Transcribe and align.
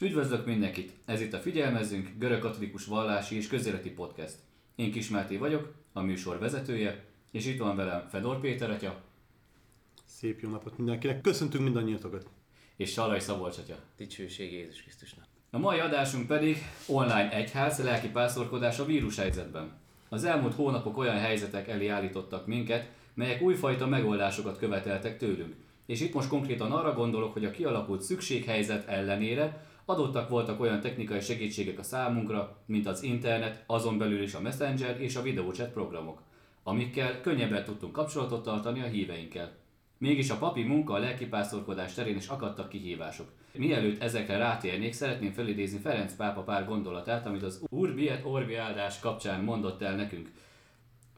Üdvözlök 0.00 0.46
mindenkit! 0.46 0.92
Ez 1.04 1.20
itt 1.20 1.32
a 1.32 1.38
Figyelmezzünk, 1.38 2.10
görög 2.18 2.40
katolikus 2.40 2.84
vallási 2.84 3.36
és 3.36 3.48
közéleti 3.48 3.90
podcast. 3.90 4.34
Én 4.74 4.92
Kismáté 4.92 5.36
vagyok, 5.36 5.74
a 5.92 6.00
műsor 6.00 6.38
vezetője, 6.38 7.04
és 7.30 7.46
itt 7.46 7.58
van 7.58 7.76
velem 7.76 8.06
Fedor 8.08 8.40
Péter 8.40 8.70
atya. 8.70 9.02
Szép 10.04 10.40
jó 10.40 10.50
napot 10.50 10.78
mindenkinek! 10.78 11.20
Köszöntünk 11.20 11.64
mindannyiatokat! 11.64 12.26
És 12.76 12.92
Salai 12.92 13.20
Szabolcs 13.20 13.58
atya. 13.58 13.76
Dicsőség 13.96 14.52
Jézus 14.52 14.82
Krisztusnak! 14.82 15.24
A 15.50 15.58
mai 15.58 15.78
adásunk 15.78 16.26
pedig 16.26 16.56
online 16.86 17.32
egyház 17.32 17.82
lelki 17.82 18.08
pásztorkodás 18.08 18.78
a 18.78 18.84
vírushelyzetben. 18.84 19.72
Az 20.08 20.24
elmúlt 20.24 20.54
hónapok 20.54 20.98
olyan 20.98 21.18
helyzetek 21.18 21.68
elé 21.68 21.88
állítottak 21.88 22.46
minket, 22.46 22.90
melyek 23.14 23.42
újfajta 23.42 23.86
megoldásokat 23.86 24.58
követeltek 24.58 25.18
tőlünk. 25.18 25.54
És 25.86 26.00
itt 26.00 26.14
most 26.14 26.28
konkrétan 26.28 26.72
arra 26.72 26.92
gondolok, 26.92 27.32
hogy 27.32 27.44
a 27.44 27.50
kialakult 27.50 28.02
szükséghelyzet 28.02 28.88
ellenére 28.88 29.65
adottak 29.86 30.28
voltak 30.28 30.60
olyan 30.60 30.80
technikai 30.80 31.20
segítségek 31.20 31.78
a 31.78 31.82
számunkra, 31.82 32.56
mint 32.66 32.86
az 32.86 33.02
internet, 33.02 33.64
azon 33.66 33.98
belül 33.98 34.22
is 34.22 34.34
a 34.34 34.40
Messenger 34.40 35.00
és 35.00 35.16
a 35.16 35.22
videóchat 35.22 35.72
programok, 35.72 36.22
amikkel 36.62 37.20
könnyebben 37.20 37.64
tudtunk 37.64 37.92
kapcsolatot 37.92 38.42
tartani 38.42 38.80
a 38.80 38.86
híveinkkel. 38.86 39.52
Mégis 39.98 40.30
a 40.30 40.36
papi 40.36 40.62
munka 40.62 40.94
a 40.94 40.98
lelkipásztorkodás 40.98 41.94
terén 41.94 42.16
is 42.16 42.26
akadtak 42.26 42.68
kihívások. 42.68 43.32
Mielőtt 43.52 44.02
ezekre 44.02 44.36
rátérnék, 44.36 44.92
szeretném 44.92 45.32
felidézni 45.32 45.78
Ferenc 45.78 46.14
pápa 46.14 46.40
pár 46.40 46.66
gondolatát, 46.66 47.26
amit 47.26 47.42
az 47.42 47.62
Urbi 47.70 48.08
et 48.08 48.24
Orbi 48.24 48.54
áldás 48.54 49.00
kapcsán 49.00 49.40
mondott 49.40 49.82
el 49.82 49.96
nekünk. 49.96 50.30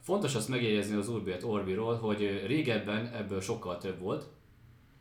Fontos 0.01 0.35
azt 0.35 0.49
megjegyezni 0.49 0.97
az 0.97 1.09
Urbi 1.09 1.31
et 1.31 1.43
Orbiról, 1.43 1.97
hogy 1.97 2.45
régebben 2.47 3.07
ebből 3.07 3.41
sokkal 3.41 3.79
több 3.79 4.01
volt, 4.01 4.27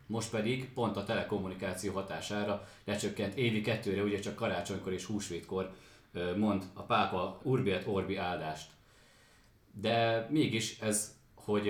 most 0.08 0.30
pedig 0.30 0.72
pont 0.72 0.96
a 0.96 1.04
telekommunikáció 1.04 1.92
hatására 1.92 2.68
lecsökkent 2.84 3.34
évi 3.34 3.60
kettőre, 3.60 4.02
ugye 4.02 4.18
csak 4.18 4.34
karácsonykor 4.34 4.92
és 4.92 5.04
húsvétkor 5.04 5.74
mond 6.36 6.64
a 6.72 6.82
pápa 6.82 7.40
Urbi 7.42 7.70
et 7.70 7.86
Orbi 7.86 8.16
áldást. 8.16 8.70
De 9.72 10.26
mégis 10.30 10.80
ez, 10.80 11.16
hogy 11.34 11.66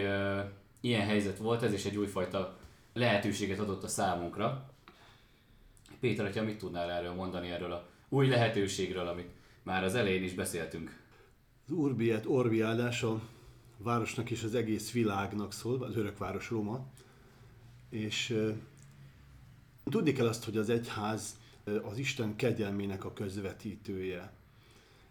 ilyen 0.80 1.06
helyzet 1.06 1.38
volt, 1.38 1.62
ez 1.62 1.72
is 1.72 1.84
egy 1.84 1.96
újfajta 1.96 2.58
lehetőséget 2.92 3.58
adott 3.58 3.82
a 3.82 3.88
számunkra. 3.88 4.70
Péter, 6.00 6.24
hogyha 6.24 6.44
mit 6.44 6.58
tudnál 6.58 6.90
erről 6.90 7.14
mondani, 7.14 7.50
erről 7.50 7.72
a 7.72 7.86
új 8.08 8.28
lehetőségről, 8.28 9.06
amit 9.06 9.30
már 9.62 9.84
az 9.84 9.94
elején 9.94 10.22
is 10.22 10.34
beszéltünk? 10.34 11.02
Az 11.66 11.72
Urbi 11.72 12.10
et 12.10 12.26
Orbi 12.26 12.60
áldás 12.60 13.02
a 13.02 13.20
városnak 13.76 14.30
és 14.30 14.42
az 14.42 14.54
egész 14.54 14.92
világnak 14.92 15.52
szól, 15.52 15.82
az 15.82 15.96
örökváros 15.96 16.50
Róma, 16.50 16.86
és 17.90 18.44
tudni 19.84 20.12
kell 20.12 20.26
azt, 20.26 20.44
hogy 20.44 20.56
az 20.56 20.68
egyház 20.68 21.38
az 21.82 21.98
Isten 21.98 22.36
kegyelmének 22.36 23.04
a 23.04 23.12
közvetítője. 23.12 24.32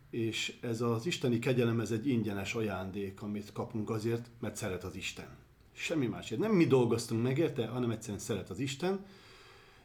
És 0.09 0.57
ez 0.61 0.81
az 0.81 1.05
isteni 1.05 1.39
kegyelem, 1.39 1.79
ez 1.79 1.91
egy 1.91 2.07
ingyenes 2.07 2.53
ajándék, 2.53 3.21
amit 3.21 3.51
kapunk 3.51 3.89
azért, 3.89 4.29
mert 4.39 4.55
szeret 4.55 4.83
az 4.83 4.95
Isten. 4.95 5.27
Semmi 5.71 6.05
másért. 6.05 6.41
Nem 6.41 6.51
mi 6.51 6.65
dolgoztunk 6.65 7.23
meg 7.23 7.37
érte, 7.37 7.67
hanem 7.67 7.91
egyszerűen 7.91 8.19
szeret 8.19 8.49
az 8.49 8.59
Isten, 8.59 9.05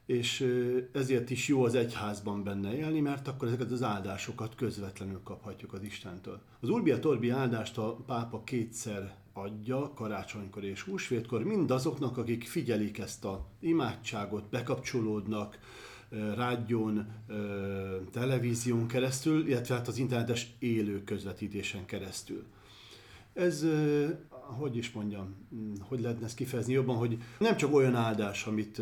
és 0.07 0.48
ezért 0.93 1.31
is 1.31 1.48
jó 1.48 1.65
az 1.65 1.75
egyházban 1.75 2.43
benne 2.43 2.75
élni, 2.77 3.01
mert 3.01 3.29
akkor 3.29 3.48
ezeket 3.48 3.70
az 3.70 3.83
áldásokat 3.83 4.55
közvetlenül 4.55 5.20
kaphatjuk 5.23 5.73
az 5.73 5.83
Istentől. 5.83 6.41
Az 6.61 6.69
Urbia 6.69 6.98
Torbi 6.98 7.31
áldást 7.31 7.79
a 7.79 7.95
pápa 8.07 8.45
kétszer 8.45 9.17
adja, 9.33 9.93
karácsonykor 9.95 10.65
és 10.65 10.83
húsvétkor, 10.83 11.43
mindazoknak, 11.45 12.17
akik 12.17 12.45
figyelik 12.45 12.99
ezt 12.99 13.25
a 13.25 13.47
imádságot, 13.61 14.49
bekapcsolódnak, 14.49 15.59
rádión, 16.35 17.07
televízión 18.11 18.87
keresztül, 18.87 19.49
illetve 19.49 19.75
hát 19.75 19.89
az 19.89 19.99
internetes 19.99 20.55
élő 20.59 21.05
közvetítésen 21.05 21.85
keresztül. 21.85 22.45
Ez, 23.33 23.67
hogy 24.59 24.77
is 24.77 24.92
mondjam, 24.92 25.35
hogy 25.81 26.01
lehetne 26.01 26.25
ezt 26.25 26.37
kifejezni 26.37 26.73
jobban, 26.73 26.97
hogy 26.97 27.19
nem 27.39 27.57
csak 27.57 27.75
olyan 27.75 27.95
áldás, 27.95 28.47
amit 28.47 28.81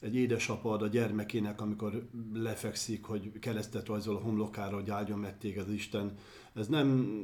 egy 0.00 0.16
édesapa 0.16 0.72
ad 0.72 0.82
a 0.82 0.86
gyermekének, 0.86 1.60
amikor 1.60 2.08
lefekszik, 2.32 3.04
hogy 3.04 3.38
keresztet 3.38 3.86
rajzol 3.86 4.16
a 4.16 4.20
homlokára, 4.20 4.74
hogy 4.74 4.90
áldjon 4.90 5.18
meg 5.18 5.38
téged 5.38 5.72
Isten. 5.72 6.14
Ez 6.54 6.68
nem 6.68 7.16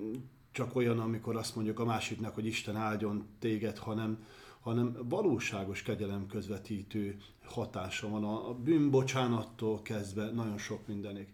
csak 0.52 0.76
olyan, 0.76 0.98
amikor 0.98 1.36
azt 1.36 1.54
mondjuk 1.54 1.78
a 1.78 1.84
másiknak, 1.84 2.34
hogy 2.34 2.46
Isten 2.46 2.76
áldjon 2.76 3.26
téged, 3.38 3.78
hanem, 3.78 4.24
hanem 4.60 4.96
valóságos 5.08 5.82
kegyelem 5.82 6.26
közvetítő 6.26 7.16
hatása 7.44 8.08
van 8.08 8.24
a 8.24 8.54
bűnbocsánattól 8.54 9.82
kezdve 9.82 10.30
nagyon 10.30 10.58
sok 10.58 10.86
mindenig. 10.86 11.26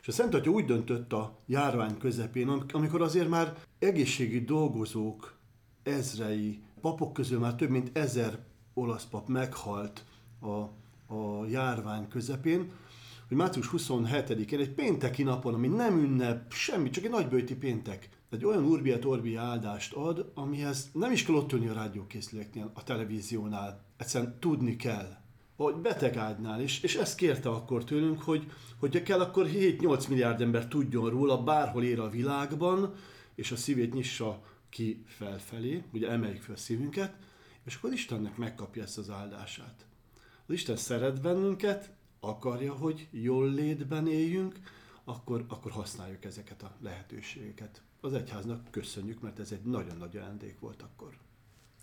És 0.00 0.08
a 0.08 0.12
Szent 0.12 0.34
Atya 0.34 0.50
úgy 0.50 0.64
döntött 0.64 1.12
a 1.12 1.36
járvány 1.46 1.98
közepén, 1.98 2.48
amikor 2.48 3.02
azért 3.02 3.28
már 3.28 3.58
egészségi 3.78 4.44
dolgozók 4.44 5.38
ezrei, 5.82 6.62
papok 6.80 7.12
közül 7.12 7.38
már 7.38 7.54
több 7.54 7.70
mint 7.70 7.98
ezer 7.98 8.38
olasz 8.74 9.04
pap 9.04 9.28
meghalt 9.28 10.04
a 10.40 10.78
a 11.10 11.46
járvány 11.46 12.08
közepén, 12.08 12.70
hogy 13.28 13.36
március 13.36 13.70
27-én, 13.72 14.58
egy 14.58 14.70
pénteki 14.70 15.22
napon, 15.22 15.54
ami 15.54 15.68
nem 15.68 15.98
ünnep, 15.98 16.52
semmi, 16.52 16.90
csak 16.90 17.04
egy 17.04 17.10
nagybőti 17.10 17.56
péntek, 17.56 18.08
egy 18.30 18.44
olyan 18.44 18.64
Urbi 18.64 18.92
et 18.92 19.04
Orbi 19.04 19.34
áldást 19.34 19.92
ad, 19.92 20.30
amihez 20.34 20.90
nem 20.92 21.12
is 21.12 21.24
kell 21.24 21.34
ott 21.34 21.52
ülni 21.52 21.68
a 21.68 21.72
rádiókészüléknél, 21.72 22.70
a 22.74 22.82
televíziónál. 22.82 23.84
Egyszerűen 23.96 24.38
tudni 24.38 24.76
kell, 24.76 25.16
hogy 25.56 25.74
betegádnál 25.74 26.60
is, 26.60 26.82
és 26.82 26.96
ezt 26.96 27.16
kérte 27.16 27.48
akkor 27.48 27.84
tőlünk, 27.84 28.22
hogy, 28.22 28.50
hogy 28.78 29.02
kell, 29.02 29.20
akkor 29.20 29.46
7-8 29.46 30.08
milliárd 30.08 30.40
ember 30.40 30.68
tudjon 30.68 31.10
róla, 31.10 31.42
bárhol 31.42 31.84
ér 31.84 32.00
a 32.00 32.10
világban, 32.10 32.94
és 33.34 33.50
a 33.50 33.56
szívét 33.56 33.94
nyissa 33.94 34.42
ki 34.68 35.04
felfelé, 35.06 35.84
ugye 35.92 36.10
emeljük 36.10 36.42
fel 36.42 36.54
a 36.54 36.58
szívünket, 36.58 37.14
és 37.64 37.74
akkor 37.74 37.92
Istennek 37.92 38.36
megkapja 38.36 38.82
ezt 38.82 38.98
az 38.98 39.10
áldását. 39.10 39.86
Az 40.46 40.54
Isten 40.54 40.76
szeret 40.76 41.20
bennünket, 41.20 41.90
akarja, 42.20 42.72
hogy 42.72 43.08
jól 43.10 43.50
létben 43.50 44.08
éljünk, 44.08 44.60
akkor, 45.04 45.44
akkor 45.48 45.72
használjuk 45.72 46.24
ezeket 46.24 46.62
a 46.62 46.76
lehetőségeket. 46.80 47.82
Az 48.02 48.12
egyháznak 48.12 48.70
köszönjük, 48.70 49.20
mert 49.20 49.38
ez 49.38 49.52
egy 49.52 49.62
nagyon 49.62 49.96
nagy 49.96 50.16
ajándék 50.16 50.58
volt 50.60 50.82
akkor. 50.82 51.18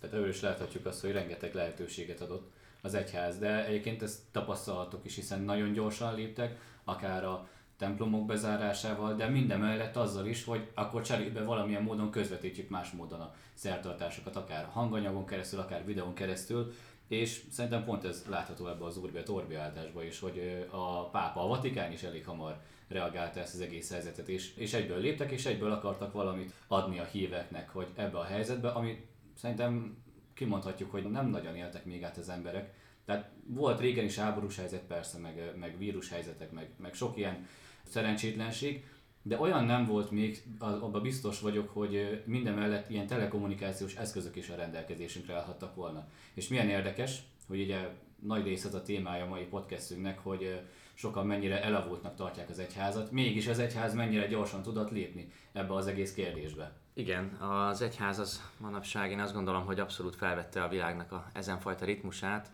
Tehát 0.00 0.16
ebből 0.16 0.28
is 0.28 0.40
láthatjuk 0.40 0.86
azt, 0.86 1.00
hogy 1.00 1.12
rengeteg 1.12 1.54
lehetőséget 1.54 2.20
adott 2.20 2.50
az 2.82 2.94
egyház, 2.94 3.38
de 3.38 3.66
egyébként 3.66 4.02
ezt 4.02 4.20
tapasztalhatok 4.32 5.04
is, 5.04 5.14
hiszen 5.14 5.40
nagyon 5.40 5.72
gyorsan 5.72 6.14
léptek, 6.14 6.60
akár 6.84 7.24
a 7.24 7.48
templomok 7.76 8.26
bezárásával, 8.26 9.14
de 9.14 9.28
minden 9.28 9.60
mellett 9.60 9.96
azzal 9.96 10.26
is, 10.26 10.44
hogy 10.44 10.70
akkor 10.74 11.02
cserébe 11.02 11.42
valamilyen 11.42 11.82
módon 11.82 12.10
közvetítjük 12.10 12.68
más 12.68 12.90
módon 12.90 13.20
a 13.20 13.34
szertartásokat, 13.54 14.36
akár 14.36 14.64
hanganyagon 14.64 15.26
keresztül, 15.26 15.60
akár 15.60 15.84
videón 15.84 16.14
keresztül, 16.14 16.72
és 17.08 17.44
szerintem 17.50 17.84
pont 17.84 18.04
ez 18.04 18.24
látható 18.28 18.68
ebbe 18.68 18.84
az 18.84 18.96
Urbi 18.96 19.22
Torbi 19.22 19.54
áldásba 19.54 20.04
is, 20.04 20.20
hogy 20.20 20.66
a 20.70 21.08
pápa, 21.08 21.44
a 21.44 21.46
Vatikán 21.46 21.92
is 21.92 22.02
elég 22.02 22.24
hamar 22.24 22.60
reagálta 22.88 23.40
ezt 23.40 23.54
az 23.54 23.60
egész 23.60 23.90
helyzetet, 23.90 24.28
és, 24.28 24.56
és 24.56 24.74
egyből 24.74 24.98
léptek, 24.98 25.30
és 25.30 25.46
egyből 25.46 25.72
akartak 25.72 26.12
valamit 26.12 26.52
adni 26.66 26.98
a 26.98 27.04
híveknek, 27.04 27.68
hogy 27.68 27.86
ebbe 27.94 28.18
a 28.18 28.24
helyzetbe, 28.24 28.68
ami 28.68 29.06
szerintem 29.34 29.96
kimondhatjuk, 30.34 30.90
hogy 30.90 31.10
nem 31.10 31.26
nagyon 31.26 31.56
éltek 31.56 31.84
még 31.84 32.04
át 32.04 32.16
az 32.16 32.28
emberek. 32.28 32.74
Tehát 33.04 33.30
volt 33.46 33.80
régen 33.80 34.04
is 34.04 34.18
háborús 34.18 34.56
helyzet 34.56 34.82
persze, 34.82 35.18
meg, 35.18 35.52
meg 35.58 35.78
vírus 35.78 36.08
helyzetek, 36.08 36.52
meg, 36.52 36.70
meg 36.76 36.94
sok 36.94 37.16
ilyen 37.16 37.46
szerencsétlenség, 37.82 38.84
de 39.22 39.38
olyan 39.38 39.64
nem 39.64 39.86
volt 39.86 40.10
még, 40.10 40.42
abban 40.58 41.02
biztos 41.02 41.40
vagyok, 41.40 41.68
hogy 41.68 42.22
minden 42.26 42.54
mellett 42.54 42.90
ilyen 42.90 43.06
telekommunikációs 43.06 43.94
eszközök 43.94 44.36
is 44.36 44.48
a 44.48 44.56
rendelkezésünkre 44.56 45.34
állhattak 45.34 45.74
volna. 45.74 46.08
És 46.34 46.48
milyen 46.48 46.68
érdekes, 46.68 47.22
hogy 47.46 47.60
ugye 47.60 47.88
nagy 48.22 48.44
rész 48.44 48.64
az 48.64 48.74
a 48.74 48.82
témája 48.82 49.24
a 49.24 49.28
mai 49.28 49.44
podcastünknek, 49.44 50.18
hogy 50.18 50.60
sokan 50.98 51.26
mennyire 51.26 51.62
elavultnak 51.62 52.14
tartják 52.14 52.48
az 52.48 52.58
egyházat, 52.58 53.10
mégis 53.10 53.46
az 53.48 53.58
egyház 53.58 53.94
mennyire 53.94 54.26
gyorsan 54.26 54.62
tudott 54.62 54.90
lépni 54.90 55.32
ebbe 55.52 55.74
az 55.74 55.86
egész 55.86 56.14
kérdésbe. 56.14 56.72
Igen, 56.94 57.24
az 57.34 57.82
egyház 57.82 58.18
az 58.18 58.42
manapság 58.56 59.10
én 59.10 59.20
azt 59.20 59.34
gondolom, 59.34 59.64
hogy 59.64 59.80
abszolút 59.80 60.16
felvette 60.16 60.62
a 60.62 60.68
világnak 60.68 61.12
a 61.12 61.26
ezenfajta 61.32 61.84
ritmusát, 61.84 62.50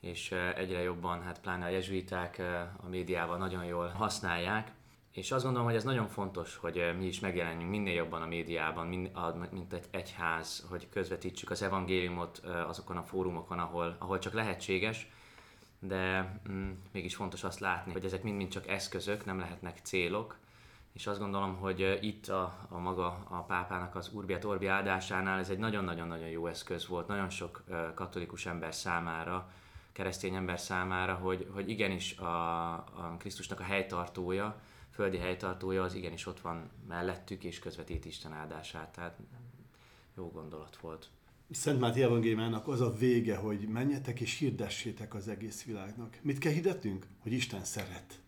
és 0.00 0.34
egyre 0.56 0.82
jobban, 0.82 1.22
hát 1.22 1.40
pláne 1.40 1.64
a 1.64 1.68
jezsuiták 1.68 2.42
a 2.76 2.88
médiával 2.88 3.36
nagyon 3.36 3.64
jól 3.64 3.88
használják, 3.88 4.72
és 5.12 5.32
azt 5.32 5.44
gondolom, 5.44 5.66
hogy 5.66 5.76
ez 5.76 5.84
nagyon 5.84 6.08
fontos, 6.08 6.56
hogy 6.56 6.94
mi 6.98 7.06
is 7.06 7.20
megjelenjünk 7.20 7.70
minél 7.70 7.94
jobban 7.94 8.22
a 8.22 8.26
médiában, 8.26 8.86
mint 9.50 9.72
egy 9.72 9.86
egyház, 9.90 10.66
hogy 10.68 10.88
közvetítsük 10.88 11.50
az 11.50 11.62
evangéliumot 11.62 12.38
azokon 12.66 12.96
a 12.96 13.02
fórumokon, 13.02 13.58
ahol, 13.58 13.96
ahol 13.98 14.18
csak 14.18 14.32
lehetséges, 14.32 15.08
de 15.78 16.32
mm, 16.50 16.70
mégis 16.92 17.14
fontos 17.14 17.44
azt 17.44 17.58
látni, 17.58 17.92
hogy 17.92 18.04
ezek 18.04 18.22
mind-mind 18.22 18.50
csak 18.50 18.68
eszközök, 18.68 19.24
nem 19.24 19.38
lehetnek 19.38 19.78
célok, 19.82 20.36
és 20.92 21.06
azt 21.06 21.18
gondolom, 21.18 21.56
hogy 21.56 21.98
itt 22.00 22.28
a, 22.28 22.66
a 22.68 22.78
maga 22.78 23.06
a 23.28 23.42
pápának 23.42 23.94
az 23.94 24.10
Urbi 24.12 24.36
Orbi 24.42 24.66
áldásánál 24.66 25.38
ez 25.38 25.50
egy 25.50 25.58
nagyon-nagyon-nagyon 25.58 26.28
jó 26.28 26.46
eszköz 26.46 26.86
volt, 26.86 27.06
nagyon 27.06 27.30
sok 27.30 27.64
katolikus 27.94 28.46
ember 28.46 28.74
számára 28.74 29.48
keresztény 29.96 30.34
ember 30.34 30.60
számára, 30.60 31.14
hogy, 31.14 31.50
hogy 31.52 31.68
igenis 31.68 32.16
a, 32.16 32.72
a 32.74 33.16
Krisztusnak 33.18 33.60
a 33.60 33.62
helytartója, 33.62 34.60
földi 34.90 35.18
helytartója 35.18 35.82
az 35.82 35.94
igenis 35.94 36.26
ott 36.26 36.40
van 36.40 36.70
mellettük, 36.88 37.44
és 37.44 37.58
közvetít 37.58 38.04
Isten 38.04 38.32
áldását. 38.32 38.92
Tehát 38.92 39.18
jó 40.16 40.30
gondolat 40.30 40.76
volt. 40.76 41.08
Szent 41.50 41.80
Máté 41.80 42.02
evangéliumának 42.02 42.68
az 42.68 42.80
a 42.80 42.92
vége, 42.92 43.36
hogy 43.36 43.68
menjetek 43.68 44.20
és 44.20 44.38
hirdessétek 44.38 45.14
az 45.14 45.28
egész 45.28 45.64
világnak. 45.64 46.18
Mit 46.22 46.38
kell 46.38 46.52
hirdetnünk? 46.52 47.06
Hogy 47.18 47.32
Isten 47.32 47.64
szeret. 47.64 48.20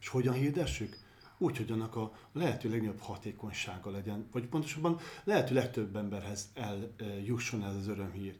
És 0.00 0.08
hogyan 0.08 0.34
hirdessük? 0.34 0.96
Úgy, 1.38 1.56
hogy 1.56 1.70
annak 1.70 1.96
a 1.96 2.12
lehető 2.32 2.70
legnagyobb 2.70 2.98
hatékonysága 2.98 3.90
legyen, 3.90 4.28
vagy 4.32 4.46
pontosabban 4.46 4.98
lehető 5.24 5.54
legtöbb 5.54 5.96
emberhez 5.96 6.52
eljusson 6.96 7.64
ez 7.64 7.74
az 7.74 7.88
örömhír. 7.88 8.36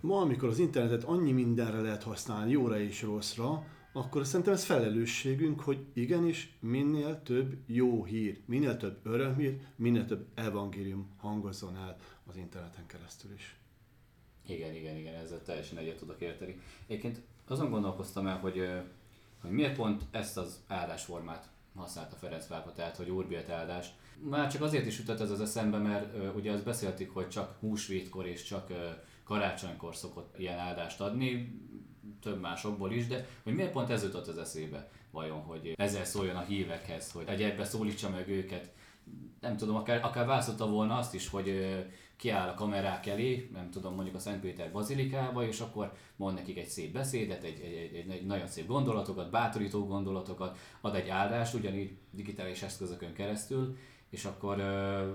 Ma, 0.00 0.20
amikor 0.20 0.48
az 0.48 0.58
internetet 0.58 1.04
annyi 1.04 1.32
mindenre 1.32 1.80
lehet 1.80 2.02
használni, 2.02 2.50
jóra 2.50 2.80
és 2.80 3.02
rosszra, 3.02 3.66
akkor 3.92 4.26
szerintem 4.26 4.54
ez 4.54 4.64
felelősségünk, 4.64 5.60
hogy 5.60 5.86
igenis 5.92 6.56
minél 6.60 7.22
több 7.22 7.56
jó 7.66 8.04
hír, 8.04 8.40
minél 8.44 8.76
több 8.76 8.98
örömhír, 9.02 9.60
minél 9.76 10.04
több 10.04 10.26
evangélium 10.34 11.08
hangozzon 11.16 11.76
el 11.76 11.96
az 12.26 12.36
interneten 12.36 12.86
keresztül 12.86 13.32
is. 13.32 13.55
Igen, 14.46 14.74
igen, 14.74 14.96
igen, 14.96 15.14
ezzel 15.14 15.42
teljesen 15.42 15.78
egyet 15.78 15.96
tudok 15.96 16.20
érteni. 16.20 16.60
Egyébként 16.86 17.20
azon 17.48 17.70
gondolkoztam 17.70 18.26
el, 18.26 18.38
hogy, 18.38 18.70
hogy 19.40 19.50
miért 19.50 19.76
pont 19.76 20.02
ezt 20.10 20.36
az 20.36 20.60
áldásformát 20.66 21.48
használta 21.74 22.16
Ferenc 22.16 22.46
pápa, 22.46 22.72
tehát 22.72 22.96
hogy 22.96 23.08
Urbiet 23.08 23.50
áldás. 23.50 23.86
Már 24.18 24.52
csak 24.52 24.62
azért 24.62 24.86
is 24.86 24.98
ütött 24.98 25.20
ez 25.20 25.30
az 25.30 25.40
eszembe, 25.40 25.78
mert 25.78 26.16
uh, 26.16 26.36
ugye 26.36 26.52
azt 26.52 26.64
beszéltük, 26.64 27.10
hogy 27.10 27.28
csak 27.28 27.56
húsvétkor 27.60 28.26
és 28.26 28.42
csak 28.42 28.72
karácsonykor 29.24 29.94
szokott 29.96 30.38
ilyen 30.38 30.58
áldást 30.58 31.00
adni, 31.00 31.60
több 32.20 32.40
másokból 32.40 32.92
is, 32.92 33.06
de 33.06 33.26
hogy 33.42 33.54
miért 33.54 33.72
pont 33.72 33.90
ez 33.90 34.02
jutott 34.02 34.26
az 34.26 34.38
eszébe 34.38 34.90
vajon, 35.10 35.40
hogy 35.40 35.74
ezzel 35.76 36.04
szóljon 36.04 36.36
a 36.36 36.44
hívekhez, 36.44 37.12
hogy 37.12 37.24
egy 37.26 37.42
egybe 37.42 37.64
szólítsa 37.64 38.10
meg 38.10 38.28
őket. 38.28 38.72
Nem 39.40 39.56
tudom, 39.56 39.76
akár, 39.76 40.04
akár 40.04 40.26
választotta 40.26 40.68
volna 40.68 40.96
azt 40.96 41.14
is, 41.14 41.28
hogy 41.28 41.76
kiáll 42.16 42.48
a 42.48 42.54
kamerák 42.54 43.06
elé, 43.06 43.50
nem 43.52 43.70
tudom, 43.70 43.94
mondjuk 43.94 44.16
a 44.16 44.18
Szentpéter 44.18 44.72
bazilikába, 44.72 45.46
és 45.46 45.60
akkor 45.60 45.92
mond 46.16 46.34
nekik 46.34 46.58
egy 46.58 46.68
szép 46.68 46.92
beszédet, 46.92 47.42
egy, 47.42 47.60
egy, 47.60 47.94
egy, 47.94 48.10
egy, 48.10 48.26
nagyon 48.26 48.46
szép 48.46 48.66
gondolatokat, 48.66 49.30
bátorító 49.30 49.86
gondolatokat, 49.86 50.58
ad 50.80 50.94
egy 50.94 51.08
áldást, 51.08 51.54
ugyanígy 51.54 51.96
digitális 52.10 52.62
eszközökön 52.62 53.12
keresztül, 53.12 53.76
és 54.10 54.24
akkor 54.24 54.58
ö, 54.58 55.12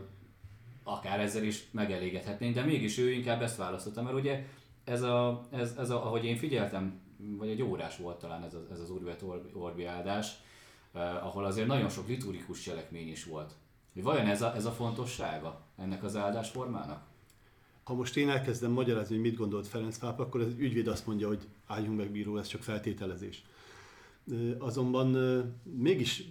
akár 0.83 1.19
ezzel 1.19 1.43
is 1.43 1.67
megelégedhetnénk, 1.71 2.55
de 2.55 2.63
mégis 2.63 2.97
ő 2.97 3.11
inkább 3.11 3.41
ezt 3.41 3.57
választotta, 3.57 4.01
mert 4.01 4.15
ugye 4.15 4.45
ez, 4.83 5.01
a, 5.01 5.47
ez, 5.51 5.75
ez 5.77 5.89
a, 5.89 6.05
ahogy 6.05 6.25
én 6.25 6.37
figyeltem, 6.37 7.01
vagy 7.37 7.49
egy 7.49 7.61
órás 7.61 7.97
volt 7.97 8.19
talán 8.19 8.43
ez, 8.43 8.53
a, 8.53 8.67
ez 8.71 8.79
az 8.79 8.89
Urvet 8.89 9.23
Orbi 9.53 9.85
áldás, 9.85 10.31
ahol 11.21 11.45
azért 11.45 11.67
nagyon 11.67 11.89
sok 11.89 12.07
liturgikus 12.07 12.61
cselekmény 12.61 13.09
is 13.09 13.23
volt. 13.23 13.53
Vajon 13.93 14.27
ez 14.27 14.41
a, 14.41 14.55
ez 14.55 14.65
a 14.65 14.71
fontossága 14.71 15.61
ennek 15.77 16.03
az 16.03 16.15
áldásformának? 16.15 17.09
Ha 17.83 17.93
most 17.93 18.17
én 18.17 18.29
elkezdem 18.29 18.71
magyarázni, 18.71 19.15
hogy 19.15 19.23
mit 19.23 19.37
gondolt 19.37 19.67
Ferenc 19.67 19.97
pápa, 19.97 20.23
akkor 20.23 20.41
az 20.41 20.53
ügyvéd 20.57 20.87
azt 20.87 21.07
mondja, 21.07 21.27
hogy 21.27 21.47
álljunk 21.67 21.97
meg 21.97 22.11
bíró, 22.11 22.37
ez 22.37 22.47
csak 22.47 22.63
feltételezés. 22.63 23.43
Azonban 24.57 25.07
mégis 25.63 26.23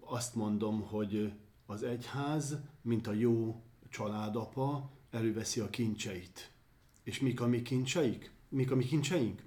azt 0.00 0.34
mondom, 0.34 0.80
hogy 0.80 1.32
az 1.66 1.82
egyház, 1.82 2.56
mint 2.82 3.06
a 3.06 3.12
jó 3.12 3.62
családapa, 3.90 4.90
előveszi 5.10 5.60
a 5.60 5.70
kincseit. 5.70 6.50
És 7.02 7.20
mik 7.20 7.40
a 7.40 7.46
mi 7.46 7.62
kincseik? 7.62 8.30
Mik 8.48 8.70
a 8.70 8.76
mi 8.76 8.84
kincseink? 8.84 9.42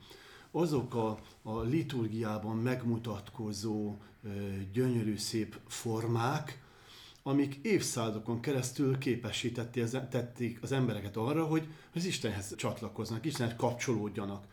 Azok 0.52 0.96
a, 0.96 1.20
a 1.42 1.60
liturgiában 1.60 2.58
megmutatkozó 2.58 3.98
gyönyörű 4.72 5.18
szép 5.18 5.60
formák, 5.68 6.62
amik 7.24 7.60
évszázadokon 7.62 8.40
keresztül 8.40 8.98
képesítették 8.98 10.60
az 10.62 10.72
embereket 10.72 11.18
arra, 11.18 11.46
hogy 11.46 11.68
az 11.96 12.06
Istenhez 12.06 12.56
csatlakoznak, 12.56 13.26
Istenhez 13.26 13.56
kapcsolódjanak. 13.58 14.44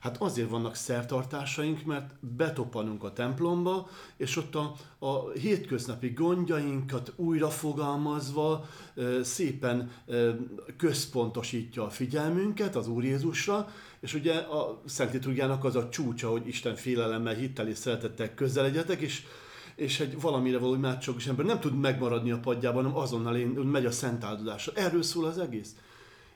Hát 0.00 0.16
azért 0.16 0.48
vannak 0.48 0.74
szertartásaink, 0.74 1.84
mert 1.84 2.14
betoppanunk 2.36 3.04
a 3.04 3.12
templomba, 3.12 3.88
és 4.16 4.36
ott 4.36 4.54
a, 4.54 4.74
a 4.98 5.30
hétköznapi 5.30 6.08
gondjainkat 6.08 7.12
újrafogalmazva 7.16 8.68
szépen 9.22 9.90
központosítja 10.76 11.84
a 11.84 11.90
figyelmünket 11.90 12.76
az 12.76 12.88
Úr 12.88 13.04
Jézusra, 13.04 13.68
és 14.00 14.14
ugye 14.14 14.34
a 14.34 14.82
Szent 14.86 15.12
Liturgiának 15.12 15.64
az 15.64 15.76
a 15.76 15.88
csúcsa, 15.88 16.30
hogy 16.30 16.46
Isten 16.46 16.74
félelemmel, 16.74 17.34
hittel 17.34 17.68
és 17.68 17.76
szeretettel 17.78 18.34
közeledjetek, 18.34 19.00
és 19.00 19.22
és 19.80 20.00
egy 20.00 20.20
valamire 20.20 20.58
való 20.58 20.74
imádságos 20.74 21.26
ember 21.26 21.44
nem 21.44 21.60
tud 21.60 21.80
megmaradni 21.80 22.30
a 22.30 22.38
padjában, 22.38 22.82
hanem 22.82 22.98
azonnal 22.98 23.36
én, 23.36 23.48
megy 23.48 23.86
a 23.86 23.90
szent 23.90 24.24
áldozásra. 24.24 24.72
Erről 24.74 25.02
szól 25.02 25.24
az 25.24 25.38
egész. 25.38 25.76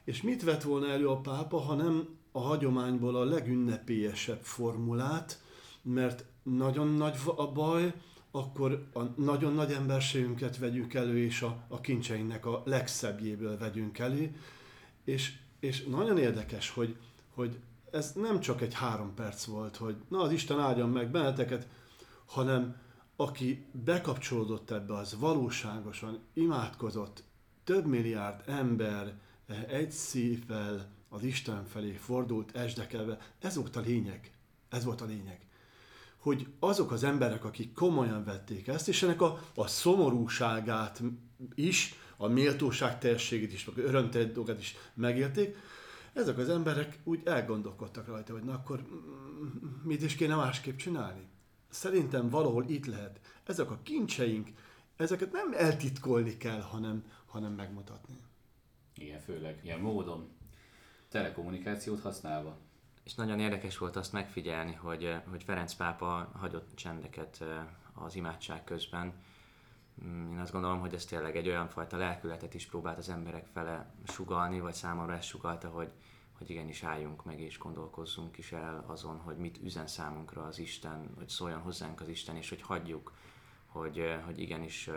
És 0.04 0.22
mit 0.22 0.42
vett 0.42 0.62
volna 0.62 0.88
elő 0.88 1.08
a 1.08 1.20
pápa, 1.20 1.60
hanem 1.60 2.08
a 2.32 2.40
hagyományból 2.40 3.16
a 3.16 3.24
legünnepélyesebb 3.24 4.42
formulát, 4.42 5.40
mert 5.82 6.24
nagyon 6.42 6.88
nagy 6.88 7.16
a 7.36 7.52
baj, 7.52 7.92
akkor 8.30 8.86
a 8.94 9.00
nagyon 9.16 9.54
nagy 9.54 9.72
emberségünket 9.72 10.58
vegyük 10.58 10.94
elő, 10.94 11.18
és 11.18 11.42
a, 11.42 11.64
a 11.68 11.80
kincseinknek 11.80 12.46
a 12.46 12.62
legszebbjéből 12.64 13.58
vegyünk 13.58 13.98
elő. 13.98 14.36
És, 15.04 15.32
és 15.60 15.84
nagyon 15.84 16.18
érdekes, 16.18 16.70
hogy, 16.70 16.96
hogy 17.34 17.58
ez 17.90 18.12
nem 18.12 18.40
csak 18.40 18.62
egy 18.62 18.74
három 18.74 19.14
perc 19.14 19.44
volt, 19.44 19.76
hogy 19.76 19.96
na 20.08 20.20
az 20.20 20.32
Isten 20.32 20.60
áldjon 20.60 20.90
meg 20.90 21.10
benneteket, 21.10 21.66
hanem 22.24 22.82
aki 23.16 23.64
bekapcsolódott 23.84 24.70
ebbe, 24.70 24.94
az 24.94 25.18
valóságosan 25.18 26.18
imádkozott, 26.32 27.22
több 27.64 27.86
milliárd 27.86 28.42
ember 28.48 29.18
eh, 29.46 29.62
egy 29.68 29.90
szívvel 29.90 30.92
az 31.08 31.22
Isten 31.22 31.64
felé 31.64 31.92
fordult 31.92 32.56
esdekelve. 32.56 33.18
Ez 33.38 33.56
volt 33.56 33.76
a 33.76 33.80
lényeg. 33.80 34.32
Ez 34.68 34.84
volt 34.84 35.00
a 35.00 35.04
lényeg. 35.04 35.46
Hogy 36.18 36.46
azok 36.58 36.92
az 36.92 37.04
emberek, 37.04 37.44
akik 37.44 37.72
komolyan 37.72 38.24
vették 38.24 38.68
ezt, 38.68 38.88
és 38.88 39.02
ennek 39.02 39.20
a, 39.20 39.40
a 39.54 39.66
szomorúságát 39.66 41.02
is, 41.54 41.94
a 42.16 42.26
méltóság 42.26 42.98
teljességét 42.98 43.52
is, 43.52 43.66
a 43.66 43.72
örömteljességet 43.76 44.60
is 44.60 44.76
megélték, 44.94 45.56
ezek 46.12 46.38
az 46.38 46.48
emberek 46.48 46.98
úgy 47.04 47.20
elgondolkodtak 47.24 48.06
rajta, 48.06 48.32
hogy 48.32 48.44
na 48.44 48.52
akkor 48.52 48.84
mit 49.82 50.02
is 50.02 50.14
kéne 50.14 50.34
másképp 50.34 50.76
csinálni 50.76 51.28
szerintem 51.74 52.28
valahol 52.28 52.64
itt 52.68 52.86
lehet. 52.86 53.20
Ezek 53.46 53.70
a 53.70 53.78
kincseink, 53.82 54.48
ezeket 54.96 55.32
nem 55.32 55.52
eltitkolni 55.52 56.36
kell, 56.36 56.60
hanem, 56.60 57.04
hanem 57.26 57.52
megmutatni. 57.52 58.16
Igen, 58.94 59.20
főleg 59.20 59.60
ilyen 59.62 59.80
módon, 59.80 60.28
telekommunikációt 61.08 62.00
használva. 62.00 62.56
És 63.04 63.14
nagyon 63.14 63.40
érdekes 63.40 63.78
volt 63.78 63.96
azt 63.96 64.12
megfigyelni, 64.12 64.72
hogy, 64.72 65.16
hogy 65.30 65.42
Ferenc 65.42 65.74
pápa 65.74 66.30
hagyott 66.34 66.74
csendeket 66.74 67.38
eh, 67.40 67.64
az 68.04 68.16
imádság 68.16 68.64
közben. 68.64 69.12
Mm, 70.04 70.32
én 70.32 70.38
azt 70.38 70.52
gondolom, 70.52 70.80
hogy 70.80 70.94
ez 70.94 71.04
tényleg 71.04 71.36
egy 71.36 71.48
olyan 71.48 71.68
fajta 71.68 71.96
lelkületet 71.96 72.54
is 72.54 72.66
próbált 72.66 72.98
az 72.98 73.08
emberek 73.08 73.46
fele 73.52 73.94
sugalni, 74.06 74.60
vagy 74.60 74.74
számomra 74.74 75.14
ezt 75.14 75.28
sugalta, 75.28 75.68
hogy, 75.68 75.90
hogy 76.38 76.50
igenis 76.50 76.82
álljunk 76.82 77.24
meg 77.24 77.40
és 77.40 77.58
gondolkozzunk 77.58 78.38
is 78.38 78.52
el 78.52 78.84
azon, 78.86 79.18
hogy 79.18 79.36
mit 79.36 79.58
üzen 79.62 79.86
számunkra 79.86 80.42
az 80.42 80.58
Isten, 80.58 81.10
hogy 81.16 81.28
szóljon 81.28 81.60
hozzánk 81.60 82.00
az 82.00 82.08
Isten, 82.08 82.36
és 82.36 82.48
hogy 82.48 82.62
hagyjuk, 82.62 83.12
hogy, 83.66 84.14
hogy 84.24 84.38
igenis 84.38 84.88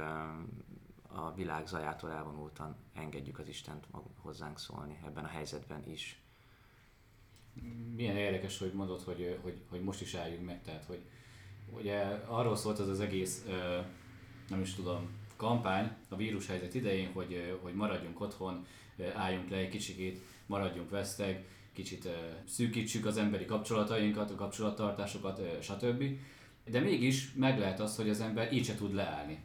a 1.08 1.34
világ 1.36 1.68
zajától 1.68 2.12
elvonultan 2.12 2.76
engedjük 2.94 3.40
az 3.40 3.48
Istent 3.48 3.88
hozzánk 4.22 4.60
szólni 4.60 5.00
ebben 5.06 5.24
a 5.24 5.28
helyzetben 5.28 5.90
is. 5.90 6.22
Milyen 7.96 8.16
érdekes, 8.16 8.58
hogy 8.58 8.74
mondod, 8.74 9.02
hogy, 9.02 9.40
hogy, 9.42 9.62
hogy 9.70 9.82
most 9.82 10.02
is 10.02 10.14
álljunk 10.14 10.46
meg, 10.46 10.62
tehát 10.64 10.86
hogy 10.86 11.02
ugye 11.70 12.00
arról 12.28 12.56
szólt 12.56 12.80
az 12.80 12.88
az 12.88 13.00
egész, 13.00 13.46
nem 14.50 14.62
is 14.62 14.74
tudom, 14.74 15.10
kampány 15.36 15.96
a 16.10 16.16
vírushelyzet 16.16 16.74
idején, 16.74 17.12
hogy, 17.12 17.60
hogy 17.62 17.74
maradjunk 17.74 18.22
otthon, 18.22 18.66
álljunk 19.16 19.50
le 19.50 19.58
egy 19.58 19.70
kicsikét, 19.70 20.22
maradjunk 20.48 20.90
veszteg, 20.90 21.46
kicsit 21.74 22.10
szűkítsük 22.46 23.06
az 23.06 23.18
emberi 23.18 23.46
kapcsolatainkat, 23.46 24.32
a 24.32 24.36
kapcsolattartásokat, 24.36 25.42
stb. 25.62 26.04
De 26.66 26.80
mégis 26.80 27.34
meg 27.34 27.60
lehet 27.60 27.80
az, 27.80 27.96
hogy 27.96 28.10
az 28.10 28.22
ember 28.22 28.54
így 28.54 28.66
se 28.66 28.76
tud 28.76 28.94
leállni. 28.94 29.40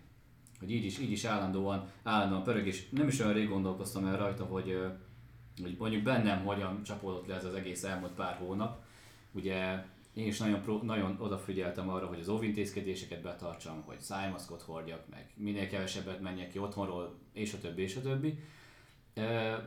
Hogy 0.58 0.70
így 0.70 0.84
is, 0.84 0.98
így 0.98 1.10
is 1.10 1.24
állandóan, 1.24 1.90
állandóan 2.02 2.42
pörög, 2.42 2.66
és 2.66 2.88
nem 2.90 3.08
is 3.08 3.20
olyan 3.20 3.32
rég 3.32 3.48
gondolkoztam 3.48 4.06
el 4.06 4.16
rajta, 4.16 4.44
hogy, 4.44 4.78
hogy 5.62 5.76
mondjuk 5.78 6.02
bennem 6.02 6.44
hogyan 6.44 6.82
csapódott 6.82 7.26
le 7.26 7.34
ez 7.34 7.44
az 7.44 7.54
egész 7.54 7.84
elmúlt 7.84 8.12
pár 8.12 8.36
hónap. 8.36 8.84
Ugye 9.32 9.84
én 10.14 10.26
is 10.26 10.38
nagyon, 10.38 10.80
nagyon 10.82 11.16
odafigyeltem 11.20 11.88
arra, 11.88 12.06
hogy 12.06 12.20
az 12.20 12.28
óvintézkedéseket 12.28 13.22
betartsam, 13.22 13.82
hogy 13.86 14.00
szájmaszkot 14.00 14.62
hordjak 14.62 15.08
meg, 15.10 15.30
minél 15.36 15.68
kevesebbet 15.68 16.20
menjek 16.20 16.50
ki 16.50 16.58
otthonról, 16.58 17.18
és 17.32 17.52
a 17.52 17.58
többi, 17.58 17.82
és 17.82 17.96
a 17.96 18.00
többi 18.00 18.38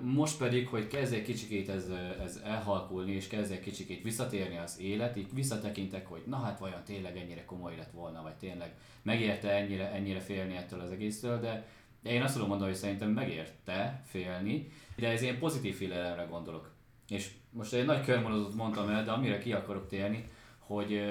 Most 0.02 0.38
pedig, 0.38 0.68
hogy 0.68 0.88
kezd 0.88 1.14
egy 1.14 1.24
kicsikét 1.24 1.70
ez, 1.70 1.90
ez 2.24 2.42
elhalkulni, 2.44 3.12
és 3.12 3.28
kezd 3.28 3.52
egy 3.52 3.60
kicsikét 3.60 4.04
visszatérni 4.04 4.58
az 4.58 4.80
élet, 4.80 5.18
így 5.18 5.34
visszatekintek, 5.34 6.08
hogy 6.08 6.22
na 6.26 6.38
hát 6.38 6.60
vajon 6.60 6.84
tényleg 6.84 7.18
ennyire 7.18 7.46
komoly 7.46 7.76
lett 7.76 7.92
volna, 7.92 8.22
vagy 8.22 8.36
tényleg 8.36 8.74
megérte 9.02 9.50
ennyire, 9.50 9.92
ennyire 9.92 10.20
félni 10.20 10.56
ettől 10.56 10.80
az 10.80 10.92
egésztől, 10.92 11.40
de 11.40 11.66
én 12.04 12.22
azt 12.22 12.34
tudom 12.34 12.48
mondani, 12.48 12.70
hogy 12.70 12.80
szerintem 12.80 13.10
megérte 13.10 14.02
félni, 14.06 14.68
de 14.96 15.10
ez 15.10 15.22
ilyen 15.22 15.40
pozitív 15.40 15.76
félelemre 15.76 16.24
gondolok. 16.24 16.72
És 17.08 17.32
most 17.50 17.74
egy 17.74 17.86
nagy 17.86 18.06
körmondatot 18.06 18.56
mondtam 18.56 18.90
el, 18.90 19.04
de 19.04 19.12
amire 19.12 19.38
ki 19.38 19.54
akarok 19.54 19.88
térni, 19.88 20.30
hogy, 20.60 21.02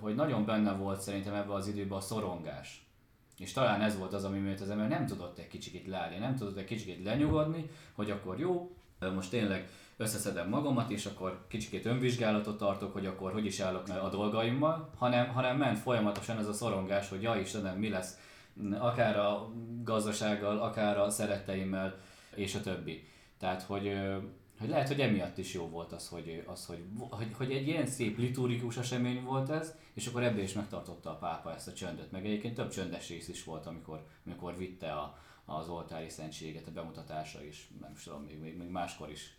hogy 0.00 0.14
nagyon 0.14 0.44
benne 0.44 0.72
volt 0.72 1.00
szerintem 1.00 1.34
ebben 1.34 1.56
az 1.56 1.68
időben 1.68 1.98
a 1.98 2.00
szorongás. 2.00 2.81
És 3.42 3.52
talán 3.52 3.80
ez 3.80 3.98
volt 3.98 4.12
az, 4.12 4.24
ami 4.24 4.38
miatt 4.38 4.60
az 4.60 4.70
ember 4.70 4.88
nem 4.88 5.06
tudott 5.06 5.38
egy 5.38 5.48
kicsit 5.48 5.86
leállni, 5.86 6.18
nem 6.18 6.36
tudott 6.36 6.56
egy 6.56 6.64
kicsit 6.64 7.04
lenyugodni, 7.04 7.70
hogy 7.92 8.10
akkor 8.10 8.38
jó, 8.38 8.76
most 9.14 9.30
tényleg 9.30 9.68
összeszedem 9.96 10.48
magamat, 10.48 10.90
és 10.90 11.06
akkor 11.06 11.44
kicsit 11.48 11.86
önvizsgálatot 11.86 12.58
tartok, 12.58 12.92
hogy 12.92 13.06
akkor 13.06 13.32
hogy 13.32 13.46
is 13.46 13.60
állok 13.60 13.88
a 13.88 14.08
dolgaimmal, 14.08 14.90
hanem, 14.96 15.28
hanem 15.28 15.56
ment 15.56 15.78
folyamatosan 15.78 16.38
ez 16.38 16.46
a 16.46 16.52
szorongás, 16.52 17.08
hogy 17.08 17.22
ja 17.22 17.36
Istenem, 17.36 17.78
mi 17.78 17.88
lesz 17.88 18.18
akár 18.78 19.18
a 19.18 19.50
gazdasággal, 19.82 20.58
akár 20.58 20.98
a 20.98 21.10
szeretteimmel, 21.10 21.98
és 22.34 22.54
a 22.54 22.60
többi. 22.60 23.08
Tehát, 23.38 23.62
hogy, 23.62 23.96
hogy 24.62 24.70
lehet, 24.70 24.88
hogy 24.88 25.00
emiatt 25.00 25.38
is 25.38 25.54
jó 25.54 25.68
volt 25.68 25.92
az, 25.92 26.08
hogy, 26.08 26.44
az 26.46 26.66
hogy, 26.66 26.84
hogy, 27.10 27.32
hogy 27.36 27.52
egy 27.52 27.66
ilyen 27.66 27.86
szép 27.86 28.18
liturgikus 28.18 28.76
esemény 28.76 29.22
volt 29.22 29.50
ez, 29.50 29.74
és 29.92 30.06
akkor 30.06 30.22
ebből 30.22 30.42
is 30.42 30.52
megtartotta 30.52 31.10
a 31.10 31.16
pápa 31.16 31.54
ezt 31.54 31.68
a 31.68 31.72
csöndöt. 31.72 32.10
Meg 32.10 32.24
egyébként 32.24 32.54
több 32.54 32.70
csöndes 32.70 33.08
rész 33.08 33.28
is 33.28 33.44
volt, 33.44 33.66
amikor, 33.66 34.06
amikor 34.26 34.56
vitte 34.56 34.92
a, 34.92 35.18
az 35.44 35.68
oltári 35.68 36.08
szentséget 36.08 36.66
a 36.66 36.70
bemutatása 36.70 37.44
is, 37.44 37.70
nem 37.80 37.92
is 37.96 38.02
tudom, 38.02 38.22
még, 38.22 38.38
még, 38.38 38.56
még 38.56 38.68
máskor 38.68 39.10
is. 39.10 39.36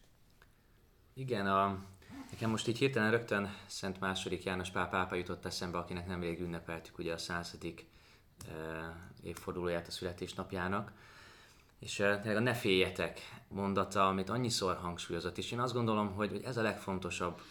Igen, 1.14 1.48
a, 1.48 1.86
nekem 2.32 2.50
most 2.50 2.68
így 2.68 2.78
hirtelen 2.78 3.12
rögtön 3.12 3.56
Szent 3.66 4.00
második 4.00 4.44
János 4.44 4.70
Pál 4.70 4.90
pápa 4.90 5.16
jutott 5.16 5.46
eszembe, 5.46 5.78
akinek 5.78 6.08
nemrég 6.08 6.40
ünnepeltük 6.40 6.98
ugye 6.98 7.14
a 7.14 7.18
századik 7.18 7.88
e, 8.48 8.54
évfordulóját 9.24 9.88
a 9.88 9.92
születésnapjának, 9.92 10.92
és 11.84 12.00
uh, 12.00 12.36
a 12.36 12.40
ne 12.40 12.54
féljetek 12.54 13.20
mondata, 13.48 14.08
amit 14.08 14.30
annyiszor 14.30 14.76
hangsúlyozott, 14.76 15.38
és 15.38 15.52
én 15.52 15.60
azt 15.60 15.74
gondolom, 15.74 16.14
hogy 16.14 16.42
ez 16.46 16.58
a 16.58 16.62
legfontosabb 16.62 17.42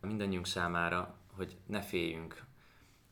mindannyiunk 0.00 0.46
számára, 0.46 1.14
hogy 1.36 1.56
ne 1.66 1.80
féljünk. 1.80 2.42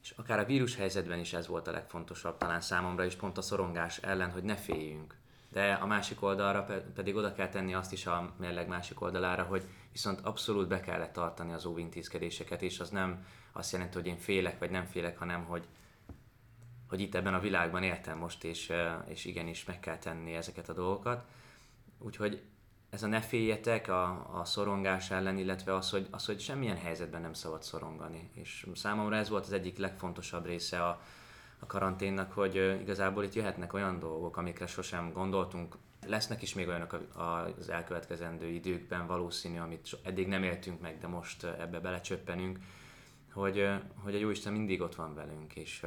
És 0.02 0.10
akár 0.16 0.38
a 0.38 0.44
vírus 0.44 0.76
helyzetben 0.76 1.18
is 1.18 1.32
ez 1.32 1.46
volt 1.46 1.68
a 1.68 1.72
legfontosabb, 1.72 2.36
talán 2.36 2.60
számomra 2.60 3.04
is 3.04 3.14
pont 3.14 3.38
a 3.38 3.42
szorongás 3.42 3.98
ellen, 3.98 4.30
hogy 4.30 4.42
ne 4.42 4.56
féljünk. 4.56 5.14
De 5.48 5.72
a 5.72 5.86
másik 5.86 6.22
oldalra 6.22 6.66
pedig 6.94 7.16
oda 7.16 7.32
kell 7.32 7.48
tenni 7.48 7.74
azt 7.74 7.92
is 7.92 8.06
a 8.06 8.32
mérleg 8.36 8.68
másik 8.68 9.00
oldalára, 9.00 9.42
hogy 9.42 9.64
viszont 9.92 10.20
abszolút 10.20 10.68
be 10.68 10.80
kellett 10.80 11.12
tartani 11.12 11.52
az 11.52 11.64
óvintézkedéseket, 11.64 12.62
és 12.62 12.80
az 12.80 12.90
nem 12.90 13.26
azt 13.52 13.72
jelenti, 13.72 13.96
hogy 13.96 14.06
én 14.06 14.18
félek 14.18 14.58
vagy 14.58 14.70
nem 14.70 14.84
félek, 14.84 15.18
hanem 15.18 15.44
hogy 15.44 15.64
hogy 16.90 17.00
itt 17.00 17.14
ebben 17.14 17.34
a 17.34 17.40
világban 17.40 17.82
éltem 17.82 18.18
most, 18.18 18.44
és, 18.44 18.72
és 19.08 19.24
igenis 19.24 19.64
meg 19.64 19.80
kell 19.80 19.98
tenni 19.98 20.34
ezeket 20.34 20.68
a 20.68 20.72
dolgokat. 20.72 21.24
Úgyhogy 21.98 22.42
ez 22.90 23.02
a 23.02 23.06
ne 23.06 23.20
féljetek 23.20 23.88
a, 23.88 24.38
a 24.40 24.44
szorongás 24.44 25.10
ellen, 25.10 25.38
illetve 25.38 25.74
az 25.74 25.90
hogy, 25.90 26.06
az, 26.10 26.26
hogy 26.26 26.40
semmilyen 26.40 26.76
helyzetben 26.76 27.20
nem 27.20 27.32
szabad 27.32 27.62
szorongani. 27.62 28.30
És 28.34 28.66
számomra 28.74 29.16
ez 29.16 29.28
volt 29.28 29.44
az 29.44 29.52
egyik 29.52 29.78
legfontosabb 29.78 30.46
része 30.46 30.84
a, 30.84 31.00
a 31.58 31.66
karanténnak, 31.66 32.32
hogy 32.32 32.78
igazából 32.80 33.24
itt 33.24 33.34
jöhetnek 33.34 33.72
olyan 33.72 33.98
dolgok, 33.98 34.36
amikre 34.36 34.66
sosem 34.66 35.12
gondoltunk. 35.12 35.76
Lesznek 36.06 36.42
is 36.42 36.54
még 36.54 36.68
olyanok 36.68 37.08
az 37.58 37.68
elkövetkezendő 37.68 38.46
időkben 38.46 39.06
valószínű, 39.06 39.58
amit 39.58 39.98
eddig 40.02 40.26
nem 40.26 40.42
éltünk 40.42 40.80
meg, 40.80 40.98
de 40.98 41.06
most 41.06 41.44
ebbe 41.44 41.80
belecsöppenünk, 41.80 42.58
hogy, 43.32 43.68
hogy 43.94 44.14
a 44.14 44.18
Jóisten 44.18 44.52
mindig 44.52 44.80
ott 44.80 44.94
van 44.94 45.14
velünk, 45.14 45.54
és 45.54 45.86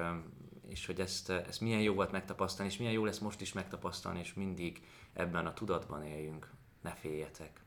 és 0.67 0.86
hogy 0.86 1.00
ezt, 1.00 1.29
ezt 1.29 1.62
milyen 1.62 1.82
jó 1.82 1.93
volt 1.93 2.12
megtapasztalni, 2.12 2.72
és 2.72 2.77
milyen 2.77 2.93
jó 2.93 3.05
lesz 3.05 3.20
most 3.20 3.41
is 3.41 3.53
megtapasztalni, 3.53 4.20
és 4.20 4.34
mindig 4.34 4.82
ebben 5.13 5.46
a 5.46 5.53
tudatban 5.53 6.03
éljünk. 6.03 6.51
Ne 6.82 6.91
féljetek. 6.91 7.62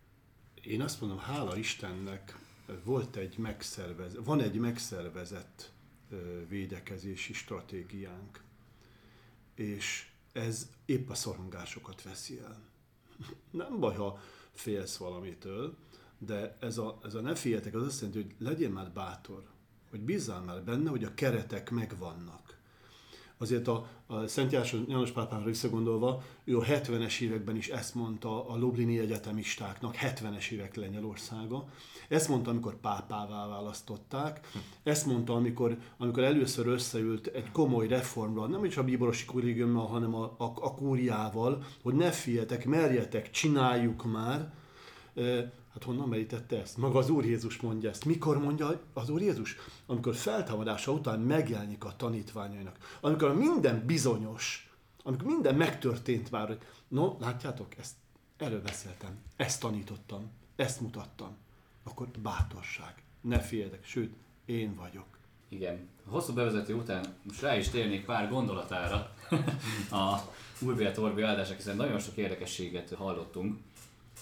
Én 0.62 0.82
azt 0.82 1.00
mondom, 1.00 1.18
hála 1.18 1.56
Istennek 1.56 2.38
volt 2.84 3.16
egy 3.16 3.38
megszervez, 3.38 4.16
van 4.24 4.40
egy 4.40 4.58
megszervezett 4.58 5.72
védekezési 6.48 7.32
stratégiánk, 7.32 8.42
és 9.54 10.10
ez 10.32 10.70
épp 10.84 11.10
a 11.10 11.14
szorongásokat 11.14 12.02
veszi 12.02 12.38
el. 12.38 12.60
Nem 13.50 13.80
baj, 13.80 13.94
ha 13.94 14.20
félsz 14.52 14.96
valamitől, 14.96 15.76
de 16.18 16.56
ez 16.60 16.78
a, 16.78 16.98
ez 17.02 17.14
a 17.14 17.20
ne 17.20 17.34
féljetek, 17.34 17.74
az 17.74 17.82
azt 17.82 18.00
jelenti, 18.00 18.22
hogy 18.22 18.34
legyél 18.38 18.70
már 18.70 18.92
bátor, 18.92 19.44
hogy 19.90 20.00
bízzál 20.00 20.40
már 20.40 20.64
benne, 20.64 20.90
hogy 20.90 21.04
a 21.04 21.14
keretek 21.14 21.70
megvannak 21.70 22.55
azért 23.38 23.68
a, 23.68 23.86
a 24.06 24.26
Szent 24.26 24.52
János 24.88 25.10
pápára 25.10 25.44
visszagondolva, 25.44 26.22
ő 26.44 26.58
a 26.58 26.62
70-es 26.62 27.20
években 27.20 27.56
is 27.56 27.68
ezt 27.68 27.94
mondta 27.94 28.48
a 28.48 28.56
Lublini 28.56 28.98
egyetemistáknak, 28.98 29.96
70-es 30.00 30.50
évek 30.50 30.74
Lengyelországa. 30.74 31.64
Ezt 32.08 32.28
mondta, 32.28 32.50
amikor 32.50 32.80
pápává 32.80 33.48
választották. 33.48 34.48
Ezt 34.82 35.06
mondta, 35.06 35.34
amikor, 35.34 35.76
amikor 35.98 36.22
először 36.22 36.66
összeült 36.66 37.26
egy 37.26 37.50
komoly 37.50 37.88
reformra, 37.88 38.46
nem 38.46 38.64
is 38.64 38.76
a 38.76 38.84
bíborosi 38.84 39.24
kollégiummal, 39.24 39.86
hanem 39.86 40.14
a, 40.14 40.24
a, 40.24 40.44
a 40.44 40.74
kúriával, 40.74 41.64
hogy 41.82 41.94
ne 41.94 42.10
féljetek, 42.10 42.66
merjetek, 42.66 43.30
csináljuk 43.30 44.04
már 44.04 44.52
Hát 45.76 45.84
honnan 45.84 46.08
merítette 46.08 46.60
ezt? 46.60 46.76
Maga 46.76 46.98
az 46.98 47.10
Úr 47.10 47.24
Jézus 47.24 47.60
mondja 47.60 47.90
ezt. 47.90 48.04
Mikor 48.04 48.38
mondja 48.38 48.80
az 48.92 49.08
Úr 49.08 49.20
Jézus? 49.20 49.56
Amikor 49.86 50.14
feltámadása 50.14 50.92
után 50.92 51.20
megjelenik 51.20 51.84
a 51.84 51.94
tanítványainak. 51.96 52.98
Amikor 53.00 53.34
minden 53.34 53.86
bizonyos, 53.86 54.70
amikor 55.02 55.26
minden 55.26 55.54
megtörtént 55.54 56.30
már, 56.30 56.46
hogy 56.46 56.58
no, 56.88 57.16
látjátok, 57.20 57.76
ezt, 57.78 57.94
erről 58.36 58.62
beszéltem, 58.62 59.18
ezt 59.36 59.60
tanítottam, 59.60 60.30
ezt 60.54 60.80
mutattam. 60.80 61.36
Akkor 61.84 62.08
bátorság, 62.22 63.02
ne 63.20 63.40
féljetek, 63.40 63.84
sőt, 63.84 64.14
én 64.44 64.74
vagyok. 64.74 65.06
Igen. 65.48 65.88
Hosszú 66.06 66.32
bevezető 66.32 66.74
után 66.74 67.14
most 67.22 67.40
rá 67.40 67.56
is 67.56 67.68
térnék 67.68 68.04
pár 68.04 68.28
gondolatára 68.28 69.14
a 70.00 70.18
Úrbélet 70.60 70.98
Orbi 70.98 71.22
áldások, 71.22 71.56
hiszen 71.56 71.76
nagyon 71.76 71.98
sok 71.98 72.16
érdekességet 72.16 72.94
hallottunk. 72.94 73.58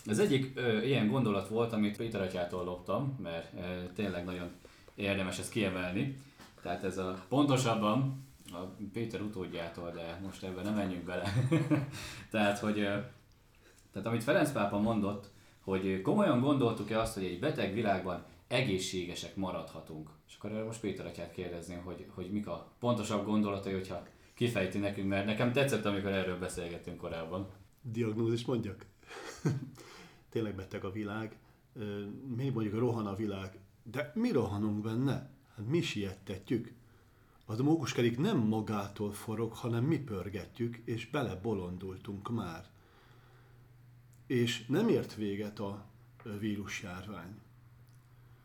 Az 0.07 0.19
egyik 0.19 0.53
ö, 0.55 0.81
ilyen 0.81 1.09
gondolat 1.09 1.49
volt, 1.49 1.73
amit 1.73 1.97
Péter 1.97 2.21
atyától 2.21 2.65
loptam, 2.65 3.19
mert 3.23 3.53
ö, 3.57 3.93
tényleg 3.95 4.25
nagyon 4.25 4.51
érdemes 4.95 5.39
ezt 5.39 5.51
kiemelni. 5.51 6.19
Tehát 6.63 6.85
ez 6.85 6.99
a 6.99 7.25
pontosabban 7.29 8.27
a 8.53 8.59
Péter 8.93 9.21
utódjától, 9.21 9.91
de 9.91 10.21
most 10.23 10.43
ebben 10.43 10.65
nem 10.65 10.75
menjünk 10.75 11.05
bele. 11.05 11.33
tehát, 12.31 12.59
hogy 12.59 12.79
ö, 12.79 12.99
tehát 13.93 14.09
amit 14.09 14.25
Ferenc 14.25 14.53
pápa 14.53 14.79
mondott, 14.79 15.31
hogy 15.61 16.03
komolyan 16.03 16.41
gondoltuk-e 16.41 17.01
azt, 17.01 17.15
hogy 17.15 17.25
egy 17.25 17.39
beteg 17.39 17.75
világban 17.75 18.25
egészségesek 18.49 19.37
maradhatunk. 19.37 20.11
És 20.29 20.35
akkor 20.39 20.65
most 20.65 20.81
Péter 20.81 21.07
atyát 21.07 21.33
kérdezném, 21.33 21.83
hogy, 21.83 22.07
hogy 22.15 22.31
mik 22.31 22.47
a 22.47 22.73
pontosabb 22.79 23.25
gondolatai, 23.25 23.73
hogyha 23.73 24.07
kifejti 24.35 24.79
nekünk, 24.79 25.09
mert 25.09 25.27
nekem 25.27 25.53
tetszett, 25.53 25.85
amikor 25.85 26.11
erről 26.11 26.39
beszélgettünk 26.39 26.97
korábban. 26.97 27.49
Diagnózis 27.83 28.45
mondjak? 28.45 28.87
tényleg 30.35 30.55
beteg 30.55 30.85
a 30.85 30.91
világ, 30.91 31.37
mi 32.37 32.49
mondjuk 32.49 32.79
rohan 32.79 33.07
a 33.07 33.15
világ, 33.15 33.59
de 33.83 34.13
mi 34.15 34.31
rohanunk 34.31 34.83
benne? 34.83 35.31
Hát 35.57 35.67
mi 35.67 35.83
siettetjük. 35.83 36.73
Az 37.45 37.61
a 37.61 37.63
mókuskerék 37.63 38.19
nem 38.19 38.39
magától 38.39 39.13
forog, 39.13 39.53
hanem 39.53 39.85
mi 39.85 39.99
pörgetjük, 39.99 40.77
és 40.85 41.11
bele 41.11 41.35
bolondultunk 41.35 42.31
már. 42.31 42.67
És 44.27 44.67
nem 44.67 44.89
ért 44.89 45.15
véget 45.15 45.59
a 45.59 45.85
vírusjárvány. 46.39 47.41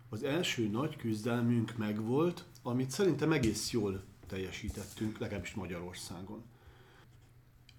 Az 0.10 0.24
első 0.24 0.68
nagy 0.68 0.96
küzdelmünk 0.96 1.78
megvolt, 1.78 2.46
amit 2.62 2.92
szerintem 2.92 3.32
egész 3.32 3.72
jól 3.72 4.04
teljesítettünk, 4.28 5.18
legalábbis 5.18 5.54
Magyarországon 5.54 6.44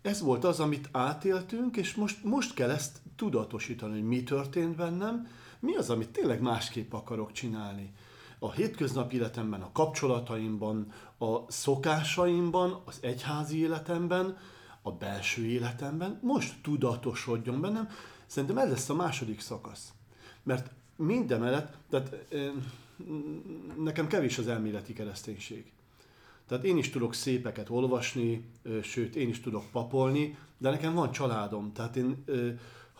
ez 0.03 0.21
volt 0.21 0.45
az, 0.45 0.61
amit 0.61 0.89
átéltünk, 0.93 1.77
és 1.77 1.95
most, 1.95 2.25
most 2.25 2.55
kell 2.55 2.71
ezt 2.71 3.01
tudatosítani, 3.21 3.93
hogy 3.93 4.09
mi 4.09 4.23
történt 4.23 4.77
bennem, 4.77 5.29
mi 5.59 5.77
az, 5.77 5.91
amit 5.91 6.09
tényleg 6.09 6.41
másképp 6.41 6.93
akarok 6.93 7.33
csinálni. 7.33 7.93
A 8.39 8.53
hétköznapi 8.53 9.17
életemben, 9.17 9.61
a 9.63 9.73
kapcsolataimban, 9.73 10.93
a 11.19 11.53
szokásaimban, 11.53 12.83
az 12.85 12.99
egyházi 13.01 13.59
életemben, 13.59 14.37
a 14.83 14.93
belső 14.93 15.45
életemben, 15.45 16.19
most 16.23 16.55
tudatosodjon 16.63 17.61
bennem. 17.61 17.89
Szerintem 18.27 18.59
ez 18.59 18.71
lesz 18.71 18.89
a 18.89 18.95
második 18.95 19.41
szakasz. 19.41 19.93
Mert 20.43 20.71
mindemellett, 20.97 21.77
tehát 21.91 22.17
nekem 23.83 24.07
kevés 24.07 24.39
az 24.39 24.49
elméleti 24.49 24.93
kereszténység. 24.93 25.73
Tehát 26.47 26.65
én 26.65 26.77
is 26.77 26.91
tudok 26.91 27.15
szépeket 27.15 27.71
olvasni, 27.71 28.45
sőt, 28.83 29.17
én 29.17 29.29
is 29.29 29.41
tudok 29.41 29.71
papolni, 29.73 30.37
de 30.59 30.71
nekem 30.71 30.95
van 30.95 31.11
családom. 31.11 31.73
Tehát 31.73 31.97
én, 31.97 32.25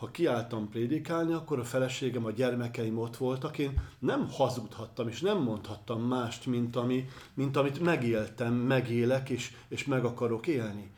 ha 0.01 0.11
kiálltam 0.11 0.69
prédikálni, 0.69 1.33
akkor 1.33 1.59
a 1.59 1.63
feleségem, 1.63 2.25
a 2.25 2.31
gyermekeim 2.31 2.97
ott 2.97 3.17
voltak, 3.17 3.57
én 3.57 3.81
nem 3.99 4.27
hazudhattam, 4.29 5.07
és 5.07 5.21
nem 5.21 5.41
mondhattam 5.41 6.01
mást, 6.01 6.45
mint, 6.45 6.75
ami, 6.75 7.07
mint 7.33 7.57
amit 7.57 7.79
megéltem, 7.79 8.53
megélek, 8.53 9.29
és, 9.29 9.53
és 9.67 9.85
meg 9.85 10.05
akarok 10.05 10.47
élni. 10.47 10.91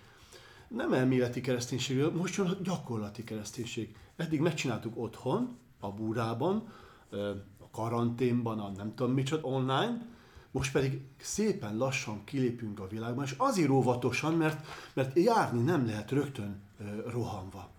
Nem 0.67 0.93
elméleti 0.93 1.41
kereszténység, 1.41 2.05
most 2.13 2.35
jön 2.35 2.47
a 2.47 2.55
gyakorlati 2.63 3.23
kereszténység. 3.23 3.95
Eddig 4.15 4.39
megcsináltuk 4.39 4.97
otthon, 4.97 5.57
a 5.79 5.91
búrában, 5.91 6.67
a 7.59 7.69
karanténban, 7.71 8.59
a 8.59 8.69
nem 8.69 8.95
tudom 8.95 9.13
micsoda, 9.13 9.47
online, 9.47 10.07
most 10.51 10.71
pedig 10.71 11.01
szépen 11.17 11.77
lassan 11.77 12.23
kilépünk 12.23 12.79
a 12.79 12.87
világban, 12.87 13.23
és 13.23 13.35
azért 13.37 13.69
óvatosan, 13.69 14.33
mert, 14.33 14.65
mert 14.93 15.19
járni 15.19 15.61
nem 15.61 15.85
lehet 15.85 16.11
rögtön 16.11 16.61
rohanva 17.07 17.71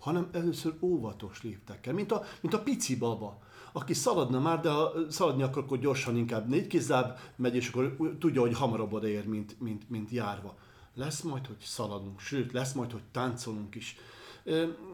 hanem 0.00 0.28
először 0.32 0.74
óvatos 0.80 1.42
léptekkel, 1.42 1.94
mint 1.94 2.12
a, 2.12 2.22
mint 2.40 2.54
a 2.54 2.62
pici 2.62 2.96
baba, 2.96 3.38
aki 3.72 3.94
szaladna 3.94 4.40
már, 4.40 4.60
de 4.60 4.70
ha 4.70 4.92
szaladni 5.08 5.42
akar, 5.42 5.62
akkor 5.62 5.78
gyorsan 5.78 6.16
inkább 6.16 6.48
négy 6.48 6.66
kézláb 6.66 7.18
megy, 7.36 7.54
és 7.54 7.68
akkor 7.68 7.96
tudja, 8.18 8.40
hogy 8.40 8.54
hamarabb 8.54 8.92
odaér, 8.92 9.28
mint, 9.28 9.60
mint, 9.60 9.90
mint 9.90 10.10
járva. 10.10 10.58
Lesz 10.94 11.20
majd, 11.20 11.46
hogy 11.46 11.56
szaladunk, 11.60 12.20
sőt, 12.20 12.52
lesz 12.52 12.72
majd, 12.72 12.92
hogy 12.92 13.02
táncolunk 13.12 13.74
is. 13.74 13.96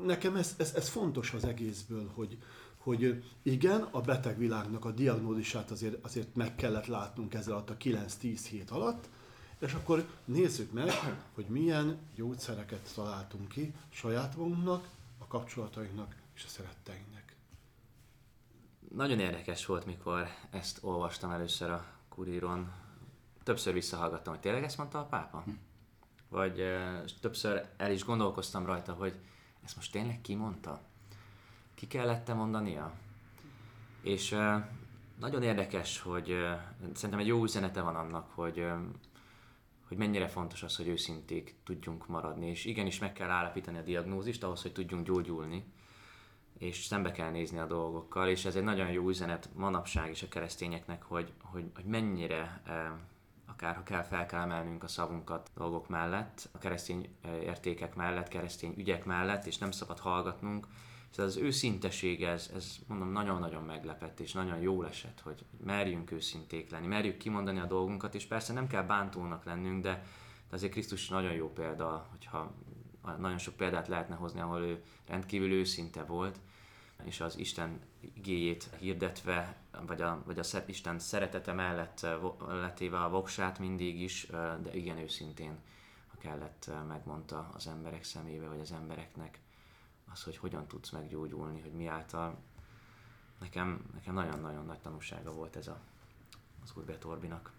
Nekem 0.05 0.37
ez, 0.37 0.55
ez, 0.59 0.73
ez 0.75 0.89
fontos 0.89 1.33
az 1.33 1.45
egészből, 1.45 2.11
hogy, 2.15 2.39
hogy 2.77 3.25
igen, 3.43 3.89
a 3.91 4.01
beteg 4.01 4.39
világnak 4.39 4.85
a 4.85 4.91
diagnózisát 4.91 5.71
azért, 5.71 6.05
azért 6.05 6.35
meg 6.35 6.55
kellett 6.55 6.87
látnunk 6.87 7.35
ezzel 7.35 7.53
alatt 7.53 7.71
a 7.71 7.77
9-10 7.77 8.39
hét 8.51 8.71
alatt, 8.71 9.09
és 9.59 9.73
akkor 9.73 10.07
nézzük 10.25 10.73
meg, 10.73 10.91
hogy 11.35 11.47
milyen 11.49 11.99
gyógyszereket 12.15 12.93
találtunk 12.95 13.49
ki 13.49 13.75
saját 13.89 14.37
magunknak, 14.37 14.89
a 15.27 15.29
kapcsolatainknak 15.29 16.15
és 16.35 16.45
a 16.45 16.49
szeretteinknek. 16.49 17.37
Nagyon 18.95 19.19
érdekes 19.19 19.67
volt, 19.67 19.87
mikor 19.87 20.29
ezt 20.51 20.79
olvastam 20.83 21.31
először 21.31 21.71
a 21.71 21.85
kuríron. 22.09 22.73
Többször 23.43 23.73
visszahallgattam, 23.73 24.33
hogy 24.33 24.43
tényleg 24.43 24.63
ezt 24.63 24.77
mondta 24.77 24.99
a 24.99 25.05
pápa? 25.05 25.41
Hm. 25.41 25.51
Vagy 26.29 26.61
e, 26.61 27.05
többször 27.21 27.69
el 27.77 27.93
is 27.93 28.05
gondolkoztam 28.05 28.67
rajta, 28.67 28.93
hogy 28.93 29.21
ezt 29.65 29.77
most 29.77 29.93
tényleg 29.93 30.21
ki 30.21 30.35
mondta? 30.35 30.81
Ki 31.75 31.87
kellett 31.87 32.35
mondania? 32.35 32.93
És 34.01 34.33
e, 34.33 34.71
nagyon 35.19 35.43
érdekes, 35.43 36.01
hogy 36.01 36.31
e, 36.31 36.75
szerintem 36.95 37.19
egy 37.19 37.27
jó 37.27 37.43
üzenete 37.43 37.81
van 37.81 37.97
annak, 37.97 38.31
hogy 38.35 38.67
hogy 39.89 39.97
mennyire 39.97 40.29
fontos 40.29 40.63
az, 40.63 40.77
hogy 40.77 40.89
őszinték 40.89 41.55
tudjunk 41.65 42.07
maradni, 42.07 42.47
és 42.47 42.65
igenis 42.65 42.99
meg 42.99 43.13
kell 43.13 43.31
állapítani 43.31 43.79
a 43.79 43.83
diagnózist 43.83 44.43
ahhoz, 44.43 44.63
hogy 44.63 44.73
tudjunk 44.73 45.07
gyógyulni, 45.07 45.65
és 46.59 46.85
szembe 46.85 47.13
kell 47.13 47.31
nézni 47.31 47.59
a 47.59 47.67
dolgokkal, 47.67 48.29
és 48.29 48.45
ez 48.45 48.57
egy 48.57 48.63
nagyon 48.63 48.91
jó 48.91 49.09
üzenet 49.09 49.49
manapság 49.55 50.11
is 50.11 50.23
a 50.23 50.29
keresztényeknek, 50.29 51.03
hogy, 51.03 51.33
hogy, 51.43 51.71
hogy 51.75 51.85
mennyire 51.85 52.63
eh, 52.67 52.91
akár 53.47 53.75
ha 53.75 53.83
kell, 53.83 54.03
fel 54.03 54.27
kell 54.27 54.41
emelnünk 54.41 54.83
a 54.83 54.89
szavunkat 54.89 55.51
dolgok 55.55 55.89
mellett, 55.89 56.49
a 56.53 56.59
keresztény 56.59 57.09
eh, 57.23 57.43
értékek 57.43 57.95
mellett, 57.95 58.29
keresztény 58.29 58.75
ügyek 58.77 59.05
mellett, 59.05 59.47
és 59.47 59.59
nem 59.59 59.71
szabad 59.71 59.99
hallgatnunk, 59.99 60.67
Szóval 61.17 61.31
az 61.31 61.37
őszinteség, 61.37 62.23
ez, 62.25 62.51
ez 62.55 62.77
mondom, 62.87 63.13
nagyon-nagyon 63.13 63.63
meglepett, 63.63 64.21
és 64.21 64.33
nagyon 64.33 64.59
jó 64.59 64.83
esett, 64.83 65.21
hogy 65.21 65.45
merjünk 65.65 66.11
őszinték 66.11 66.71
lenni, 66.71 66.87
merjük 66.87 67.17
kimondani 67.17 67.59
a 67.59 67.67
dolgunkat, 67.67 68.15
és 68.15 68.25
persze 68.25 68.53
nem 68.53 68.67
kell 68.67 68.83
bántónak 68.83 69.45
lennünk, 69.45 69.83
de, 69.83 69.91
de 70.49 70.55
azért 70.57 70.73
Krisztus 70.73 71.09
nagyon 71.09 71.33
jó 71.33 71.53
példa, 71.53 72.07
hogyha 72.11 72.55
nagyon 73.19 73.39
sok 73.39 73.57
példát 73.57 73.89
lehetne 73.89 74.15
hozni, 74.15 74.41
ahol 74.41 74.61
ő 74.61 74.85
rendkívül 75.07 75.53
őszinte 75.53 76.05
volt, 76.05 76.41
és 77.05 77.21
az 77.21 77.39
Isten 77.39 77.81
igéjét 78.01 78.69
hirdetve, 78.79 79.57
vagy 79.87 80.03
a, 80.03 80.23
vagy 80.27 80.39
a 80.39 80.45
Isten 80.67 80.99
szeretete 80.99 81.53
mellett 81.53 82.07
letéve 82.49 82.99
a 82.99 83.11
voksát 83.11 83.59
mindig 83.59 84.01
is, 84.01 84.27
de 84.63 84.75
igen 84.75 84.99
őszintén, 84.99 85.59
ha 86.07 86.17
kellett, 86.19 86.71
megmondta 86.89 87.51
az 87.55 87.67
emberek 87.67 88.05
szemébe, 88.05 88.49
vagy 88.49 88.61
az 88.61 88.73
embereknek 88.73 89.45
az, 90.13 90.23
hogy 90.23 90.37
hogyan 90.37 90.67
tudsz 90.67 90.91
meggyógyulni, 90.91 91.61
hogy 91.61 91.73
mi 91.73 91.87
által. 91.87 92.37
Nekem, 93.41 93.91
nekem 93.95 94.15
nagyon-nagyon 94.15 94.67
nagy 94.67 94.79
tanulsága 94.79 95.33
volt 95.33 95.57
ez 95.57 95.67
a, 95.67 95.81
az 96.63 96.73
új 96.75 96.85
Betorbinak. 96.85 97.53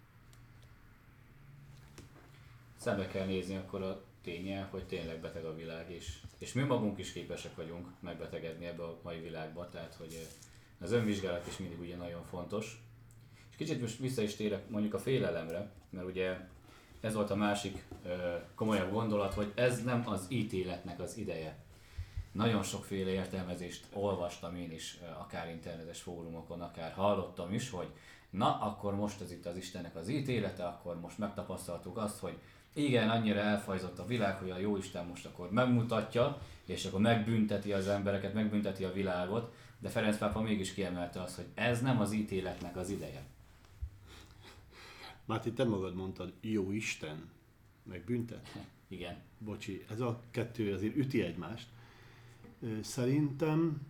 Szembe 2.76 3.06
kell 3.06 3.26
nézni 3.26 3.56
akkor 3.56 3.82
a 3.82 4.02
tényel, 4.22 4.68
hogy 4.70 4.86
tényleg 4.86 5.20
beteg 5.20 5.44
a 5.44 5.54
világ, 5.54 5.90
és, 5.90 6.18
és 6.38 6.52
mi 6.52 6.62
magunk 6.62 6.98
is 6.98 7.12
képesek 7.12 7.56
vagyunk 7.56 7.86
megbetegedni 8.00 8.66
ebbe 8.66 8.82
a 8.82 8.98
mai 9.02 9.20
világba, 9.20 9.68
tehát 9.68 9.94
hogy 9.94 10.12
eh, 10.12 10.26
az 10.80 10.92
önvizsgálat 10.92 11.46
is 11.46 11.58
mindig 11.58 11.80
ugye 11.80 11.96
nagyon 11.96 12.24
fontos. 12.24 12.82
És 13.50 13.56
kicsit 13.56 13.80
most 13.80 13.98
vissza 13.98 14.22
is 14.22 14.34
térek 14.36 14.68
mondjuk 14.68 14.94
a 14.94 14.98
félelemre, 14.98 15.72
mert 15.90 16.06
ugye 16.06 16.36
ez 17.00 17.14
volt 17.14 17.30
a 17.30 17.36
másik 17.36 17.84
ö, 18.04 18.08
eh, 18.08 18.42
komolyabb 18.54 18.92
gondolat, 18.92 19.34
hogy 19.34 19.52
ez 19.54 19.82
nem 19.82 20.08
az 20.08 20.26
ítéletnek 20.28 21.00
az 21.00 21.16
ideje 21.16 21.66
nagyon 22.32 22.62
sokféle 22.62 23.10
értelmezést 23.10 23.86
olvastam 23.92 24.56
én 24.56 24.72
is, 24.72 24.98
akár 25.18 25.48
internetes 25.50 26.00
fórumokon, 26.00 26.60
akár 26.60 26.92
hallottam 26.92 27.52
is, 27.52 27.70
hogy 27.70 27.88
na, 28.30 28.60
akkor 28.60 28.94
most 28.94 29.20
ez 29.20 29.32
itt 29.32 29.46
az 29.46 29.56
Istennek 29.56 29.96
az 29.96 30.08
ítélete, 30.08 30.66
akkor 30.66 31.00
most 31.00 31.18
megtapasztaltuk 31.18 31.96
azt, 31.96 32.18
hogy 32.18 32.38
igen, 32.72 33.10
annyira 33.10 33.38
elfajzott 33.38 33.98
a 33.98 34.06
világ, 34.06 34.38
hogy 34.38 34.50
a 34.50 34.58
jó 34.58 34.76
Isten 34.76 35.06
most 35.06 35.26
akkor 35.26 35.50
megmutatja, 35.50 36.38
és 36.64 36.84
akkor 36.84 37.00
megbünteti 37.00 37.72
az 37.72 37.88
embereket, 37.88 38.34
megbünteti 38.34 38.84
a 38.84 38.92
világot, 38.92 39.54
de 39.78 39.88
Ferenc 39.88 40.18
pápa 40.18 40.40
mégis 40.40 40.74
kiemelte 40.74 41.22
azt, 41.22 41.36
hogy 41.36 41.46
ez 41.54 41.80
nem 41.80 42.00
az 42.00 42.12
ítéletnek 42.12 42.76
az 42.76 42.90
ideje. 42.90 43.22
Máté, 45.24 45.50
te 45.50 45.64
magad 45.64 45.94
mondtad, 45.94 46.32
jó 46.40 46.72
Isten, 46.72 47.30
meg 47.82 48.04
büntet. 48.04 48.48
Igen. 48.88 49.16
Bocsi, 49.38 49.84
ez 49.90 50.00
a 50.00 50.20
kettő 50.30 50.74
azért 50.74 50.96
üti 50.96 51.22
egymást 51.22 51.66
szerintem 52.82 53.86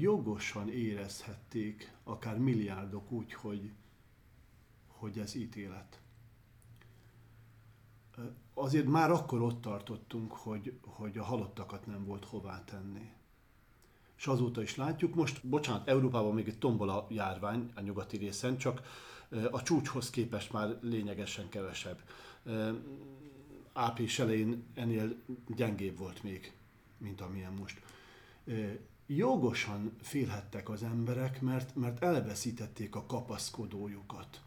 jogosan 0.00 0.68
érezhették 0.68 1.92
akár 2.04 2.38
milliárdok 2.38 3.10
úgy, 3.10 3.32
hogy, 3.34 3.70
hogy 4.86 5.18
ez 5.18 5.34
ítélet. 5.34 6.00
Azért 8.54 8.86
már 8.86 9.10
akkor 9.10 9.42
ott 9.42 9.60
tartottunk, 9.60 10.32
hogy, 10.32 10.78
hogy 10.80 11.18
a 11.18 11.24
halottakat 11.24 11.86
nem 11.86 12.04
volt 12.04 12.24
hová 12.24 12.64
tenni. 12.64 13.12
És 14.16 14.26
azóta 14.26 14.62
is 14.62 14.76
látjuk, 14.76 15.14
most, 15.14 15.46
bocsánat, 15.46 15.88
Európában 15.88 16.34
még 16.34 16.48
egy 16.48 16.58
tombol 16.58 16.88
a 16.88 17.06
járvány 17.10 17.70
a 17.74 17.80
nyugati 17.80 18.16
részen, 18.16 18.56
csak 18.56 18.82
a 19.50 19.62
csúcshoz 19.62 20.10
képest 20.10 20.52
már 20.52 20.78
lényegesen 20.80 21.48
kevesebb. 21.48 22.02
Április 23.72 24.18
elején 24.18 24.64
ennél 24.74 25.16
gyengébb 25.46 25.98
volt 25.98 26.22
még 26.22 26.52
mint 27.02 27.20
amilyen 27.20 27.52
most. 27.52 27.82
Jogosan 29.06 29.92
félhettek 30.00 30.68
az 30.68 30.82
emberek, 30.82 31.40
mert, 31.40 31.76
mert 31.76 32.02
elveszítették 32.02 32.94
a 32.94 33.06
kapaszkodójukat. 33.06 34.40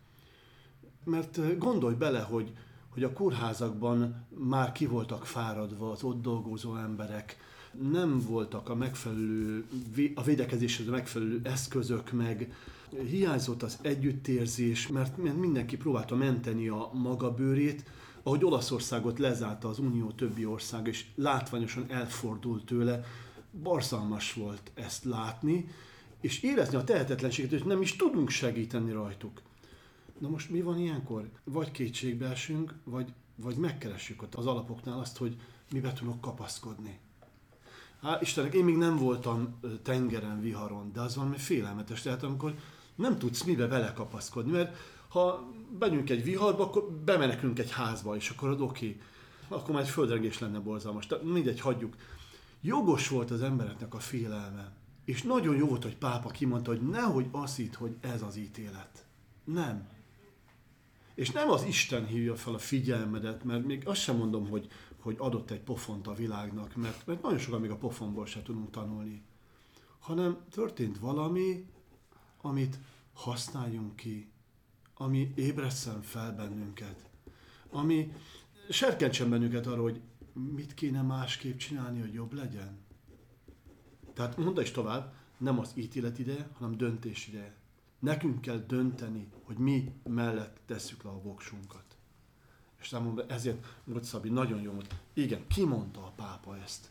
Mert 1.03 1.57
gondolj 1.57 1.95
bele, 1.95 2.19
hogy, 2.19 2.57
hogy 2.89 3.03
a 3.03 3.13
kórházakban 3.13 4.25
már 4.29 4.71
ki 4.71 4.85
voltak 4.85 5.25
fáradva 5.25 5.91
az 5.91 6.03
ott 6.03 6.21
dolgozó 6.21 6.75
emberek, 6.75 7.37
nem 7.81 8.19
voltak 8.19 8.69
a 8.69 8.75
megfelelő, 8.75 9.65
a 10.15 10.23
védekezéshez 10.23 10.87
megfelelő 10.87 11.41
eszközök, 11.43 12.11
meg 12.11 12.53
hiányzott 12.89 13.63
az 13.63 13.77
együttérzés, 13.81 14.87
mert 14.87 15.17
mindenki 15.17 15.77
próbálta 15.77 16.15
menteni 16.15 16.67
a 16.67 16.89
maga 16.93 17.33
bőrét, 17.33 17.83
ahogy 18.25 18.45
Olaszországot 18.45 19.19
lezárta 19.19 19.67
az 19.67 19.79
Unió 19.79 20.11
többi 20.11 20.45
ország, 20.45 20.87
és 20.87 21.05
látványosan 21.15 21.85
elfordult 21.89 22.65
tőle, 22.65 23.03
barzalmas 23.63 24.33
volt 24.33 24.71
ezt 24.73 25.03
látni, 25.03 25.67
és 26.21 26.41
érezni 26.41 26.77
a 26.77 26.83
tehetetlenséget, 26.83 27.51
hogy 27.51 27.65
nem 27.65 27.81
is 27.81 27.95
tudunk 27.95 28.29
segíteni 28.29 28.91
rajtuk. 28.91 29.41
Na 30.19 30.29
most 30.29 30.49
mi 30.49 30.61
van 30.61 30.79
ilyenkor? 30.79 31.29
Vagy 31.43 31.71
kétségbe 31.71 32.27
esünk, 32.27 32.73
vagy, 32.83 33.13
vagy 33.35 33.55
megkeressük 33.55 34.23
az 34.35 34.45
alapoknál 34.45 34.99
azt, 34.99 35.17
hogy 35.17 35.35
mibe 35.71 35.93
tudok 35.93 36.21
kapaszkodni. 36.21 36.99
Há, 38.01 38.19
Istennek, 38.21 38.53
én 38.53 38.63
még 38.63 38.77
nem 38.77 38.97
voltam 38.97 39.59
tengeren, 39.83 40.41
viharon, 40.41 40.91
de 40.93 41.01
az 41.01 41.15
valami 41.15 41.37
félelmetes. 41.37 42.01
Tehát 42.01 42.23
amikor 42.23 42.55
nem 42.95 43.17
tudsz 43.17 43.43
mibe 43.43 43.67
vele 43.67 43.93
kapaszkodni, 43.93 44.51
mert 44.51 44.77
ha 45.07 45.53
begyünk 45.79 46.09
egy 46.09 46.23
viharba, 46.23 46.63
akkor 46.63 46.91
bemenekünk 46.91 47.59
egy 47.59 47.71
házba, 47.71 48.15
és 48.15 48.29
akkor 48.29 48.61
oké. 48.61 49.01
Akkor 49.47 49.73
már 49.73 49.83
egy 49.83 49.89
földrengés 49.89 50.39
lenne 50.39 50.59
borzalmas. 50.59 51.07
Tehát 51.07 51.23
mindegy, 51.23 51.59
hagyjuk. 51.59 51.95
Jogos 52.61 53.07
volt 53.07 53.31
az 53.31 53.41
embereknek 53.41 53.93
a 53.93 53.99
félelme. 53.99 54.71
És 55.05 55.23
nagyon 55.23 55.55
jó 55.55 55.67
volt, 55.67 55.83
hogy 55.83 55.97
pápa 55.97 56.29
kimondta, 56.29 56.71
hogy 56.71 56.81
nehogy 56.81 57.27
azt 57.31 57.55
hitt, 57.55 57.75
hogy 57.75 57.95
ez 58.01 58.21
az 58.21 58.35
ítélet. 58.35 59.05
Nem. 59.43 59.87
És 61.15 61.31
nem 61.31 61.49
az 61.49 61.63
Isten 61.63 62.05
hívja 62.05 62.35
fel 62.35 62.53
a 62.53 62.57
figyelmedet, 62.57 63.43
mert 63.43 63.65
még 63.65 63.87
azt 63.87 64.01
sem 64.01 64.17
mondom, 64.17 64.49
hogy, 64.49 64.67
hogy 64.99 65.15
adott 65.19 65.51
egy 65.51 65.59
pofont 65.59 66.07
a 66.07 66.13
világnak, 66.13 66.75
mert, 66.75 67.05
mert 67.05 67.21
nagyon 67.21 67.37
sokan 67.37 67.61
még 67.61 67.69
a 67.69 67.77
pofonból 67.77 68.25
se 68.25 68.41
tudunk 68.41 68.71
tanulni, 68.71 69.23
hanem 69.99 70.37
történt 70.49 70.99
valami, 70.99 71.65
amit 72.41 72.79
használjunk 73.13 73.95
ki, 73.95 74.31
ami 74.97 75.33
ébreszem 75.35 76.01
fel 76.01 76.35
bennünket, 76.35 77.09
ami 77.69 78.13
serkentsen 78.69 79.29
bennünket 79.29 79.67
arra, 79.67 79.81
hogy 79.81 80.01
mit 80.33 80.73
kéne 80.73 81.01
másképp 81.01 81.57
csinálni, 81.57 81.99
hogy 81.99 82.13
jobb 82.13 82.33
legyen. 82.33 82.77
Tehát 84.13 84.37
mondta 84.37 84.61
is 84.61 84.71
tovább, 84.71 85.13
nem 85.37 85.59
az 85.59 85.71
ítélet 85.75 86.19
ideje, 86.19 86.49
hanem 86.53 86.77
döntés 86.77 87.27
ideje. 87.27 87.55
Nekünk 87.99 88.41
kell 88.41 88.57
dönteni, 88.57 89.27
hogy 89.43 89.57
mi 89.57 89.91
mellett 90.03 90.59
tesszük 90.65 91.03
le 91.03 91.09
a 91.09 91.21
voksunkat. 91.21 91.83
És 92.81 92.87
számomra 92.87 93.25
ezért 93.27 93.65
mondott 93.83 94.05
Szabi 94.05 94.29
nagyon 94.29 94.61
jó, 94.61 94.73
hogy 94.73 94.87
igen, 95.13 95.47
ki 95.47 95.65
mondta 95.65 95.99
a 95.99 96.13
pápa 96.15 96.57
ezt? 96.57 96.89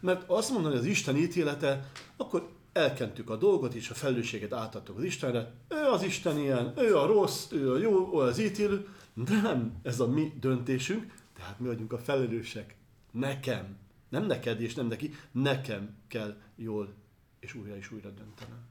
Mert 0.00 0.30
azt 0.30 0.50
mondani, 0.50 0.74
hogy 0.74 0.84
az 0.84 0.90
Isten 0.90 1.16
ítélete, 1.16 1.90
akkor 2.16 2.57
elkentük 2.78 3.30
a 3.30 3.36
dolgot, 3.36 3.74
és 3.74 3.90
a 3.90 3.94
felelősséget 3.94 4.52
átadtuk 4.52 4.96
az 4.96 5.04
Istenre. 5.04 5.52
Ő 5.68 5.86
az 5.92 6.02
Isten 6.02 6.38
ilyen, 6.38 6.72
ő 6.78 6.96
a 6.96 7.06
rossz, 7.06 7.52
ő 7.52 7.72
a 7.72 7.78
jó, 7.78 8.22
ő 8.22 8.26
az 8.26 8.38
ítélő. 8.38 8.88
De 9.14 9.40
nem, 9.40 9.78
ez 9.82 10.00
a 10.00 10.08
mi 10.08 10.32
döntésünk, 10.40 11.14
tehát 11.36 11.58
mi 11.58 11.66
vagyunk 11.66 11.92
a 11.92 11.98
felelősek. 11.98 12.76
Nekem, 13.10 13.76
nem 14.08 14.24
neked 14.24 14.60
és 14.60 14.74
nem 14.74 14.86
neki, 14.86 15.14
nekem 15.32 15.96
kell 16.08 16.36
jól 16.56 16.94
és 17.40 17.54
újra 17.54 17.76
és 17.76 17.92
újra 17.92 18.10
döntenem. 18.10 18.66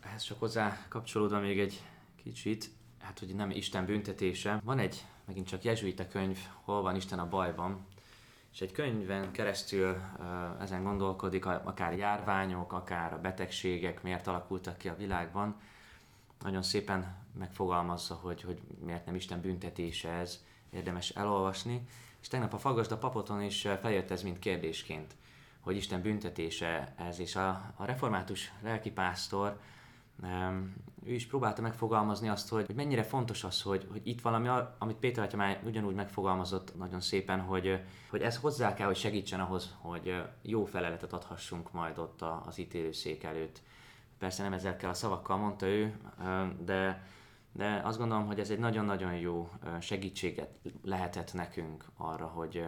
Ehhez 0.00 0.22
csak 0.22 0.38
hozzá 0.38 0.86
kapcsolódva 0.88 1.40
még 1.40 1.60
egy 1.60 1.82
kicsit, 2.22 2.70
hát 2.98 3.18
hogy 3.18 3.34
nem 3.34 3.50
Isten 3.50 3.86
büntetése. 3.86 4.60
Van 4.64 4.78
egy, 4.78 5.04
megint 5.24 5.48
csak 5.48 5.64
jezsuita 5.64 6.08
könyv, 6.08 6.38
hol 6.62 6.82
van 6.82 6.96
Isten 6.96 7.18
a 7.18 7.28
bajban, 7.28 7.86
és 8.52 8.60
egy 8.60 8.72
könyven 8.72 9.32
keresztül 9.32 9.96
ezen 10.60 10.82
gondolkodik, 10.82 11.46
akár 11.46 11.96
járványok, 11.96 12.72
akár 12.72 13.12
a 13.12 13.20
betegségek 13.20 14.02
miért 14.02 14.26
alakultak 14.26 14.78
ki 14.78 14.88
a 14.88 14.96
világban. 14.96 15.60
Nagyon 16.42 16.62
szépen 16.62 17.16
megfogalmazza, 17.38 18.14
hogy, 18.14 18.42
hogy 18.42 18.60
miért 18.84 19.06
nem 19.06 19.14
Isten 19.14 19.40
büntetése 19.40 20.10
ez, 20.10 20.44
érdemes 20.70 21.10
elolvasni. 21.10 21.86
És 22.20 22.28
tegnap 22.28 22.52
a 22.52 22.58
Fagasda 22.58 22.98
papoton 22.98 23.42
is 23.42 23.68
feljött 23.80 24.10
ez 24.10 24.22
mint 24.22 24.38
kérdésként, 24.38 25.14
hogy 25.60 25.76
Isten 25.76 26.02
büntetése 26.02 26.94
ez, 26.96 27.18
és 27.18 27.36
a, 27.36 27.72
a 27.76 27.84
református 27.84 28.52
lelkipásztor 28.62 29.60
ő 31.04 31.12
is 31.12 31.26
próbálta 31.26 31.62
megfogalmazni 31.62 32.28
azt, 32.28 32.48
hogy, 32.48 32.66
hogy 32.66 32.74
mennyire 32.74 33.02
fontos 33.02 33.44
az, 33.44 33.62
hogy, 33.62 33.86
hogy 33.90 34.00
itt 34.04 34.20
valami, 34.20 34.48
amit 34.78 34.96
Péter 34.96 35.24
atya 35.24 35.36
már 35.36 35.60
ugyanúgy 35.64 35.94
megfogalmazott 35.94 36.76
nagyon 36.78 37.00
szépen, 37.00 37.40
hogy, 37.40 37.80
hogy 38.10 38.22
ez 38.22 38.36
hozzá 38.36 38.74
kell, 38.74 38.86
hogy 38.86 38.96
segítsen 38.96 39.40
ahhoz, 39.40 39.76
hogy 39.78 40.22
jó 40.42 40.64
feleletet 40.64 41.12
adhassunk 41.12 41.72
majd 41.72 41.98
ott 41.98 42.22
az 42.22 42.58
ítélőszék 42.58 43.22
előtt. 43.22 43.62
Persze 44.18 44.42
nem 44.42 44.52
ezzel 44.52 44.76
a 44.82 44.94
szavakkal 44.94 45.36
mondta 45.36 45.66
ő, 45.66 45.96
de, 46.64 47.06
de 47.52 47.80
azt 47.84 47.98
gondolom, 47.98 48.26
hogy 48.26 48.40
ez 48.40 48.50
egy 48.50 48.58
nagyon-nagyon 48.58 49.16
jó 49.16 49.50
segítséget 49.80 50.50
lehetett 50.84 51.32
nekünk 51.34 51.84
arra, 51.96 52.26
hogy, 52.26 52.64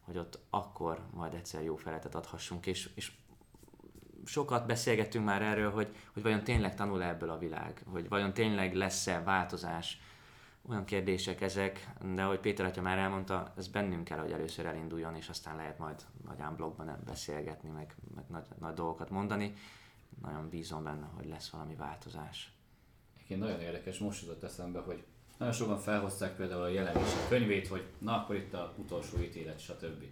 hogy 0.00 0.18
ott 0.18 0.38
akkor 0.50 1.06
majd 1.14 1.34
egyszer 1.34 1.62
jó 1.62 1.76
feletet 1.76 2.14
adhassunk, 2.14 2.66
és, 2.66 2.90
és 2.94 3.12
sokat 4.24 4.66
beszélgettünk 4.66 5.24
már 5.24 5.42
erről, 5.42 5.70
hogy, 5.70 5.94
hogy 6.12 6.22
vajon 6.22 6.44
tényleg 6.44 6.74
tanul 6.74 7.02
ebből 7.02 7.30
a 7.30 7.38
világ, 7.38 7.82
hogy 7.86 8.08
vajon 8.08 8.32
tényleg 8.32 8.74
lesz-e 8.74 9.22
változás, 9.22 10.00
olyan 10.68 10.84
kérdések 10.84 11.40
ezek, 11.40 11.88
de 12.14 12.22
ahogy 12.22 12.40
Péter 12.40 12.66
atya 12.66 12.82
már 12.82 12.98
elmondta, 12.98 13.52
ez 13.56 13.68
bennünk 13.68 14.04
kell, 14.04 14.18
hogy 14.18 14.32
először 14.32 14.66
elinduljon, 14.66 15.14
és 15.14 15.28
aztán 15.28 15.56
lehet 15.56 15.78
majd 15.78 16.04
nagyán 16.26 16.56
blogban 16.56 16.98
beszélgetni, 17.06 17.68
meg, 17.68 17.94
meg 18.14 18.24
nagy, 18.28 18.44
nagy 18.60 18.74
dolgokat 18.74 19.10
mondani. 19.10 19.54
Nagyon 20.22 20.48
bízom 20.48 20.84
benne, 20.84 21.06
hogy 21.16 21.26
lesz 21.26 21.50
valami 21.50 21.74
változás. 21.74 22.52
Egyébként 23.14 23.40
nagyon 23.40 23.60
érdekes, 23.60 23.98
most 23.98 24.22
jutott 24.22 24.42
eszembe, 24.42 24.80
hogy 24.80 25.04
nagyon 25.38 25.54
sokan 25.54 25.78
felhozták 25.78 26.36
például 26.36 26.62
a 26.62 26.68
jelenések 26.68 27.28
könyvét, 27.28 27.68
hogy 27.68 27.86
na 27.98 28.16
akkor 28.16 28.36
itt 28.36 28.54
a 28.54 28.74
utolsó 28.76 29.18
ítélet, 29.18 29.58
stb. 29.58 30.04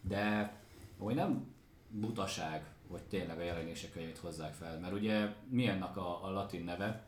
De 0.00 0.54
hogy 0.98 1.14
nem 1.14 1.54
butaság, 1.88 2.64
hogy 2.90 3.02
tényleg 3.02 3.38
a 3.38 3.42
jelenések 3.42 3.92
könyvét 3.92 4.18
hozzák 4.18 4.54
fel. 4.54 4.78
Mert 4.78 4.92
ugye 4.92 5.34
mi 5.48 5.66
ennek 5.66 5.96
a, 5.96 6.24
a 6.24 6.30
latin 6.30 6.64
neve? 6.64 7.06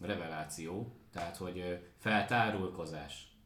Reveláció, 0.00 0.96
tehát 1.12 1.36
hogy 1.36 1.88
feltárulkozás. 1.98 3.36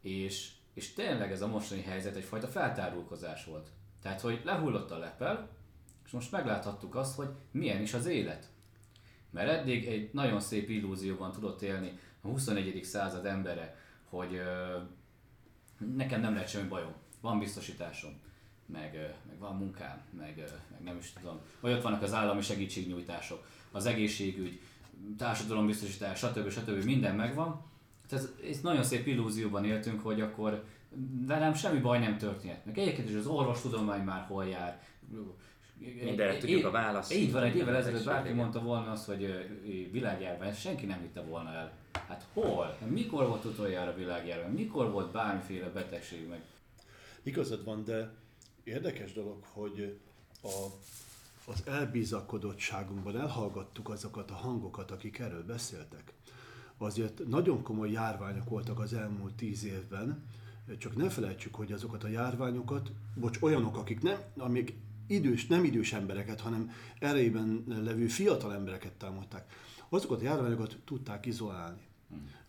És, 0.00 0.52
és 0.74 0.92
tényleg 0.92 1.32
ez 1.32 1.42
a 1.42 1.46
mostani 1.46 1.82
helyzet 1.82 2.16
egyfajta 2.16 2.46
feltárulkozás 2.46 3.44
volt. 3.44 3.68
Tehát, 4.02 4.20
hogy 4.20 4.40
lehullott 4.44 4.90
a 4.90 4.98
lepel, 4.98 5.48
és 6.04 6.10
most 6.10 6.32
megláthattuk 6.32 6.94
azt, 6.94 7.16
hogy 7.16 7.28
milyen 7.50 7.80
is 7.80 7.94
az 7.94 8.06
élet. 8.06 8.48
Mert 9.30 9.50
eddig 9.50 9.86
egy 9.86 10.10
nagyon 10.12 10.40
szép 10.40 10.68
illúzióban 10.68 11.32
tudott 11.32 11.62
élni 11.62 11.98
a 12.20 12.28
21. 12.28 12.84
század 12.84 13.26
embere, 13.26 13.76
hogy 14.08 14.34
ö, 14.34 14.78
nekem 15.96 16.20
nem 16.20 16.32
lehet 16.32 16.48
semmi 16.48 16.68
bajom, 16.68 16.92
van 17.20 17.38
biztosításom 17.38 18.20
meg, 18.72 19.14
meg 19.28 19.38
van 19.38 19.56
munkám, 19.56 20.00
meg, 20.18 20.36
meg 20.70 20.82
nem 20.82 20.96
is 20.96 21.12
tudom, 21.12 21.40
vagy 21.60 21.72
ott 21.72 21.82
vannak 21.82 22.02
az 22.02 22.14
állami 22.14 22.40
segítségnyújtások, 22.40 23.46
az 23.72 23.86
egészségügy, 23.86 24.60
társadalombiztosítás, 25.18 26.18
stb. 26.18 26.50
stb. 26.50 26.84
minden 26.84 27.14
megvan. 27.14 27.62
Tehát 28.08 28.28
ez 28.50 28.60
nagyon 28.60 28.82
szép 28.82 29.06
illúzióban 29.06 29.64
éltünk, 29.64 30.00
hogy 30.00 30.20
akkor 30.20 30.64
velem 31.26 31.54
semmi 31.54 31.80
baj 31.80 31.98
nem 31.98 32.18
történhet. 32.18 32.64
Meg 32.64 32.78
egyébként 32.78 33.08
is 33.08 33.14
az 33.16 33.26
orvostudomány 33.26 34.02
már 34.02 34.24
hol 34.26 34.44
jár. 34.44 34.82
Mindenre 36.02 36.38
tudjuk 36.38 36.64
a 36.64 36.70
választ. 36.70 37.14
Így 37.14 37.32
van, 37.32 37.42
egy 37.42 37.56
évvel 37.56 37.76
ezelőtt 37.76 38.04
bárki 38.04 38.32
mondta 38.32 38.60
volna 38.62 38.90
azt, 38.90 39.06
hogy 39.06 39.48
világjárvány, 39.92 40.54
senki 40.54 40.86
nem 40.86 41.00
hitte 41.00 41.20
volna 41.20 41.52
el. 41.52 41.72
Hát 42.08 42.26
hol? 42.32 42.76
Mikor 42.86 43.26
volt 43.26 43.44
utoljára 43.44 43.94
világjárvány? 43.94 44.52
Mikor 44.52 44.90
volt 44.90 45.12
bármiféle 45.12 45.68
betegség 45.68 46.28
meg? 46.28 46.40
Igazad 47.22 47.64
van, 47.64 47.84
de 47.84 48.12
Érdekes 48.70 49.12
dolog, 49.12 49.42
hogy 49.52 49.98
a, 50.42 50.48
az 51.44 51.62
elbízakodottságunkban 51.66 53.20
elhallgattuk 53.20 53.88
azokat 53.88 54.30
a 54.30 54.34
hangokat, 54.34 54.90
akik 54.90 55.18
erről 55.18 55.44
beszéltek. 55.44 56.12
Azért 56.78 57.28
nagyon 57.28 57.62
komoly 57.62 57.90
járványok 57.90 58.48
voltak 58.48 58.78
az 58.78 58.92
elmúlt 58.92 59.34
tíz 59.34 59.64
évben, 59.64 60.24
csak 60.78 60.96
ne 60.96 61.08
felejtsük, 61.08 61.54
hogy 61.54 61.72
azokat 61.72 62.04
a 62.04 62.08
járványokat, 62.08 62.90
bocs, 63.14 63.38
olyanok, 63.40 63.76
akik 63.76 64.02
nem, 64.02 64.18
amik 64.36 64.74
idős, 65.06 65.46
nem 65.46 65.64
idős 65.64 65.92
embereket, 65.92 66.40
hanem 66.40 66.70
erejében 66.98 67.64
levő 67.66 68.06
fiatal 68.06 68.54
embereket 68.54 68.92
támadták, 68.92 69.52
azokat 69.88 70.20
a 70.20 70.24
járványokat 70.24 70.78
tudták 70.84 71.26
izolálni. 71.26 71.80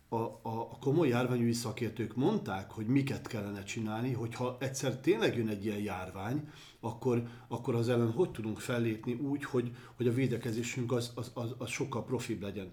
A, 0.08 0.16
a, 0.16 0.40
a 0.42 0.51
komoly 0.82 1.08
járványügyi 1.08 1.52
szakértők 1.52 2.16
mondták, 2.16 2.70
hogy 2.70 2.86
miket 2.86 3.26
kellene 3.26 3.62
csinálni, 3.62 4.12
hogyha 4.12 4.56
egyszer 4.60 4.96
tényleg 4.96 5.36
jön 5.36 5.48
egy 5.48 5.64
ilyen 5.64 5.78
járvány, 5.78 6.48
akkor, 6.80 7.22
akkor 7.48 7.74
az 7.74 7.88
ellen 7.88 8.12
hogy 8.12 8.30
tudunk 8.30 8.58
fellépni 8.58 9.14
úgy, 9.14 9.44
hogy, 9.44 9.76
hogy 9.96 10.06
a 10.06 10.12
védekezésünk 10.12 10.92
az, 10.92 11.12
az, 11.14 11.30
az, 11.34 11.54
az 11.58 11.68
sokkal 11.68 12.04
profibb 12.04 12.42
legyen. 12.42 12.72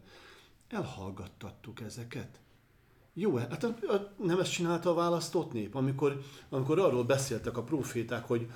Elhallgattattuk 0.70 1.82
ezeket. 1.82 2.40
Jó, 3.14 3.36
hát 3.36 3.66
nem 4.18 4.40
ezt 4.40 4.52
csinálta 4.52 4.90
a 4.90 4.94
választott 4.94 5.52
nép, 5.52 5.76
amikor, 5.76 6.22
amikor 6.50 6.80
arról 6.80 7.04
beszéltek 7.04 7.58
a 7.58 7.64
proféták, 7.64 8.26
hogy, 8.26 8.50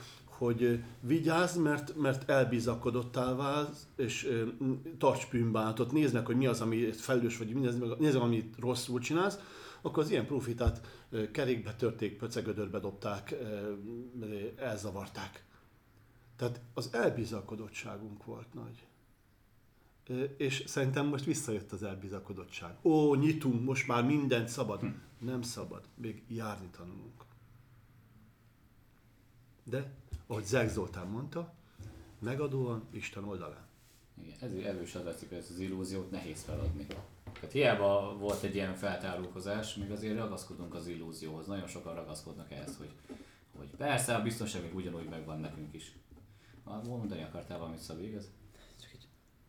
hogy 0.44 0.84
vigyázz, 1.00 1.58
mert, 1.58 1.96
mert 1.96 2.30
elbizakodottál 2.30 3.36
válsz, 3.36 3.88
és 3.96 4.44
tarts 4.98 5.30
bűnbánatot, 5.30 5.92
nézd 5.92 6.14
meg, 6.14 6.26
hogy 6.26 6.36
mi 6.36 6.46
az, 6.46 6.62
ami 6.62 6.92
felelős 6.92 7.38
vagy, 7.38 7.56
nézd 7.56 7.80
meg, 7.80 8.22
amit 8.22 8.56
rosszul 8.60 9.00
csinálsz, 9.00 9.40
akkor 9.82 10.04
az 10.04 10.10
ilyen 10.10 10.26
profitát 10.26 10.88
kerékbe 11.32 11.76
törték, 11.76 12.18
pöcegödörbe 12.18 12.80
dobták, 12.80 13.36
elzavarták. 14.56 15.46
Tehát 16.36 16.62
az 16.74 16.90
elbizakodottságunk 16.94 18.26
volt 18.26 18.54
nagy. 18.54 18.88
És 20.38 20.64
szerintem 20.68 21.08
most 21.08 21.26
visszajött 21.26 21.72
az 21.72 21.84
elbizakodottság. 21.84 22.76
Ó, 22.82 23.16
nyitunk, 23.16 23.64
most 23.64 23.88
már 23.88 24.06
mindent 24.06 24.48
szabad. 24.48 24.80
Hm. 24.80 24.88
Nem 25.20 25.42
szabad, 25.42 25.82
még 25.96 26.24
járni 26.28 26.68
tanulunk. 26.72 27.26
De 29.64 29.94
ahogy 30.28 30.46
Zeg 30.46 30.70
Zoltán 30.70 31.08
mondta, 31.08 31.54
megadóan 32.20 32.88
Isten 32.92 33.24
oldalán. 33.24 33.66
Igen, 34.24 34.38
ezért 34.42 34.66
erős 34.66 34.96
az 34.96 35.04
látszik, 35.04 35.30
hogy 35.30 35.38
ezt 35.38 35.50
az 35.50 35.60
illúziót 35.60 36.12
nehéz 36.12 36.44
feladni. 36.44 36.86
Tehát 37.34 37.52
hiába 37.52 38.18
volt 38.18 38.44
egy 38.44 38.56
ilyen 38.56 38.76
feltárulkozás, 38.76 39.76
még 39.76 39.92
azért 39.92 40.18
ragaszkodunk 40.18 40.74
az 40.74 40.88
illúzióhoz. 40.88 41.48
Nagyon 41.48 41.68
sokan 41.68 41.96
ragaszkodnak 41.96 42.52
ehhez, 42.52 42.78
hogy, 42.78 42.92
hogy 43.58 43.68
persze 43.78 44.16
a 44.16 44.22
biztonság 44.22 44.62
még 44.62 44.76
ugyanúgy 44.76 45.10
megvan 45.10 45.40
nekünk 45.40 45.74
is. 45.74 45.96
Mondani 46.64 47.24
akartál 47.24 47.58
valamit, 47.58 47.80
Szabi, 47.80 48.08
igaz? 48.08 48.32
Csak 48.82 48.92
egy, 48.92 49.08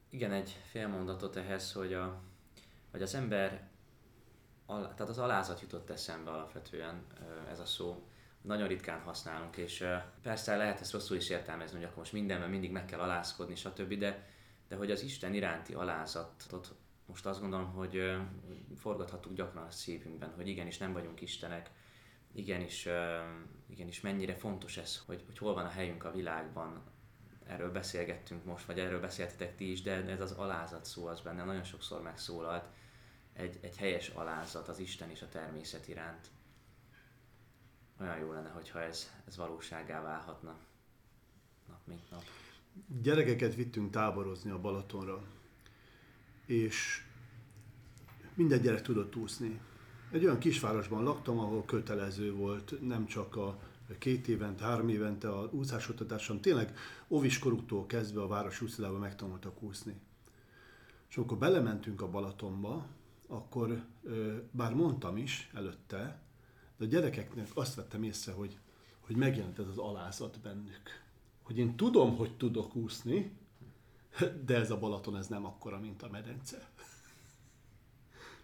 igen, 0.09 0.33
egy 0.33 0.57
fél 0.71 0.89
mondatot 0.89 1.37
ehhez, 1.37 1.73
hogy, 1.73 1.93
a, 1.93 2.21
hogy 2.91 3.03
az 3.03 3.15
ember 3.15 3.69
tehát 4.67 5.09
az 5.09 5.19
alázat 5.19 5.61
jutott 5.61 5.91
eszembe 5.91 6.31
alapvetően 6.31 7.07
ez 7.51 7.59
a 7.59 7.65
szó. 7.65 8.03
Nagyon 8.45 8.69
ritkán 8.69 9.01
használunk, 9.01 9.57
és 9.57 9.87
persze 10.23 10.57
lehet 10.57 10.81
ezt 10.81 10.93
rosszul 10.93 11.17
is 11.17 11.29
értelmezni, 11.29 11.77
hogy 11.77 11.85
akkor 11.85 11.99
most 11.99 12.13
mindenben 12.13 12.51
mindig 12.51 12.71
meg 12.71 12.85
kell 12.85 13.01
alázkodni, 13.01 13.55
stb., 13.55 13.95
de, 13.95 14.27
de 14.69 14.77
hogy 14.77 14.91
az 14.91 15.03
Isten 15.03 15.35
iránti 15.35 15.75
alázatot 15.75 16.75
most 17.07 17.27
azt 17.27 17.41
gondolom, 17.41 17.73
hogy 17.73 18.17
forgathatunk 18.77 19.37
gyakran 19.37 19.67
a 19.67 19.71
szívünkben, 19.71 20.33
hogy 20.37 20.49
igenis 20.49 20.79
nem 20.79 20.93
vagyunk 20.93 21.21
Istenek, 21.21 21.71
igenis, 22.33 22.89
igenis 23.67 24.01
mennyire 24.01 24.35
fontos 24.35 24.77
ez, 24.77 25.03
hogy, 25.07 25.23
hogy 25.27 25.39
hol 25.39 25.55
van 25.55 25.65
a 25.65 25.69
helyünk 25.69 26.05
a 26.05 26.13
világban, 26.13 26.83
erről 27.47 27.73
beszélgettünk 27.73 28.45
most, 28.45 28.65
vagy 28.67 28.79
erről 28.79 29.01
beszéltetek 29.01 29.57
ti 29.57 29.71
is, 29.71 29.83
de 29.83 30.05
ez 30.05 30.21
az 30.21 30.33
alázat 30.33 30.85
szó 30.85 31.07
az 31.07 31.21
benne 31.21 31.45
nagyon 31.45 31.65
sokszor 31.65 32.03
megszólalt, 32.03 32.69
egy, 33.33 33.59
egy 33.61 33.77
helyes 33.77 34.09
alázat 34.09 34.69
az 34.69 34.79
Isten 34.79 35.11
és 35.11 35.23
a 35.23 35.29
természet 35.29 35.89
iránt. 35.89 36.27
Olyan 38.01 38.19
jó 38.19 38.33
lenne, 38.33 38.49
hogyha 38.49 38.83
ez, 38.83 39.11
ez 39.27 39.37
valóságá 39.37 40.03
válhatna 40.03 40.57
nap 41.69 41.87
mint 41.87 42.11
nap. 42.11 42.23
Gyerekeket 43.03 43.55
vittünk 43.55 43.91
táborozni 43.91 44.51
a 44.51 44.61
Balatonra, 44.61 45.23
és 46.47 47.05
minden 48.35 48.61
gyerek 48.61 48.83
tudott 48.83 49.17
úszni. 49.17 49.61
Egy 50.11 50.25
olyan 50.25 50.39
kisvárosban 50.39 51.03
laktam, 51.03 51.39
ahol 51.39 51.65
kötelező 51.65 52.33
volt 52.33 52.81
nem 52.81 53.07
csak 53.07 53.37
a 53.37 53.59
két 53.99 54.29
évente, 54.29 54.65
három 54.65 54.89
évente 54.89 55.29
a 55.31 55.49
úszásoktatásom, 55.53 56.41
tényleg 56.41 56.77
óviskoruktól 57.09 57.87
kezdve 57.87 58.23
a 58.23 58.27
város 58.27 58.61
úszodában 58.61 59.01
megtanultak 59.01 59.63
úszni. 59.63 60.01
És 61.09 61.17
amikor 61.17 61.39
belementünk 61.39 62.01
a 62.01 62.11
Balatonba, 62.11 62.87
akkor 63.27 63.85
bár 64.51 64.75
mondtam 64.75 65.17
is 65.17 65.51
előtte, 65.55 66.24
de 66.77 66.85
a 66.85 66.89
gyerekeknek 66.89 67.49
azt 67.55 67.75
vettem 67.75 68.03
észre, 68.03 68.33
hogy, 68.33 68.59
hogy 69.01 69.17
megjelent 69.17 69.59
ez 69.59 69.67
az 69.67 69.79
alázat 69.79 70.41
bennük. 70.41 71.03
Hogy 71.43 71.59
én 71.59 71.77
tudom, 71.77 72.17
hogy 72.17 72.37
tudok 72.37 72.75
úszni, 72.75 73.33
de 74.45 74.55
ez 74.57 74.71
a 74.71 74.79
Balaton 74.79 75.17
ez 75.17 75.27
nem 75.27 75.45
akkora, 75.45 75.79
mint 75.79 76.03
a 76.03 76.09
medence. 76.11 76.69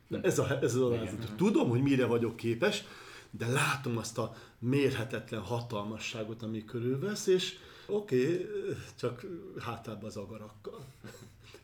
De 0.09 0.21
ez, 0.21 0.39
a, 0.39 0.59
ez 0.63 0.75
az 0.75 0.83
alázat. 0.83 1.37
Tudom, 1.37 1.69
hogy 1.69 1.83
mire 1.83 2.07
vagyok 2.07 2.37
képes, 2.37 2.85
de 3.31 3.47
látom 3.47 3.97
azt 3.97 4.19
a 4.19 4.35
mérhetetlen 4.59 5.41
hatalmasságot, 5.41 6.43
ami 6.43 6.65
körülvesz, 6.65 7.27
és 7.27 7.59
oké, 7.87 8.35
okay, 8.35 8.77
csak 8.95 9.27
hátában 9.59 10.05
az 10.05 10.17
agarakkal. 10.17 10.85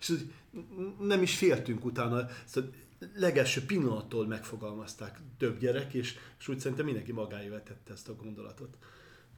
És 0.01 0.13
nem 1.01 1.23
is 1.23 1.37
féltünk 1.37 1.85
utána, 1.85 2.29
szóval 2.45 2.71
legelső 3.15 3.65
pillanattól 3.65 4.27
megfogalmazták 4.27 5.21
több 5.39 5.59
gyerek, 5.59 5.95
és, 5.95 6.17
és 6.39 6.49
úgy 6.49 6.59
szerintem 6.59 6.87
mindenki 6.87 7.13
magáével 7.13 7.63
tette 7.63 7.93
ezt 7.93 8.09
a 8.09 8.15
gondolatot. 8.15 8.77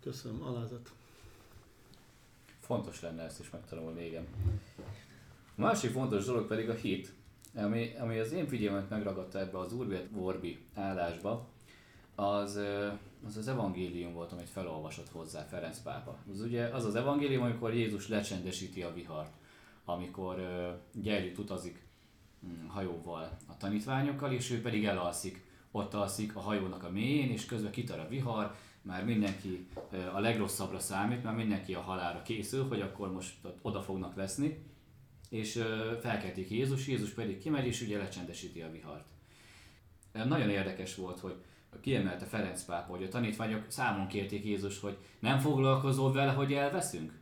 Köszönöm, 0.00 0.42
alázat. 0.42 0.92
Fontos 2.60 3.00
lenne 3.00 3.22
ezt 3.22 3.40
is 3.40 3.50
megtanulni, 3.50 4.06
igen. 4.06 4.26
A 5.56 5.60
másik 5.60 5.90
fontos 5.90 6.24
dolog 6.24 6.46
pedig 6.46 6.68
a 6.68 6.74
hit, 6.74 7.12
ami, 7.54 7.94
ami 7.98 8.18
az 8.18 8.32
én 8.32 8.46
figyelmet 8.46 8.88
megragadta 8.88 9.38
ebbe 9.38 9.58
az 9.58 9.72
Urbi 9.72 9.96
Vorbi 10.10 10.58
állásba, 10.74 11.48
az, 12.14 12.60
az 13.26 13.36
az 13.36 13.48
evangélium 13.48 14.12
volt, 14.12 14.32
amit 14.32 14.48
felolvasott 14.48 15.08
hozzá 15.08 15.42
Ferenc 15.42 15.78
pápa. 15.78 16.18
Az 16.32 16.40
ugye 16.40 16.64
az 16.64 16.84
az 16.84 16.94
evangélium, 16.94 17.42
amikor 17.42 17.74
Jézus 17.74 18.08
lecsendesíti 18.08 18.82
a 18.82 18.92
vihart, 18.92 19.32
amikor 19.84 20.38
uh, 21.04 21.38
utazik 21.38 21.74
um, 21.74 21.88
hajóval 22.66 23.38
a 23.46 23.57
tanítványokkal, 23.57 24.33
és 24.33 24.51
ő 24.51 24.61
pedig 24.61 24.85
elalszik, 24.85 25.46
ott 25.70 25.94
alszik 25.94 26.37
a 26.37 26.40
hajónak 26.40 26.85
a 26.85 26.90
mélyén, 26.90 27.31
és 27.31 27.46
közben 27.46 27.70
kitar 27.70 27.98
a 27.98 28.09
vihar, 28.09 28.55
már 28.83 29.05
mindenki 29.05 29.68
a 30.14 30.18
legrosszabbra 30.18 30.79
számít, 30.79 31.22
már 31.22 31.35
mindenki 31.35 31.74
a 31.74 31.81
halára 31.81 32.22
készül, 32.22 32.68
hogy 32.68 32.81
akkor 32.81 33.12
most 33.12 33.35
oda 33.62 33.83
fognak 33.83 34.14
veszni, 34.14 34.59
és 35.31 35.64
felkeltik 36.01 36.51
Jézus, 36.51 36.87
Jézus 36.87 37.11
pedig 37.11 37.38
kimegy, 37.38 37.66
és 37.66 37.81
ugye 37.81 37.98
lecsendesíti 37.98 38.61
a 38.61 38.70
vihart. 38.70 39.09
Nagyon 40.12 40.51
érdekes 40.51 40.94
volt, 40.94 41.20
hogy 41.20 41.35
kiemelte 41.81 42.24
Ferenc 42.24 42.64
pápa, 42.64 42.92
hogy 42.92 43.03
a 43.03 43.09
tanítványok 43.09 43.64
számon 43.68 44.07
kérték 44.07 44.44
Jézus, 44.44 44.81
hogy 44.81 44.96
nem 45.18 45.38
foglalkozol 45.38 46.12
vele, 46.12 46.33
hogy 46.33 46.53
elveszünk? 46.53 47.12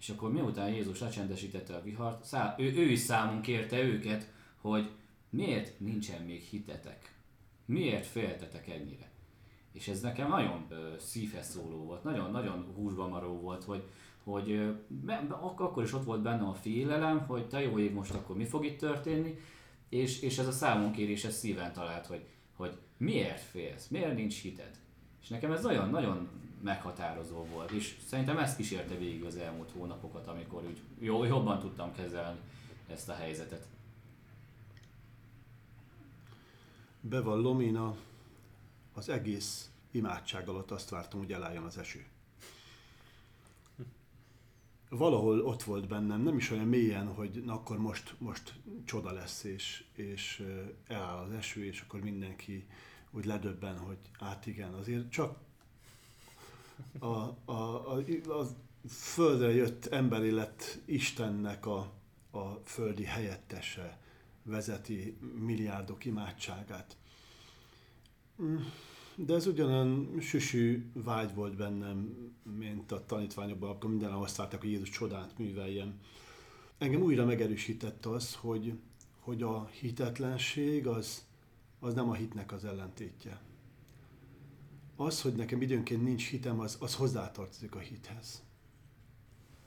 És 0.00 0.08
akkor 0.08 0.32
miután 0.32 0.68
Jézus 0.68 1.00
lecsendesítette 1.00 1.74
a 1.74 1.82
vihart, 1.82 2.24
szá- 2.24 2.58
ő, 2.58 2.64
ő 2.64 2.82
is 2.82 2.98
számon 2.98 3.40
kérte 3.40 3.82
őket, 3.82 4.32
hogy 4.62 4.90
miért 5.30 5.80
nincsen 5.80 6.22
még 6.22 6.40
hitetek? 6.40 7.14
Miért 7.64 8.06
féltetek 8.06 8.68
ennyire? 8.68 9.10
És 9.72 9.88
ez 9.88 10.00
nekem 10.00 10.28
nagyon 10.28 10.66
szívhez 10.98 11.50
szóló 11.50 11.76
volt, 11.76 12.04
nagyon-nagyon 12.04 12.72
húsba 12.74 13.08
maró 13.08 13.40
volt, 13.40 13.64
hogy, 13.64 13.82
hogy 14.24 14.74
akkor 15.48 15.82
is 15.82 15.92
ott 15.92 16.04
volt 16.04 16.22
bennem 16.22 16.48
a 16.48 16.54
félelem, 16.54 17.26
hogy 17.26 17.48
te 17.48 17.60
jó 17.60 17.78
ég 17.78 17.92
most 17.92 18.14
akkor 18.14 18.36
mi 18.36 18.44
fog 18.44 18.64
itt 18.64 18.78
történni, 18.78 19.38
és, 19.88 20.20
és 20.20 20.38
ez 20.38 20.46
a 20.46 20.52
számonkérés 20.52 21.24
ez 21.24 21.36
szíven 21.36 21.72
talált, 21.72 22.06
hogy, 22.06 22.24
hogy 22.56 22.76
miért 22.96 23.40
félsz, 23.40 23.88
miért 23.88 24.14
nincs 24.14 24.40
hited. 24.40 24.80
És 25.22 25.28
nekem 25.28 25.52
ez 25.52 25.62
nagyon-nagyon 25.62 26.28
meghatározó 26.62 27.44
volt, 27.44 27.70
és 27.70 27.96
szerintem 28.06 28.38
ezt 28.38 28.56
kísérte 28.56 28.94
végig 28.94 29.24
az 29.24 29.36
elmúlt 29.36 29.70
hónapokat, 29.70 30.26
amikor 30.26 30.64
úgy 30.64 30.80
jó, 30.98 31.24
jobban 31.24 31.58
tudtam 31.58 31.92
kezelni 31.92 32.38
ezt 32.88 33.08
a 33.08 33.14
helyzetet. 33.14 33.66
Bevallom, 37.04 37.60
én 37.60 37.76
a, 37.76 37.96
az 38.92 39.08
egész 39.08 39.70
imádság 39.90 40.48
alatt 40.48 40.70
azt 40.70 40.88
vártam, 40.88 41.18
hogy 41.18 41.32
elálljon 41.32 41.64
az 41.64 41.78
eső. 41.78 42.06
Valahol 44.88 45.40
ott 45.40 45.62
volt 45.62 45.88
bennem, 45.88 46.22
nem 46.22 46.36
is 46.36 46.50
olyan 46.50 46.66
mélyen, 46.66 47.14
hogy 47.14 47.42
na 47.44 47.52
akkor 47.52 47.78
most, 47.78 48.14
most 48.18 48.54
csoda 48.84 49.12
lesz, 49.12 49.44
és, 49.44 49.84
és 49.94 50.46
eláll 50.86 51.16
az 51.16 51.32
eső, 51.32 51.64
és 51.64 51.80
akkor 51.80 52.00
mindenki 52.00 52.66
úgy 53.10 53.24
ledöbben, 53.24 53.78
hogy 53.78 53.98
hát 54.12 54.46
igen, 54.46 54.74
azért 54.74 55.10
csak 55.10 55.38
a, 56.98 57.06
a, 57.06 57.32
a, 57.44 57.96
a 58.28 58.46
földre 58.88 59.54
jött 59.54 59.86
emberi 59.86 60.30
lett 60.30 60.78
Istennek 60.84 61.66
a, 61.66 61.92
a 62.30 62.48
földi 62.64 63.04
helyettese 63.04 64.01
vezeti 64.42 65.16
milliárdok 65.38 66.04
imádságát. 66.04 66.96
De 69.14 69.34
ez 69.34 69.46
ugyanolyan 69.46 70.20
süsű 70.20 70.90
vágy 70.92 71.34
volt 71.34 71.56
bennem, 71.56 72.14
mint 72.58 72.92
a 72.92 73.04
tanítványokban, 73.06 73.70
akkor 73.70 73.90
minden 73.90 74.12
azt 74.12 74.36
várták, 74.36 74.60
hogy 74.60 74.70
Jézus 74.70 74.90
csodát 74.90 75.38
műveljen. 75.38 76.00
Engem 76.78 77.02
újra 77.02 77.24
megerősített 77.24 78.06
az, 78.06 78.34
hogy, 78.34 78.78
hogy 79.20 79.42
a 79.42 79.66
hitetlenség 79.66 80.86
az, 80.86 81.26
az 81.80 81.94
nem 81.94 82.08
a 82.08 82.14
hitnek 82.14 82.52
az 82.52 82.64
ellentétje. 82.64 83.40
Az, 84.96 85.22
hogy 85.22 85.34
nekem 85.34 85.62
időnként 85.62 86.02
nincs 86.02 86.28
hitem, 86.28 86.60
az, 86.60 86.76
az 86.80 86.94
hozzátartozik 86.94 87.74
a 87.74 87.78
hithez. 87.78 88.42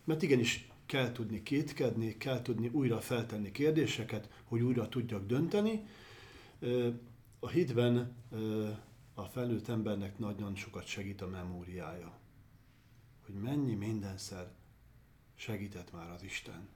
Mert 0.04 0.22
igenis 0.22 0.70
kell 0.86 1.12
tudni 1.12 1.43
kétkedni, 1.43 2.17
kell 2.17 2.41
tudni 2.41 2.67
újra 2.67 3.00
feltenni 3.02 3.52
kérdéseket, 3.52 4.30
hogy 4.43 4.62
újra 4.62 4.89
tudjak 4.89 5.26
dönteni. 5.26 5.88
A 7.39 7.48
hitben 7.48 8.15
a 9.13 9.24
felnőtt 9.24 9.67
embernek 9.67 10.17
nagyon 10.17 10.56
sokat 10.56 10.86
segít 10.86 11.21
a 11.21 11.28
memóriája. 11.28 12.17
Hogy 13.26 13.36
mennyi 13.36 13.76
mindenszer 13.76 14.52
segített 15.36 15.91
már 15.91 16.10
az 16.10 16.24
Isten. 16.24 16.67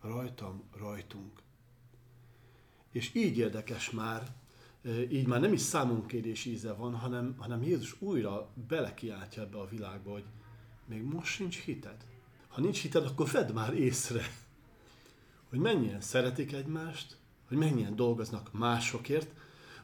Rajtam, 0.00 0.62
rajtunk. 0.76 1.42
És 2.92 3.14
így 3.14 3.38
érdekes 3.38 3.90
már, 3.90 4.34
így 5.10 5.26
már 5.26 5.40
nem 5.40 5.52
is 5.52 5.60
számonkérés 5.60 6.44
íze 6.44 6.72
van, 6.72 6.94
hanem, 6.94 7.34
hanem 7.38 7.62
Jézus 7.62 8.00
újra 8.00 8.50
belekiáltja 8.68 9.42
ebbe 9.42 9.58
a 9.58 9.68
világba, 9.68 10.12
hogy 10.12 10.24
még 10.84 11.02
most 11.02 11.32
sincs 11.32 11.58
hited. 11.58 12.06
Ha 12.58 12.64
nincs 12.64 12.80
hited, 12.80 13.04
akkor 13.04 13.30
vedd 13.30 13.52
már 13.52 13.74
észre, 13.74 14.22
hogy 15.48 15.58
mennyien 15.58 16.00
szeretik 16.00 16.52
egymást, 16.52 17.16
hogy 17.48 17.56
mennyien 17.56 17.96
dolgoznak 17.96 18.52
másokért. 18.52 19.30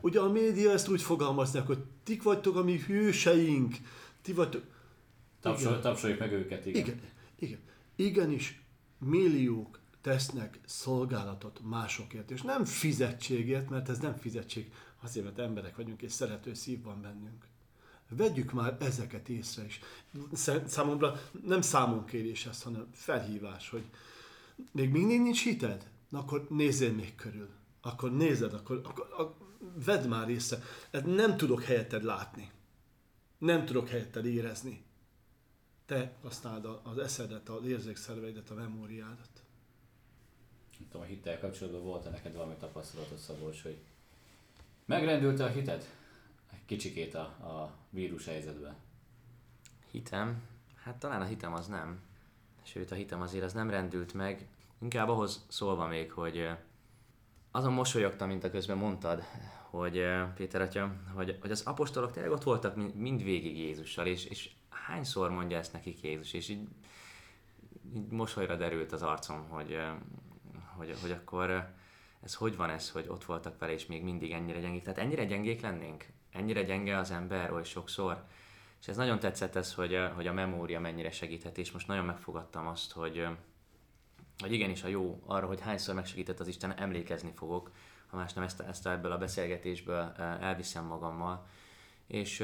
Ugye 0.00 0.20
a 0.20 0.32
média 0.32 0.70
ezt 0.70 0.88
úgy 0.88 1.02
fogalmaznak, 1.02 1.66
hogy 1.66 1.78
tik 2.02 2.22
vagytok 2.22 2.56
a 2.56 2.62
mi 2.62 2.78
hőseink, 2.78 3.76
ti 4.22 4.32
vagytok... 4.32 4.62
Tapsol, 5.40 5.80
tapsoljuk 5.80 6.18
meg 6.18 6.32
őket, 6.32 6.66
igen. 6.66 6.82
Igen, 6.82 7.00
igen. 7.38 7.58
Igenis, 7.96 8.62
milliók 8.98 9.80
tesznek 10.00 10.60
szolgálatot 10.64 11.60
másokért, 11.64 12.30
és 12.30 12.42
nem 12.42 12.64
fizetségért, 12.64 13.70
mert 13.70 13.88
ez 13.88 13.98
nem 13.98 14.16
fizetség, 14.16 14.72
azért, 15.02 15.24
mert 15.24 15.38
emberek 15.38 15.76
vagyunk, 15.76 16.02
és 16.02 16.12
szerető 16.12 16.54
szív 16.54 16.82
van 16.82 17.02
bennünk. 17.02 17.46
Vegyük 18.08 18.52
már 18.52 18.76
ezeket 18.80 19.28
észre 19.28 19.64
is. 19.64 19.80
Számomra 20.66 21.20
nem 21.44 21.60
számonkérés 21.60 22.46
ez, 22.46 22.62
hanem 22.62 22.88
felhívás, 22.92 23.70
hogy 23.70 23.84
még 24.72 24.90
mindig 24.90 25.20
nincs 25.20 25.42
hited? 25.42 25.88
Na 26.08 26.18
akkor 26.18 26.46
nézzél 26.48 26.92
még 26.92 27.14
körül. 27.14 27.48
akkor 27.80 28.16
nézed, 28.16 28.52
akkor, 28.52 28.80
akkor, 28.84 29.06
akkor 29.10 29.34
vedd 29.84 30.08
már 30.08 30.28
észre. 30.28 30.62
Hát 30.92 31.06
nem 31.06 31.36
tudok 31.36 31.62
helyetted 31.62 32.02
látni. 32.02 32.50
Nem 33.38 33.64
tudok 33.64 33.88
helyetted 33.88 34.26
érezni. 34.26 34.84
Te 35.86 36.12
használd 36.22 36.66
az 36.82 36.98
eszedet, 36.98 37.48
az 37.48 37.66
érzékszerveidet, 37.66 38.50
a 38.50 38.54
memóriádat. 38.54 39.42
Nem 40.78 40.88
tudom, 40.88 41.02
a 41.02 41.04
hittel 41.04 41.38
kapcsolatban 41.38 41.82
volt-e 41.82 42.10
neked 42.10 42.34
valami 42.34 42.54
tapasztalatod, 42.54 43.18
Szabolcs, 43.18 43.62
hogy 43.62 43.76
megrendült 44.84 45.40
a 45.40 45.48
hited? 45.48 45.88
Kicsikét 46.66 47.14
a, 47.14 47.20
a 47.20 47.74
vírus 47.90 48.26
helyzetben. 48.26 48.76
Hitem? 49.90 50.42
Hát 50.82 50.96
talán 50.96 51.20
a 51.20 51.24
hitem 51.24 51.52
az 51.52 51.66
nem. 51.66 52.00
Sőt, 52.62 52.90
a 52.90 52.94
hitem 52.94 53.20
azért 53.20 53.44
az 53.44 53.52
nem 53.52 53.70
rendült 53.70 54.14
meg. 54.14 54.48
Inkább 54.78 55.08
ahhoz 55.08 55.44
szólva 55.48 55.86
még, 55.86 56.12
hogy 56.12 56.48
azon 57.50 57.72
mosolyogtam, 57.72 58.28
mint 58.28 58.44
a 58.44 58.50
közben 58.50 58.76
mondtad, 58.76 59.22
hogy 59.70 60.04
Péter 60.34 60.60
atya, 60.60 60.94
hogy, 61.14 61.38
hogy 61.40 61.50
az 61.50 61.62
apostolok 61.62 62.12
tényleg 62.12 62.32
ott 62.32 62.42
voltak 62.42 62.76
mind, 62.76 62.94
mind 62.94 63.22
végig 63.22 63.58
Jézussal, 63.58 64.06
és, 64.06 64.24
és 64.24 64.50
hányszor 64.68 65.30
mondja 65.30 65.58
ezt 65.58 65.72
nekik 65.72 66.02
Jézus, 66.02 66.32
és 66.32 66.48
így, 66.48 66.68
így 67.94 68.06
mosolyra 68.10 68.56
derült 68.56 68.92
az 68.92 69.02
arcom, 69.02 69.48
hogy, 69.48 69.78
hogy, 70.76 70.96
hogy 71.00 71.10
akkor 71.10 71.74
ez 72.20 72.34
hogy 72.34 72.56
van 72.56 72.70
ez, 72.70 72.90
hogy 72.90 73.06
ott 73.08 73.24
voltak 73.24 73.58
vele, 73.58 73.72
és 73.72 73.86
még 73.86 74.02
mindig 74.02 74.32
ennyire 74.32 74.60
gyengék. 74.60 74.82
Tehát 74.82 74.98
ennyire 74.98 75.24
gyengék 75.24 75.60
lennénk? 75.60 76.06
Ennyire 76.34 76.62
gyenge 76.62 76.98
az 76.98 77.10
ember 77.10 77.52
oly 77.52 77.64
sokszor? 77.64 78.24
És 78.80 78.88
ez 78.88 78.96
nagyon 78.96 79.18
tetszett 79.18 79.54
ez, 79.54 79.74
hogy, 79.74 79.98
hogy 80.14 80.26
a 80.26 80.32
memória 80.32 80.80
mennyire 80.80 81.10
segíthet, 81.10 81.58
és 81.58 81.70
most 81.70 81.86
nagyon 81.86 82.04
megfogadtam 82.04 82.66
azt, 82.66 82.92
hogy, 82.92 83.26
hogy 84.38 84.52
igenis 84.52 84.82
a 84.82 84.88
jó 84.88 85.22
arra, 85.26 85.46
hogy 85.46 85.60
hányszor 85.60 85.94
megsegített 85.94 86.40
az 86.40 86.46
Isten, 86.46 86.78
emlékezni 86.78 87.32
fogok, 87.34 87.70
ha 88.06 88.16
más 88.16 88.32
nem 88.32 88.44
ezt, 88.44 88.60
ezt 88.60 88.86
ebből 88.86 89.12
a 89.12 89.18
beszélgetésből 89.18 90.12
elviszem 90.40 90.84
magammal. 90.84 91.46
És 92.06 92.38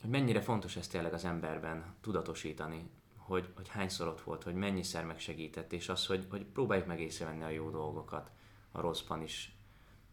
hogy 0.00 0.10
mennyire 0.10 0.40
fontos 0.40 0.76
ezt 0.76 0.90
tényleg 0.90 1.12
az 1.12 1.24
emberben 1.24 1.94
tudatosítani, 2.00 2.90
hogy, 3.16 3.48
hogy 3.56 3.68
hányszor 3.68 4.08
ott 4.08 4.20
volt, 4.20 4.42
hogy 4.42 4.54
mennyiszer 4.54 5.04
megsegített, 5.04 5.72
és 5.72 5.88
az, 5.88 6.06
hogy, 6.06 6.26
hogy 6.30 6.44
próbáljuk 6.44 6.86
meg 6.86 7.00
észrevenni 7.00 7.42
a 7.42 7.48
jó 7.48 7.70
dolgokat 7.70 8.30
a 8.72 8.80
rosszban 8.80 9.22
is, 9.22 9.54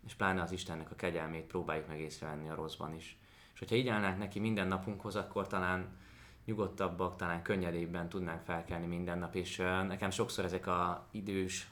és 0.07 0.13
pláne 0.13 0.41
az 0.41 0.51
Istennek 0.51 0.91
a 0.91 0.95
kegyelmét 0.95 1.45
próbáljuk 1.45 1.87
meg 1.87 1.99
észrevenni 1.99 2.49
a 2.49 2.55
rosszban 2.55 2.95
is. 2.95 3.17
És 3.53 3.59
hogyha 3.59 3.75
így 3.75 3.87
állnánk 3.87 4.17
neki 4.17 4.39
minden 4.39 4.67
napunkhoz, 4.67 5.15
akkor 5.15 5.47
talán 5.47 5.97
nyugodtabbak, 6.45 7.15
talán 7.15 7.41
könnyedébben 7.41 8.09
tudnánk 8.09 8.41
felkelni 8.41 8.85
minden 8.85 9.19
nap, 9.19 9.35
és 9.35 9.57
nekem 9.87 10.09
sokszor 10.09 10.45
ezek 10.45 10.67
a 10.67 11.07
idős 11.11 11.67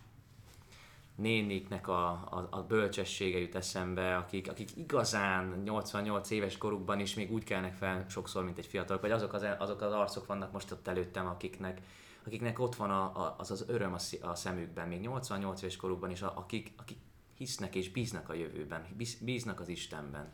néniknek 1.16 1.88
a, 1.88 2.08
a, 2.10 2.48
a 2.50 2.64
bölcsessége 2.64 3.40
jut 3.40 3.56
eszembe, 3.56 4.18
akik, 4.18 4.50
akik 4.50 4.78
igazán 4.78 5.62
88 5.64 6.30
éves 6.30 6.58
korukban 6.58 7.00
is 7.00 7.14
még 7.14 7.32
úgy 7.32 7.44
kelnek 7.44 7.74
fel 7.74 8.06
sokszor, 8.10 8.44
mint 8.44 8.58
egy 8.58 8.66
fiatal, 8.66 9.00
vagy 9.00 9.12
azok 9.12 9.34
az, 9.34 9.46
azok 9.58 9.82
az 9.82 9.94
arcok 9.94 10.26
vannak 10.26 10.52
most 10.52 10.72
ott 10.72 10.88
előttem, 10.88 11.28
akiknek, 11.28 11.82
akiknek 12.26 12.60
ott 12.60 12.76
van 12.76 12.90
a, 12.90 13.04
a, 13.04 13.36
az 13.38 13.52
az 13.52 13.66
öröm 13.68 13.94
a, 13.94 14.28
a 14.28 14.36
szemükben, 14.36 14.88
még 14.88 15.00
88 15.00 15.62
éves 15.62 15.76
korukban 15.76 16.12
is, 16.12 16.22
akik, 16.22 16.74
akik 16.78 16.98
hisznek 17.38 17.76
és 17.76 17.92
bíznak 17.92 18.30
a 18.30 18.34
jövőben, 18.34 18.86
bíznak 19.20 19.60
az 19.60 19.68
Istenben. 19.68 20.34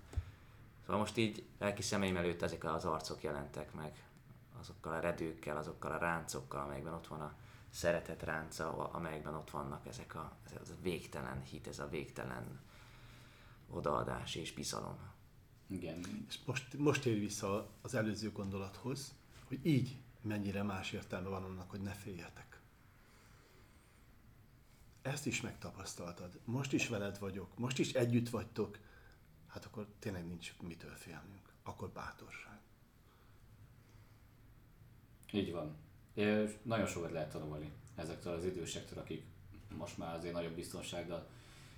Szóval 0.81 0.97
most 0.97 1.17
így 1.17 1.45
lelki 1.59 1.81
szemeim 1.81 2.17
előtt 2.17 2.41
ezek 2.41 2.63
az 2.63 2.85
arcok 2.85 3.23
jelentek 3.23 3.73
meg, 3.73 4.03
azokkal 4.59 4.93
a 4.93 4.99
redőkkel, 4.99 5.57
azokkal 5.57 5.91
a 5.91 5.97
ráncokkal, 5.97 6.61
amelyekben 6.61 6.93
ott 6.93 7.07
van 7.07 7.21
a, 7.21 7.35
szeretet 7.71 8.23
ránca, 8.23 8.89
amelyekben 8.91 9.35
ott 9.35 9.49
vannak 9.49 9.87
ezek 9.87 10.15
a, 10.15 10.37
ez 10.61 10.69
a 10.69 10.81
végtelen 10.81 11.41
hit, 11.41 11.67
ez 11.67 11.79
a 11.79 11.89
végtelen 11.89 12.59
odaadás 13.69 14.35
és 14.35 14.53
bizalom. 14.53 14.97
Igen. 15.67 16.25
És 16.27 16.39
most, 16.45 16.77
most 16.77 17.05
ér 17.05 17.19
vissza 17.19 17.69
az 17.81 17.93
előző 17.93 18.31
gondolathoz, 18.31 19.13
hogy 19.47 19.59
így 19.65 19.97
mennyire 20.21 20.63
más 20.63 20.91
értelme 20.91 21.27
van 21.27 21.43
annak, 21.43 21.69
hogy 21.69 21.81
ne 21.81 21.93
féljetek. 21.93 22.50
Ezt 25.01 25.25
is 25.25 25.41
megtapasztaltad. 25.41 26.39
Most 26.45 26.73
is 26.73 26.87
veled 26.87 27.19
vagyok, 27.19 27.57
most 27.57 27.79
is 27.79 27.93
együtt 27.93 28.29
vagytok, 28.29 28.79
hát 29.47 29.65
akkor 29.65 29.87
tényleg 29.99 30.27
nincs 30.27 30.53
mitől 30.61 30.95
félnünk. 30.95 31.53
Akkor 31.63 31.89
bátorság. 31.89 32.59
Így 35.31 35.51
van. 35.51 35.75
És 36.13 36.57
nagyon 36.61 36.85
sokat 36.85 37.11
lehet 37.11 37.31
tanulni 37.31 37.71
ezektől 37.95 38.33
az 38.33 38.45
idősektől, 38.45 38.99
akik 38.99 39.23
most 39.77 39.97
már 39.97 40.15
azért 40.15 40.33
nagyobb 40.33 40.55
biztonsággal 40.55 41.29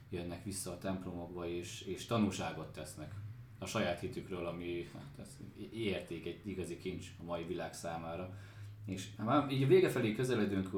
jönnek 0.10 0.44
vissza 0.44 0.72
a 0.72 0.78
templomokba, 0.78 1.48
és, 1.48 1.82
és 1.82 2.06
tanúságot 2.06 2.74
tesznek 2.74 3.14
a 3.60 3.66
saját 3.66 4.00
hitükről, 4.00 4.46
ami 4.46 4.90
hát 4.94 5.20
ez 5.20 5.38
érték, 5.72 6.26
egy 6.26 6.48
igazi 6.48 6.78
kincs 6.78 7.08
a 7.20 7.24
mai 7.24 7.44
világ 7.44 7.74
számára. 7.74 8.38
És 8.86 9.08
már 9.18 9.52
így 9.52 9.64
a 9.64 9.68
vége 9.68 9.90
felé 9.90 10.14
közeledünk, 10.14 10.70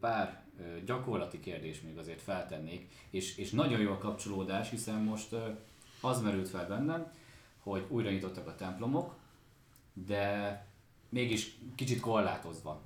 pár 0.00 0.42
gyakorlati 0.84 1.40
kérdés 1.40 1.80
még 1.80 1.98
azért 1.98 2.22
feltennék, 2.22 2.88
és, 3.10 3.36
és 3.36 3.50
nagyon 3.50 3.80
jó 3.80 3.90
a 3.90 3.98
kapcsolódás, 3.98 4.70
hiszen 4.70 5.02
most 5.02 5.34
az 6.00 6.22
merült 6.22 6.48
fel 6.48 6.68
bennem, 6.68 7.12
hogy 7.60 7.86
újra 7.88 8.10
nyitottak 8.10 8.46
a 8.46 8.54
templomok, 8.54 9.14
de 9.92 10.66
mégis 11.08 11.58
kicsit 11.74 12.00
korlátozva 12.00 12.82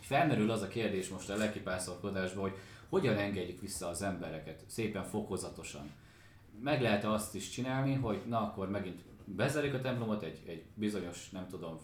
felmerül 0.00 0.50
az 0.50 0.62
a 0.62 0.68
kérdés 0.68 1.08
most 1.08 1.30
a 1.30 1.36
lelkipászorkodásban, 1.36 2.42
hogy 2.42 2.58
hogyan 2.88 3.16
engedjük 3.16 3.60
vissza 3.60 3.88
az 3.88 4.02
embereket 4.02 4.64
szépen 4.66 5.04
fokozatosan. 5.04 5.90
Meg 6.62 6.82
lehet 6.82 7.04
azt 7.04 7.34
is 7.34 7.50
csinálni, 7.50 7.94
hogy 7.94 8.22
na 8.28 8.40
akkor 8.40 8.70
megint 8.70 9.02
bezárik 9.24 9.74
a 9.74 9.80
templomot 9.80 10.22
egy, 10.22 10.42
egy 10.46 10.64
bizonyos, 10.74 11.30
nem 11.30 11.46
tudom, 11.48 11.78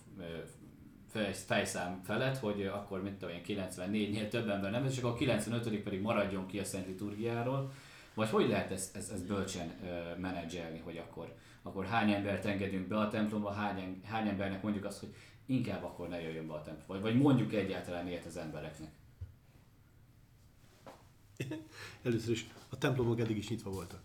fejszám 1.47 2.01
felett, 2.05 2.39
hogy 2.39 2.63
akkor 2.63 3.03
mint 3.03 3.19
tudom 3.19 3.37
94-nél 3.47 4.29
több 4.29 4.49
ember 4.49 4.71
nem, 4.71 4.85
és 4.85 4.99
akkor 4.99 5.11
a 5.11 5.15
95 5.15 5.83
pedig 5.83 6.01
maradjon 6.01 6.47
ki 6.47 6.59
a 6.59 6.65
Szent 6.65 6.87
Liturgiáról, 6.87 7.73
vagy 8.15 8.29
hogy 8.29 8.49
lehet 8.49 8.71
ezt, 8.71 8.97
ezt, 8.97 9.13
ezt 9.13 9.27
bölcsen 9.27 9.67
uh, 9.67 10.19
menedzselni, 10.19 10.79
hogy 10.79 10.97
akkor, 10.97 11.35
akkor 11.63 11.87
hány 11.87 12.13
embert 12.13 12.45
engedünk 12.45 12.89
be 12.89 12.99
a 12.99 13.09
templomba, 13.09 13.51
hány, 13.51 14.01
hány 14.05 14.29
embernek 14.29 14.63
mondjuk 14.63 14.85
azt, 14.85 15.01
hogy 15.01 15.15
inkább 15.47 15.85
akkor 15.85 16.09
ne 16.09 16.21
jöjjön 16.21 16.47
be 16.47 16.55
a 16.55 16.63
templom. 16.63 16.87
Vagy, 16.87 17.01
vagy 17.01 17.23
mondjuk 17.23 17.53
egyáltalán 17.53 18.09
ilyet 18.09 18.25
az 18.25 18.37
embereknek. 18.37 18.91
Először 22.03 22.31
is 22.31 22.47
a 22.69 22.79
templomok 22.79 23.21
eddig 23.21 23.37
is 23.37 23.49
nyitva 23.49 23.71
voltak. 23.71 24.01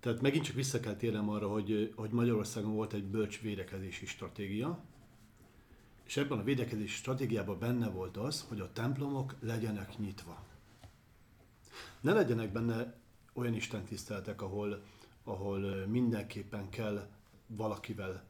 Tehát 0.00 0.20
megint 0.20 0.44
csak 0.44 0.54
vissza 0.54 0.80
kell 0.80 0.96
térnem 0.96 1.28
arra, 1.28 1.48
hogy, 1.48 1.92
hogy 1.96 2.10
Magyarországon 2.10 2.74
volt 2.74 2.92
egy 2.92 3.04
bölcs 3.04 3.40
védekezési 3.40 4.06
stratégia, 4.06 4.84
és 6.06 6.16
ebben 6.16 6.38
a 6.38 6.42
védekezési 6.42 6.96
stratégiában 6.96 7.58
benne 7.58 7.88
volt 7.88 8.16
az, 8.16 8.44
hogy 8.48 8.60
a 8.60 8.72
templomok 8.72 9.34
legyenek 9.40 9.98
nyitva. 9.98 10.42
Ne 12.00 12.12
legyenek 12.12 12.52
benne 12.52 12.94
olyan 13.32 13.54
istentiszteletek, 13.54 14.42
ahol, 14.42 14.82
ahol 15.24 15.86
mindenképpen 15.86 16.68
kell 16.68 17.08
valakivel 17.46 18.24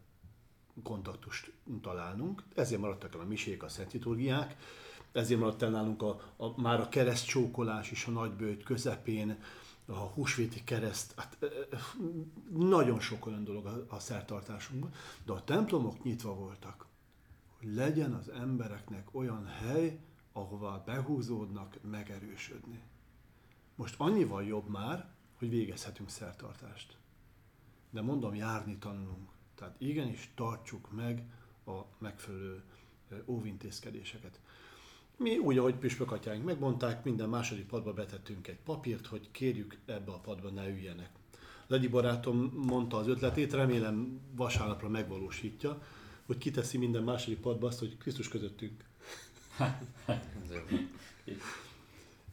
kontaktust 0.82 1.52
találnunk. 1.82 2.42
Ezért 2.54 2.80
maradtak 2.80 3.14
el 3.14 3.20
a 3.20 3.24
misék, 3.24 3.62
a 3.62 3.68
szent 3.68 3.92
liturgiák, 3.92 4.56
ezért 5.12 5.40
maradt 5.40 5.62
el 5.62 5.70
nálunk 5.70 6.02
a, 6.02 6.20
a, 6.36 6.60
már 6.60 6.80
a 6.80 6.88
kereszt 6.88 7.26
csókolás 7.26 7.90
is 7.90 8.04
a 8.06 8.10
nagybőt 8.10 8.62
közepén, 8.62 9.38
a 9.86 9.92
húsvéti 9.92 10.64
kereszt, 10.64 11.14
hát, 11.16 11.38
nagyon 12.50 13.00
sok 13.00 13.26
olyan 13.26 13.44
dolog 13.44 13.66
a, 13.66 13.84
a 13.88 13.98
szertartásunkban, 13.98 14.92
de 15.24 15.32
a 15.32 15.44
templomok 15.44 16.02
nyitva 16.02 16.34
voltak, 16.34 16.86
legyen 17.74 18.12
az 18.12 18.28
embereknek 18.28 19.08
olyan 19.12 19.46
hely, 19.46 19.98
ahová 20.32 20.82
behúzódnak 20.86 21.78
megerősödni. 21.90 22.82
Most 23.74 23.94
annyival 23.98 24.44
jobb 24.44 24.68
már, 24.68 25.12
hogy 25.38 25.48
végezhetünk 25.50 26.08
szertartást. 26.08 26.96
De 27.90 28.00
mondom, 28.00 28.34
járni 28.34 28.78
tanulunk. 28.78 29.30
Tehát 29.54 29.80
igenis 29.80 30.32
tartsuk 30.34 30.92
meg 30.92 31.22
a 31.66 31.80
megfelelő 31.98 32.62
óvintézkedéseket. 33.26 34.40
Mi 35.16 35.38
úgy, 35.38 35.58
ahogy 35.58 35.74
püspökatyáink 35.74 36.44
megmondták, 36.44 37.04
minden 37.04 37.28
második 37.28 37.66
padba 37.66 37.92
betettünk 37.92 38.48
egy 38.48 38.58
papírt, 38.64 39.06
hogy 39.06 39.30
kérjük 39.30 39.78
ebbe 39.86 40.12
a 40.12 40.18
padba 40.18 40.50
ne 40.50 40.68
üljenek. 40.68 41.10
Legyi 41.66 41.88
barátom 41.88 42.52
mondta 42.54 42.96
az 42.96 43.08
ötletét, 43.08 43.52
remélem 43.52 44.20
vasárnapra 44.34 44.88
megvalósítja, 44.88 45.82
hogy 46.26 46.38
kiteszi 46.38 46.78
minden 46.78 47.02
második 47.02 47.40
padba 47.40 47.66
azt, 47.66 47.78
hogy 47.78 47.98
Krisztus 47.98 48.28
közöttünk. 48.28 48.84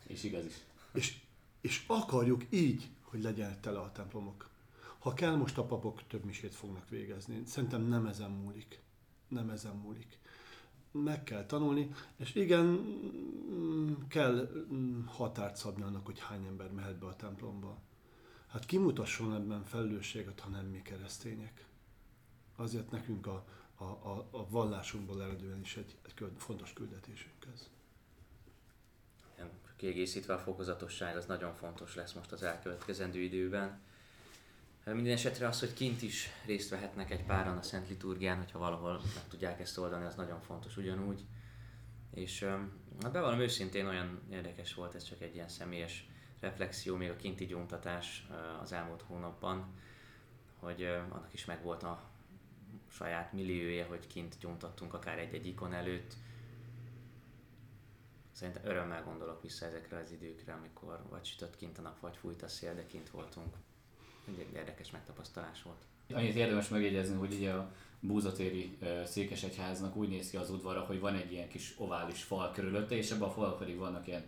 és 0.08 0.24
igaz 0.24 0.46
is. 0.46 0.54
És, 0.94 1.18
és 1.62 1.84
akarjuk 1.88 2.46
így, 2.50 2.89
hogy 3.02 3.22
legyen 3.22 3.62
tele 3.62 3.80
a 3.80 3.92
templomok. 3.92 4.50
Ha 5.00 5.14
kell, 5.14 5.36
most 5.36 5.58
a 5.58 5.64
papok 5.64 6.08
több 6.08 6.24
misét 6.24 6.56
fognak 6.56 6.89
végezni. 6.89 7.44
Szerintem 7.46 7.82
nem 7.82 8.06
ezen 8.06 8.32
múlik. 8.32 8.80
Nem 9.28 9.50
ezen 9.50 9.76
múlik. 9.76 10.20
meg 10.92 11.24
kell 11.24 11.46
tanulni, 11.46 11.92
és 12.16 12.36
igen, 12.36 12.66
mm, 12.66 13.94
kell 14.08 14.66
mm, 14.74 15.06
határt 15.06 15.56
szabni 15.56 15.84
annak, 15.84 16.06
hogy 16.06 16.20
hány 16.20 16.46
ember 16.46 16.72
mehet 16.72 17.00
be 17.00 17.06
a 17.06 17.16
templomba. 17.16 17.78
Hát 18.48 18.66
kimutasson 18.66 19.34
ebben 19.34 19.64
felelősséget, 19.64 20.39
ha 20.39 20.50
nem 20.50 20.66
mi 20.66 20.82
keresztények. 20.82 21.66
Azért 22.56 22.92
nekünk 22.92 23.28
a, 23.28 23.46
a, 23.82 24.09
a, 24.09 24.27
a 24.32 24.49
vallásunkból 24.49 25.23
eredően 25.23 25.59
is 25.59 25.77
egy, 25.77 25.97
egy 26.05 26.32
fontos 26.38 26.73
küldetésünk 26.73 27.47
ez. 27.53 27.69
Kiegészítve 29.75 30.34
a 30.34 30.39
fokozatosság, 30.39 31.15
az 31.15 31.25
nagyon 31.25 31.53
fontos 31.53 31.95
lesz 31.95 32.13
most 32.13 32.32
az 32.32 32.43
elkövetkezendő 32.43 33.19
időben. 33.19 33.79
Minden 34.86 35.13
esetre 35.13 35.47
az, 35.47 35.59
hogy 35.59 35.73
kint 35.73 36.01
is 36.01 36.29
részt 36.45 36.69
vehetnek 36.69 37.11
egy 37.11 37.23
páran 37.23 37.57
a 37.57 37.61
Szent 37.61 37.89
Liturgián, 37.89 38.38
hogyha 38.38 38.59
valahol 38.59 38.93
meg 38.93 39.27
tudják 39.29 39.59
ezt 39.59 39.77
oldani, 39.77 40.05
az 40.05 40.15
nagyon 40.15 40.41
fontos 40.41 40.77
ugyanúgy. 40.77 41.25
És 42.13 42.43
hát 43.01 43.11
bevallom 43.11 43.39
őszintén 43.39 43.88
olyan 43.88 44.21
érdekes 44.32 44.73
volt, 44.73 44.95
ez 44.95 45.03
csak 45.03 45.21
egy 45.21 45.36
ilyen 45.36 45.49
személyes 45.49 46.09
reflexió, 46.39 46.95
még 46.95 47.09
a 47.09 47.15
kinti 47.15 47.45
gyóntatás 47.45 48.27
az 48.61 48.71
elmúlt 48.71 49.01
hónapban, 49.01 49.73
hogy 50.59 50.84
annak 50.84 51.34
is 51.34 51.45
megvolt 51.45 51.84
a 51.84 52.11
saját 52.92 53.34
milliója, 53.34 53.86
hogy 53.86 54.08
kint 54.08 54.38
gyóntattunk 54.39 54.94
akár 54.94 55.20
egy-egy 55.20 55.48
ikon 55.48 55.74
előtt. 55.74 56.14
Szerintem 58.32 58.66
örömmel 58.66 59.04
gondolok 59.04 59.42
vissza 59.42 59.66
ezekre 59.66 59.98
az 59.98 60.12
időkre, 60.12 60.54
amikor 60.54 61.04
vagy 61.10 61.26
sütött 61.26 61.56
kint 61.56 61.78
a 61.78 61.82
nap, 61.82 62.00
vagy 62.00 62.16
fújt 62.18 62.42
a 62.42 62.48
szél, 62.48 62.76
de 62.76 62.86
kint 62.86 63.10
voltunk. 63.10 63.56
Egy 64.28 64.54
érdekes 64.56 64.92
megtapasztalás 64.92 65.64
volt. 65.64 65.86
Annyit 66.14 66.36
érdemes 66.36 66.70
megjegyezni, 66.70 67.16
hogy 67.16 67.34
ugye 67.34 67.52
a 67.52 67.72
Búzatéri 68.00 68.78
székesegyháznak 69.06 69.96
úgy 69.96 70.10
néz 70.10 70.30
ki 70.30 70.38
az 70.38 70.50
udvara, 70.50 70.82
hogy 70.82 71.00
van 71.00 71.16
egy 71.16 71.32
ilyen 71.32 71.48
kis 71.48 71.74
ovális 71.78 72.24
fal 72.24 72.52
körülötte, 72.52 72.96
és 72.96 73.12
ebben 73.12 73.28
a 73.28 73.32
fal 73.32 73.58
pedig 73.58 73.78
vannak 73.78 74.08
ilyen 74.08 74.24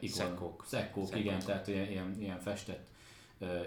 ikon, 0.00 0.16
szekkók. 0.16 0.64
Szekkók, 0.66 1.06
szekkók, 1.06 1.24
igen, 1.24 1.38
tehát 1.38 1.66
ilyen, 1.66 1.90
ilyen, 1.90 2.20
ilyen 2.20 2.40
festett 2.40 2.88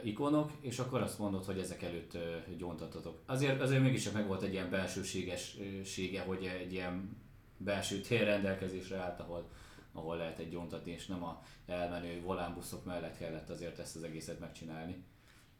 ikonok, 0.03 0.51
és 0.59 0.79
akkor 0.79 1.01
azt 1.01 1.19
mondod, 1.19 1.45
hogy 1.45 1.59
ezek 1.59 1.81
előtt 1.81 2.17
gyóntatok. 2.57 3.19
Azért, 3.25 3.61
azért 3.61 3.81
mégis 3.81 4.11
meg 4.11 4.27
volt 4.27 4.41
egy 4.41 4.53
ilyen 4.53 4.69
belsőségessége, 4.69 6.21
hogy 6.21 6.45
egy 6.45 6.73
ilyen 6.73 7.17
belső 7.57 7.99
tér 7.99 8.23
rendelkezésre 8.23 8.97
állt, 8.97 9.19
ahol, 9.19 9.49
ahol 9.93 10.17
lehet 10.17 10.39
egy 10.39 10.49
gyóntatni, 10.49 10.91
és 10.91 11.05
nem 11.05 11.23
a 11.23 11.43
elmenő 11.65 12.21
volánbuszok 12.21 12.85
mellett 12.85 13.17
kellett 13.17 13.49
azért 13.49 13.79
ezt 13.79 13.95
az 13.95 14.03
egészet 14.03 14.39
megcsinálni. 14.39 15.03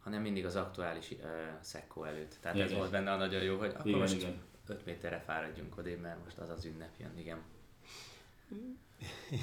Hanem 0.00 0.22
mindig 0.22 0.44
az 0.44 0.56
aktuális 0.56 1.10
uh, 1.10 1.18
szekkó 1.60 2.04
előtt. 2.04 2.36
Tehát 2.40 2.56
igen. 2.56 2.68
ez 2.68 2.74
volt 2.74 2.90
benne 2.90 3.12
a 3.12 3.16
nagyon 3.16 3.42
jó, 3.42 3.58
hogy 3.58 3.68
akkor 3.68 3.86
igen, 3.86 4.00
most 4.00 4.14
igen. 4.14 4.40
5 4.66 4.84
méterre 4.84 5.18
fáradjunk 5.20 5.78
odébb, 5.78 6.00
mert 6.00 6.24
most 6.24 6.38
az 6.38 6.48
az 6.48 6.64
ünnep 6.64 6.90
jön, 6.98 7.18
igen. 7.18 7.42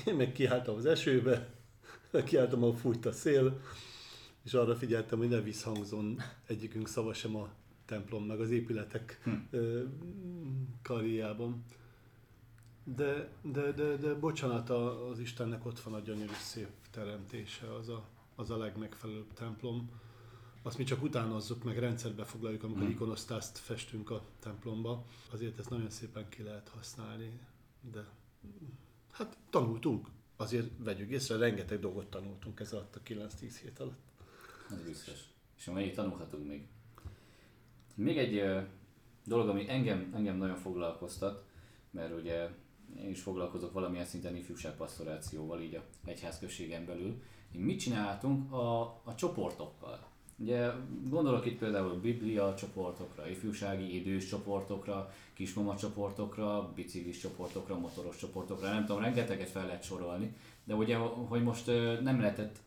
Én 0.05 0.15
meg 0.15 0.31
kiálltam 0.31 0.75
az 0.75 0.85
esőbe, 0.85 1.49
kiálltam, 2.25 2.61
ahol 2.63 2.75
fújt 2.75 3.05
a 3.05 3.11
szél, 3.11 3.61
és 4.49 4.55
arra 4.55 4.75
figyeltem, 4.75 5.19
hogy 5.19 5.27
ne 5.27 5.41
visszhangzon 5.41 6.21
egyikünk 6.47 6.87
szava 6.87 7.13
sem 7.13 7.35
a 7.35 7.49
templom, 7.85 8.25
meg 8.25 8.39
az 8.39 8.49
épületek 8.49 9.21
hm. 9.23 9.57
karriában. 10.81 11.63
De, 12.83 13.29
de, 13.41 13.71
de, 13.71 13.95
de 13.95 14.13
bocsánat, 14.13 14.69
az 14.69 15.19
Istennek 15.19 15.65
ott 15.65 15.79
van 15.79 15.93
a 15.93 15.99
gyönyörű 15.99 16.33
szép 16.39 16.69
teremtése, 16.91 17.73
az 17.73 17.89
a, 17.89 18.03
az 18.35 18.49
a 18.49 18.57
legmegfelelőbb 18.57 19.33
templom. 19.33 19.89
Azt 20.61 20.77
mi 20.77 20.83
csak 20.83 21.03
utánozzuk, 21.03 21.63
meg 21.63 21.77
rendszerbe 21.77 22.23
foglaljuk, 22.23 22.63
amikor 22.63 22.81
hmm. 22.81 22.91
ikonosztászt 22.91 23.57
festünk 23.57 24.09
a 24.09 24.21
templomba. 24.39 25.05
Azért 25.31 25.59
ezt 25.59 25.69
nagyon 25.69 25.89
szépen 25.89 26.29
ki 26.29 26.43
lehet 26.43 26.69
használni, 26.69 27.39
de 27.91 28.05
hát 29.11 29.37
tanultunk. 29.49 30.07
Azért 30.35 30.69
vegyük 30.77 31.09
észre, 31.09 31.37
rengeteg 31.37 31.79
dolgot 31.79 32.09
tanultunk 32.09 32.59
ez 32.59 32.73
alatt 32.73 32.95
a 32.95 33.01
9-10 33.01 33.29
hét 33.61 33.79
alatt. 33.79 34.07
Ez 34.71 34.83
biztos. 34.85 35.19
És 35.57 35.65
még 35.65 35.93
tanulhatunk 35.93 36.47
még. 36.47 36.67
Még 37.95 38.17
egy 38.17 38.43
dolog, 39.25 39.49
ami 39.49 39.69
engem, 39.69 40.11
engem 40.15 40.37
nagyon 40.37 40.55
foglalkoztat, 40.55 41.45
mert 41.91 42.13
ugye 42.13 42.49
én 42.97 43.09
is 43.09 43.21
foglalkozok 43.21 43.73
valamilyen 43.73 44.05
szinten 44.05 44.35
ifjúságpastorációval 44.35 45.61
így 45.61 45.75
a 45.75 45.83
egyházközségen 46.05 46.85
belül. 46.85 47.21
Mi 47.51 47.59
mit 47.59 47.79
csináltunk 47.79 48.51
a, 48.51 48.81
a 48.81 49.15
csoportokkal? 49.15 50.07
Ugye 50.37 50.71
gondolok 51.09 51.45
itt 51.45 51.57
például 51.57 51.99
biblia 51.99 52.55
csoportokra, 52.55 53.29
ifjúsági 53.29 53.95
idős 53.95 54.27
csoportokra, 54.27 55.13
kismama 55.33 55.75
csoportokra, 55.75 56.71
biciklis 56.75 57.17
csoportokra, 57.17 57.79
motoros 57.79 58.17
csoportokra, 58.17 58.69
nem 58.69 58.85
tudom, 58.85 59.01
rengeteget 59.01 59.49
fel 59.49 59.65
lehet 59.65 59.83
sorolni, 59.83 60.35
de 60.63 60.73
ugye, 60.73 60.95
hogy 60.97 61.43
most 61.43 61.67
nem 62.01 62.19
lehetett 62.19 62.57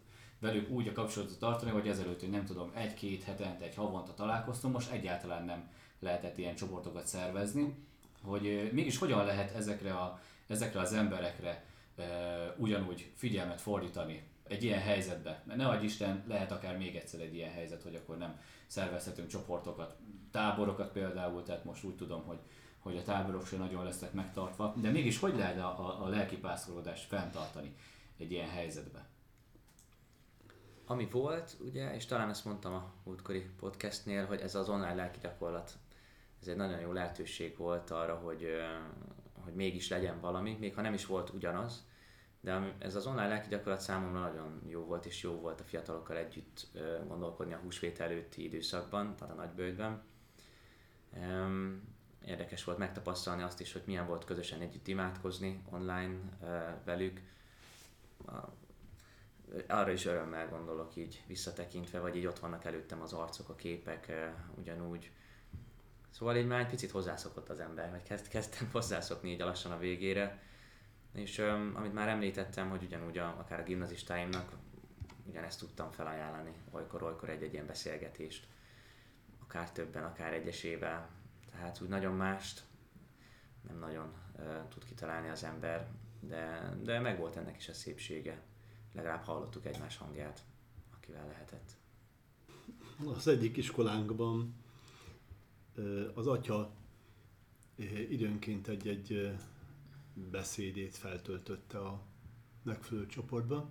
velük 0.43 0.71
úgy 0.71 0.89
a 0.89 0.93
kapcsolatot 0.93 1.39
tartani, 1.39 1.71
hogy 1.71 1.89
ezelőtt, 1.89 2.21
hogy 2.21 2.31
nem 2.31 2.45
tudom, 2.45 2.71
egy-két 2.75 3.23
hetente, 3.23 3.65
egy 3.65 3.75
havonta 3.75 4.15
találkoztunk, 4.15 4.75
most 4.75 4.91
egyáltalán 4.91 5.45
nem 5.45 5.71
lehetett 6.01 6.39
ilyen 6.39 6.55
csoportokat 6.55 7.07
szervezni, 7.07 7.75
hogy 8.23 8.71
mégis 8.73 8.99
hogyan 8.99 9.25
lehet 9.25 9.55
ezekre, 9.55 9.93
a, 9.93 10.21
ezekre 10.47 10.81
az 10.81 10.93
emberekre 10.93 11.65
e, 11.97 12.05
ugyanúgy 12.57 13.11
figyelmet 13.15 13.61
fordítani 13.61 14.23
egy 14.49 14.65
ilyen 14.65 14.81
helyzetbe. 14.81 15.43
Mert 15.47 15.59
ne 15.59 15.69
adj 15.69 15.85
Isten, 15.85 16.25
lehet 16.29 16.53
akár 16.53 16.77
még 16.77 16.97
egyszer 16.97 17.21
egy 17.21 17.35
ilyen 17.35 17.53
helyzet, 17.53 17.83
hogy 17.83 17.95
akkor 17.95 18.19
nem 18.19 18.41
szervezhetünk 18.67 19.29
csoportokat, 19.29 19.97
táborokat 20.31 20.93
például, 20.93 21.43
tehát 21.43 21.65
most 21.65 21.85
úgy 21.85 21.97
tudom, 21.97 22.23
hogy, 22.25 22.39
hogy 22.79 22.97
a 22.97 23.03
táborok 23.03 23.47
sem 23.47 23.59
nagyon 23.59 23.85
lesznek 23.85 24.13
megtartva, 24.13 24.75
de 24.77 24.91
mégis 24.91 25.19
hogy 25.19 25.37
lehet 25.37 25.59
a, 25.59 25.79
a, 25.79 26.05
a 26.05 26.09
lelki 26.09 26.37
pásztorodást 26.37 27.07
fenntartani 27.07 27.75
egy 28.19 28.31
ilyen 28.33 28.49
helyzetbe? 28.49 29.11
Ami 30.93 31.09
volt, 31.11 31.57
ugye, 31.61 31.95
és 31.95 32.07
talán 32.07 32.29
ezt 32.29 32.45
mondtam 32.45 32.73
a 32.73 32.93
múltkori 33.05 33.51
podcastnél, 33.59 34.27
hogy 34.27 34.41
ez 34.41 34.55
az 34.55 34.69
online 34.69 34.95
lelki 34.95 35.19
gyakorlat, 35.23 35.73
ez 36.41 36.49
egy 36.49 36.57
nagyon 36.57 36.81
jó 36.81 36.93
lehetőség 36.93 37.57
volt 37.57 37.91
arra, 37.91 38.15
hogy, 38.15 38.47
hogy 39.45 39.55
mégis 39.55 39.89
legyen 39.89 40.21
valami, 40.21 40.57
még 40.61 40.75
ha 40.75 40.81
nem 40.81 40.95
is 40.95 41.07
volt 41.07 41.31
ugyanaz, 41.31 41.87
de 42.41 42.75
ez 42.79 42.95
az 42.95 43.07
online 43.07 43.29
lelki 43.29 43.49
gyakorlat 43.49 43.81
számomra 43.81 44.21
nagyon 44.21 44.63
jó 44.67 44.85
volt, 44.85 45.07
és 45.07 45.23
jó 45.23 45.33
volt 45.33 45.61
a 45.61 45.65
fiatalokkal 45.65 46.17
együtt 46.17 46.67
gondolkodni 47.07 47.53
a 47.53 47.61
húsvét 47.63 48.01
előtti 48.01 48.45
időszakban, 48.45 49.17
tehát 49.17 49.35
a 49.35 49.37
nagybőjtben. 49.37 50.03
Érdekes 52.27 52.65
volt 52.65 52.79
megtapasztalni 52.79 53.43
azt 53.43 53.61
is, 53.61 53.73
hogy 53.73 53.83
milyen 53.87 54.07
volt 54.07 54.25
közösen 54.25 54.61
együtt 54.61 54.87
imádkozni 54.87 55.63
online 55.71 56.19
velük. 56.85 57.21
Arra 59.69 59.91
is 59.91 60.05
örömmel 60.05 60.49
gondolok 60.49 60.97
így 60.97 61.23
visszatekintve, 61.27 62.01
vagy 62.01 62.17
így 62.17 62.27
ott 62.27 62.39
vannak 62.39 62.65
előttem 62.65 63.01
az 63.01 63.13
arcok, 63.13 63.49
a 63.49 63.55
képek 63.55 64.13
ugyanúgy. 64.55 65.11
Szóval 66.11 66.37
így 66.37 66.47
már 66.47 66.61
egy 66.61 66.69
picit 66.69 66.91
hozzászokott 66.91 67.49
az 67.49 67.61
ember, 67.61 67.91
vagy 67.91 68.03
kezd, 68.03 68.29
kezdtem 68.29 68.69
hozzászokni 68.73 69.31
így 69.31 69.41
lassan 69.41 69.73
a 69.73 69.79
végére 69.79 70.41
és 71.13 71.39
um, 71.39 71.73
amit 71.75 71.93
már 71.93 72.09
említettem, 72.09 72.71
hogy 72.71 72.83
ugyanúgy 72.83 73.19
a, 73.19 73.37
akár 73.39 73.61
a 73.61 73.63
gimnazistáimnak 73.63 74.53
ugyanezt 75.25 75.59
tudtam 75.59 75.91
felajánlani 75.91 76.53
olykor-olykor 76.71 77.29
egy-egy 77.29 77.53
ilyen 77.53 77.67
beszélgetést, 77.67 78.47
akár 79.43 79.73
többen, 79.73 80.05
akár 80.05 80.33
egyesével. 80.33 81.09
Tehát 81.51 81.81
úgy 81.81 81.89
nagyon 81.89 82.15
mást 82.15 82.63
nem 83.69 83.79
nagyon 83.79 84.13
uh, 84.39 84.69
tud 84.69 84.85
kitalálni 84.85 85.29
az 85.29 85.45
ember, 85.45 85.89
de, 86.21 86.73
de 86.83 87.01
meg 87.01 87.19
volt 87.19 87.37
ennek 87.37 87.57
is 87.57 87.69
a 87.69 87.75
szépsége. 87.75 88.41
Legalább 88.93 89.25
hallottuk 89.25 89.67
egymás 89.67 89.97
hangját, 89.97 90.45
akivel 90.97 91.27
lehetett. 91.27 91.77
Az 93.17 93.27
egyik 93.27 93.57
iskolánkban 93.57 94.55
az 96.15 96.27
atya 96.27 96.71
időnként 98.09 98.69
egy-egy 98.69 99.37
beszédét 100.31 100.97
feltöltötte 100.97 101.79
a 101.79 102.01
megfelelő 102.63 103.07
csoportba, 103.07 103.71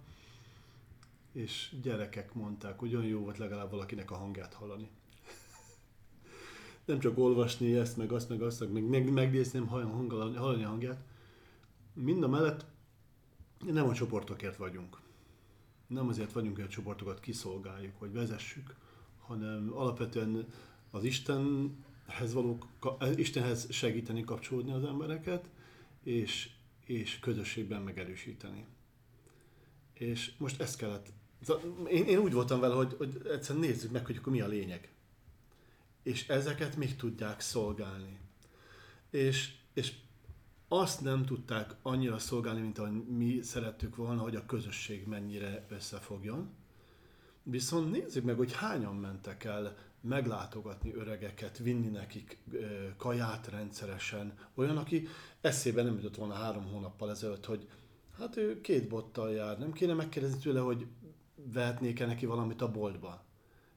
és 1.32 1.76
gyerekek 1.82 2.34
mondták, 2.34 2.80
hogy 2.80 2.95
olyan 2.95 3.07
jó 3.07 3.19
volt 3.19 3.38
legalább 3.38 3.72
valakinek 3.72 4.11
a 4.11 4.17
hangját 4.17 4.53
hallani. 4.53 4.89
nem 6.86 6.99
csak 6.99 7.17
olvasni 7.17 7.76
ezt, 7.76 7.97
meg 7.97 8.11
azt, 8.11 8.30
meg 8.30 8.41
azt, 8.41 8.72
meg, 8.72 8.84
meg 8.84 9.11
megnézni, 9.11 9.59
nem 9.59 9.67
hallani, 9.67 10.36
hallani 10.36 10.63
a 10.63 10.67
hangját. 10.67 11.03
Mind 11.93 12.24
a 12.24 12.28
mellett 12.28 12.65
nem 13.65 13.88
a 13.88 13.93
csoportokért 13.93 14.57
vagyunk. 14.57 14.99
Nem 15.92 16.08
azért 16.08 16.32
vagyunk, 16.32 16.56
hogy 16.56 16.70
csoportokat 16.70 17.20
kiszolgáljuk, 17.20 18.00
vagy 18.00 18.14
vezessük, 18.14 18.76
hanem 19.20 19.72
alapvetően 19.74 20.48
az 20.92 21.04
Istenhez 21.04 22.34
való, 22.34 22.58
Istenhez 23.16 23.72
segíteni 23.72 24.24
kapcsolódni 24.24 24.72
az 24.72 24.84
embereket, 24.84 25.50
és, 26.04 26.50
és 26.86 27.20
közösségben 27.20 27.82
megerősíteni. 27.82 28.66
És 29.94 30.32
most 30.38 30.62
ezt 30.62 30.78
kellett. 30.78 31.14
Én, 31.88 32.06
én 32.06 32.18
úgy 32.18 32.34
voltam 32.34 32.60
vele, 32.60 32.74
hogy, 32.74 32.96
hogy 32.98 33.22
egyszerűen 33.32 33.66
nézzük 33.66 33.92
meg, 33.92 34.06
hogy 34.06 34.18
akkor 34.18 34.34
mi 34.34 34.42
a 34.42 34.48
lényeg. 34.48 34.94
És 36.04 36.28
ezeket 36.28 36.76
még 36.76 36.96
tudják 36.96 37.39
szolgálni. 37.39 38.20
És, 39.10 39.54
és 39.74 39.94
azt 40.74 41.01
nem 41.01 41.26
tudták 41.26 41.76
annyira 41.82 42.19
szolgálni, 42.19 42.61
mint 42.61 42.78
ahogy 42.78 43.07
mi 43.07 43.41
szerettük 43.41 43.95
volna, 43.95 44.22
hogy 44.22 44.36
a 44.36 44.45
közösség 44.45 45.07
mennyire 45.07 45.65
összefogjon. 45.69 46.49
Viszont 47.43 47.91
nézzük 47.91 48.24
meg, 48.24 48.38
hogy 48.38 48.53
hányan 48.53 48.95
mentek 48.95 49.43
el 49.43 49.78
meglátogatni 50.01 50.93
öregeket, 50.93 51.57
vinni 51.57 51.88
nekik 51.88 52.38
kaját 52.97 53.47
rendszeresen. 53.47 54.34
Olyan, 54.53 54.78
aki 54.78 55.07
eszébe 55.41 55.84
nem 55.84 55.95
jutott 55.95 56.15
volna 56.15 56.34
három 56.34 56.65
hónappal 56.65 57.09
ezelőtt, 57.09 57.45
hogy 57.45 57.67
hát 58.17 58.38
ő 58.38 58.61
két 58.61 58.88
bottal 58.88 59.32
jár, 59.32 59.59
nem 59.59 59.72
kéne 59.72 59.93
megkérdezni 59.93 60.39
tőle, 60.39 60.59
hogy 60.59 60.88
vehetnék-e 61.53 62.05
neki 62.05 62.26
valamit 62.26 62.61
a 62.61 62.72
boltba. 62.72 63.24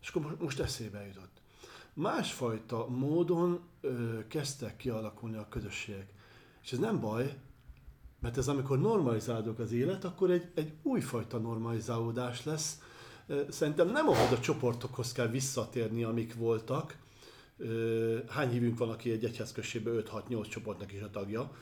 És 0.00 0.08
akkor 0.08 0.36
most 0.40 0.60
eszébe 0.60 1.06
jutott. 1.06 1.40
Másfajta 1.92 2.88
módon 2.88 3.60
ö, 3.80 4.18
kezdtek 4.28 4.76
kialakulni 4.76 5.36
a 5.36 5.48
közösségek. 5.48 6.13
És 6.64 6.72
ez 6.72 6.78
nem 6.78 7.00
baj, 7.00 7.36
mert 8.20 8.36
ez 8.36 8.48
amikor 8.48 8.78
normalizálódik 8.78 9.58
az 9.58 9.72
élet, 9.72 10.04
akkor 10.04 10.30
egy, 10.30 10.50
egy 10.54 10.72
újfajta 10.82 11.38
normalizálódás 11.38 12.44
lesz. 12.44 12.80
Szerintem 13.48 13.90
nem 13.90 14.08
ahhoz 14.08 14.32
a 14.32 14.40
csoportokhoz 14.40 15.12
kell 15.12 15.26
visszatérni, 15.26 16.04
amik 16.04 16.34
voltak. 16.34 16.98
Hány 18.28 18.50
hívünk 18.50 18.78
van, 18.78 18.90
aki 18.90 19.10
egy 19.10 19.24
egyházközségben 19.24 20.02
5-6-8 20.28 20.48
csoportnak 20.48 20.92
is 20.92 21.00
a 21.00 21.10
tagja? 21.10 21.56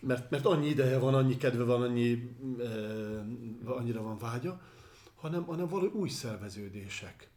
Mert, 0.00 0.30
mert 0.30 0.46
annyi 0.46 0.68
ideje 0.68 0.98
van, 0.98 1.14
annyi 1.14 1.36
kedve 1.36 1.64
van, 1.64 1.82
annyi, 1.82 2.36
annyira 3.64 4.02
van 4.02 4.18
vágya, 4.18 4.60
hanem, 5.14 5.44
hanem 5.44 5.68
valami 5.68 5.90
új 5.92 6.08
szerveződések, 6.08 7.30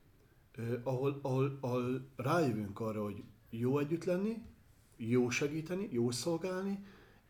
ahol, 0.84 1.20
ahol, 1.22 1.58
ahol 1.62 2.08
rájövünk 2.16 2.80
arra, 2.80 3.04
hogy 3.04 3.24
jó 3.50 3.80
együtt 3.80 4.04
lenni, 4.04 4.42
jó 4.98 5.30
segíteni, 5.30 5.88
jó 5.92 6.12
szolgálni, 6.12 6.86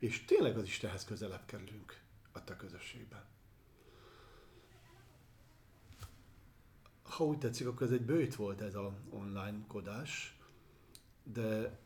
és 0.06 0.26
tényleg 0.26 0.58
az 0.58 0.64
Istenhez 0.64 1.06
közelebb 1.06 1.46
kerülünk 1.46 2.02
a 2.32 2.44
te 2.44 2.56
közösségben. 2.56 3.24
Ha 7.04 7.26
úgy 7.26 7.38
tetszik, 7.38 7.68
akkor 7.68 7.88
ez 7.88 7.92
egy 7.94 8.02
bőjt 8.02 8.36
volt 8.36 8.62
ez 8.62 8.76
a 8.76 8.94
online 9.10 9.58
kodás, 9.68 10.38
de, 11.24 11.80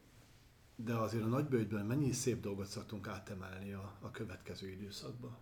de 0.75 0.93
azért 0.93 1.23
a 1.23 1.27
nagybőjtből 1.27 1.83
mennyi 1.83 2.11
szép 2.11 2.41
dolgot 2.41 2.67
szoktunk 2.67 3.07
átemelni 3.07 3.73
a, 3.73 3.97
a 4.01 4.11
következő 4.11 4.69
időszakba. 4.69 5.37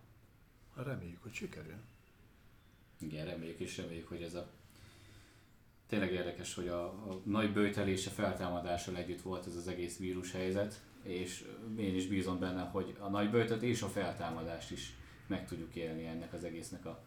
Reméljük, 0.74 1.22
hogy 1.22 1.32
sikerül. 1.32 1.80
Igen, 2.98 3.26
reméljük 3.26 3.58
és 3.58 3.76
reméljük, 3.76 4.08
hogy 4.08 4.22
ez 4.22 4.34
a 4.34 4.48
tényleg 5.86 6.12
érdekes, 6.12 6.54
hogy 6.54 6.68
a, 6.68 6.84
a 6.84 7.20
nagy 7.24 7.52
bőjtelése 7.52 8.10
feltámadással 8.10 8.96
együtt 8.96 9.22
volt 9.22 9.46
ez 9.46 9.56
az 9.56 9.68
egész 9.68 9.98
vírushelyzet, 9.98 10.80
és 11.02 11.44
én 11.78 11.94
is 11.94 12.06
bízom 12.06 12.38
benne, 12.38 12.62
hogy 12.62 12.96
a 12.98 13.08
nagy 13.08 13.30
bőjtöt 13.30 13.62
és 13.62 13.82
a 13.82 13.86
feltámadást 13.86 14.70
is 14.70 14.96
meg 15.26 15.46
tudjuk 15.46 15.74
élni 15.74 16.06
ennek 16.06 16.32
az 16.32 16.44
egésznek, 16.44 16.86
a, 16.86 17.04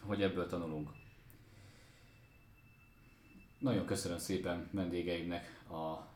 hogy 0.00 0.22
ebből 0.22 0.46
tanulunk. 0.46 0.90
Nagyon 3.58 3.84
köszönöm 3.84 4.18
szépen 4.18 4.68
vendégeimnek 4.72 5.62
a 5.70 6.08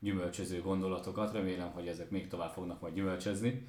gyümölcsöző 0.00 0.60
gondolatokat, 0.60 1.32
remélem, 1.32 1.70
hogy 1.70 1.88
ezek 1.88 2.10
még 2.10 2.28
tovább 2.28 2.52
fognak 2.52 2.80
majd 2.80 2.94
gyümölcsözni. 2.94 3.68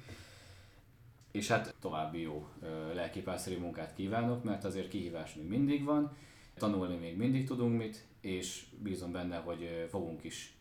És 1.30 1.48
hát 1.48 1.74
további 1.80 2.20
jó 2.20 2.48
lelkipásztori 2.94 3.56
munkát 3.56 3.94
kívánok, 3.94 4.44
mert 4.44 4.64
azért 4.64 4.88
kihívás 4.88 5.34
még 5.34 5.46
mindig 5.46 5.84
van, 5.84 6.16
tanulni 6.54 6.96
még 6.96 7.16
mindig 7.16 7.46
tudunk 7.46 7.78
mit, 7.78 8.06
és 8.20 8.64
bízom 8.82 9.12
benne, 9.12 9.36
hogy 9.36 9.86
fogunk 9.90 10.24
is 10.24 10.57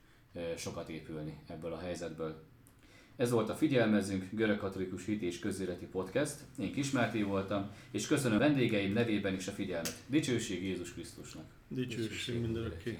sokat 0.58 0.90
épülni 0.90 1.38
ebből 1.48 1.74
a 1.74 1.80
helyzetből. 1.80 2.44
Ez 3.16 3.32
volt 3.32 3.50
a 3.50 3.56
Figyelmezünk 3.56 4.30
Görögkatolikus 4.32 5.06
Hit 5.06 5.22
és 5.22 5.40
Közéleti 5.40 5.86
Podcast. 5.86 6.36
Én 6.60 6.74
Kismárté 6.74 7.22
voltam, 7.22 7.72
és 7.92 8.08
köszönöm 8.08 8.38
vendégeim 8.38 8.94
nevében 8.94 9.34
is 9.34 9.48
a 9.48 9.52
figyelmet. 9.52 10.04
Dicsőség 10.08 10.64
Jézus 10.64 10.94
Krisztusnak! 10.94 11.46
Dicsőség 11.68 12.42
mindenki! 12.42 12.98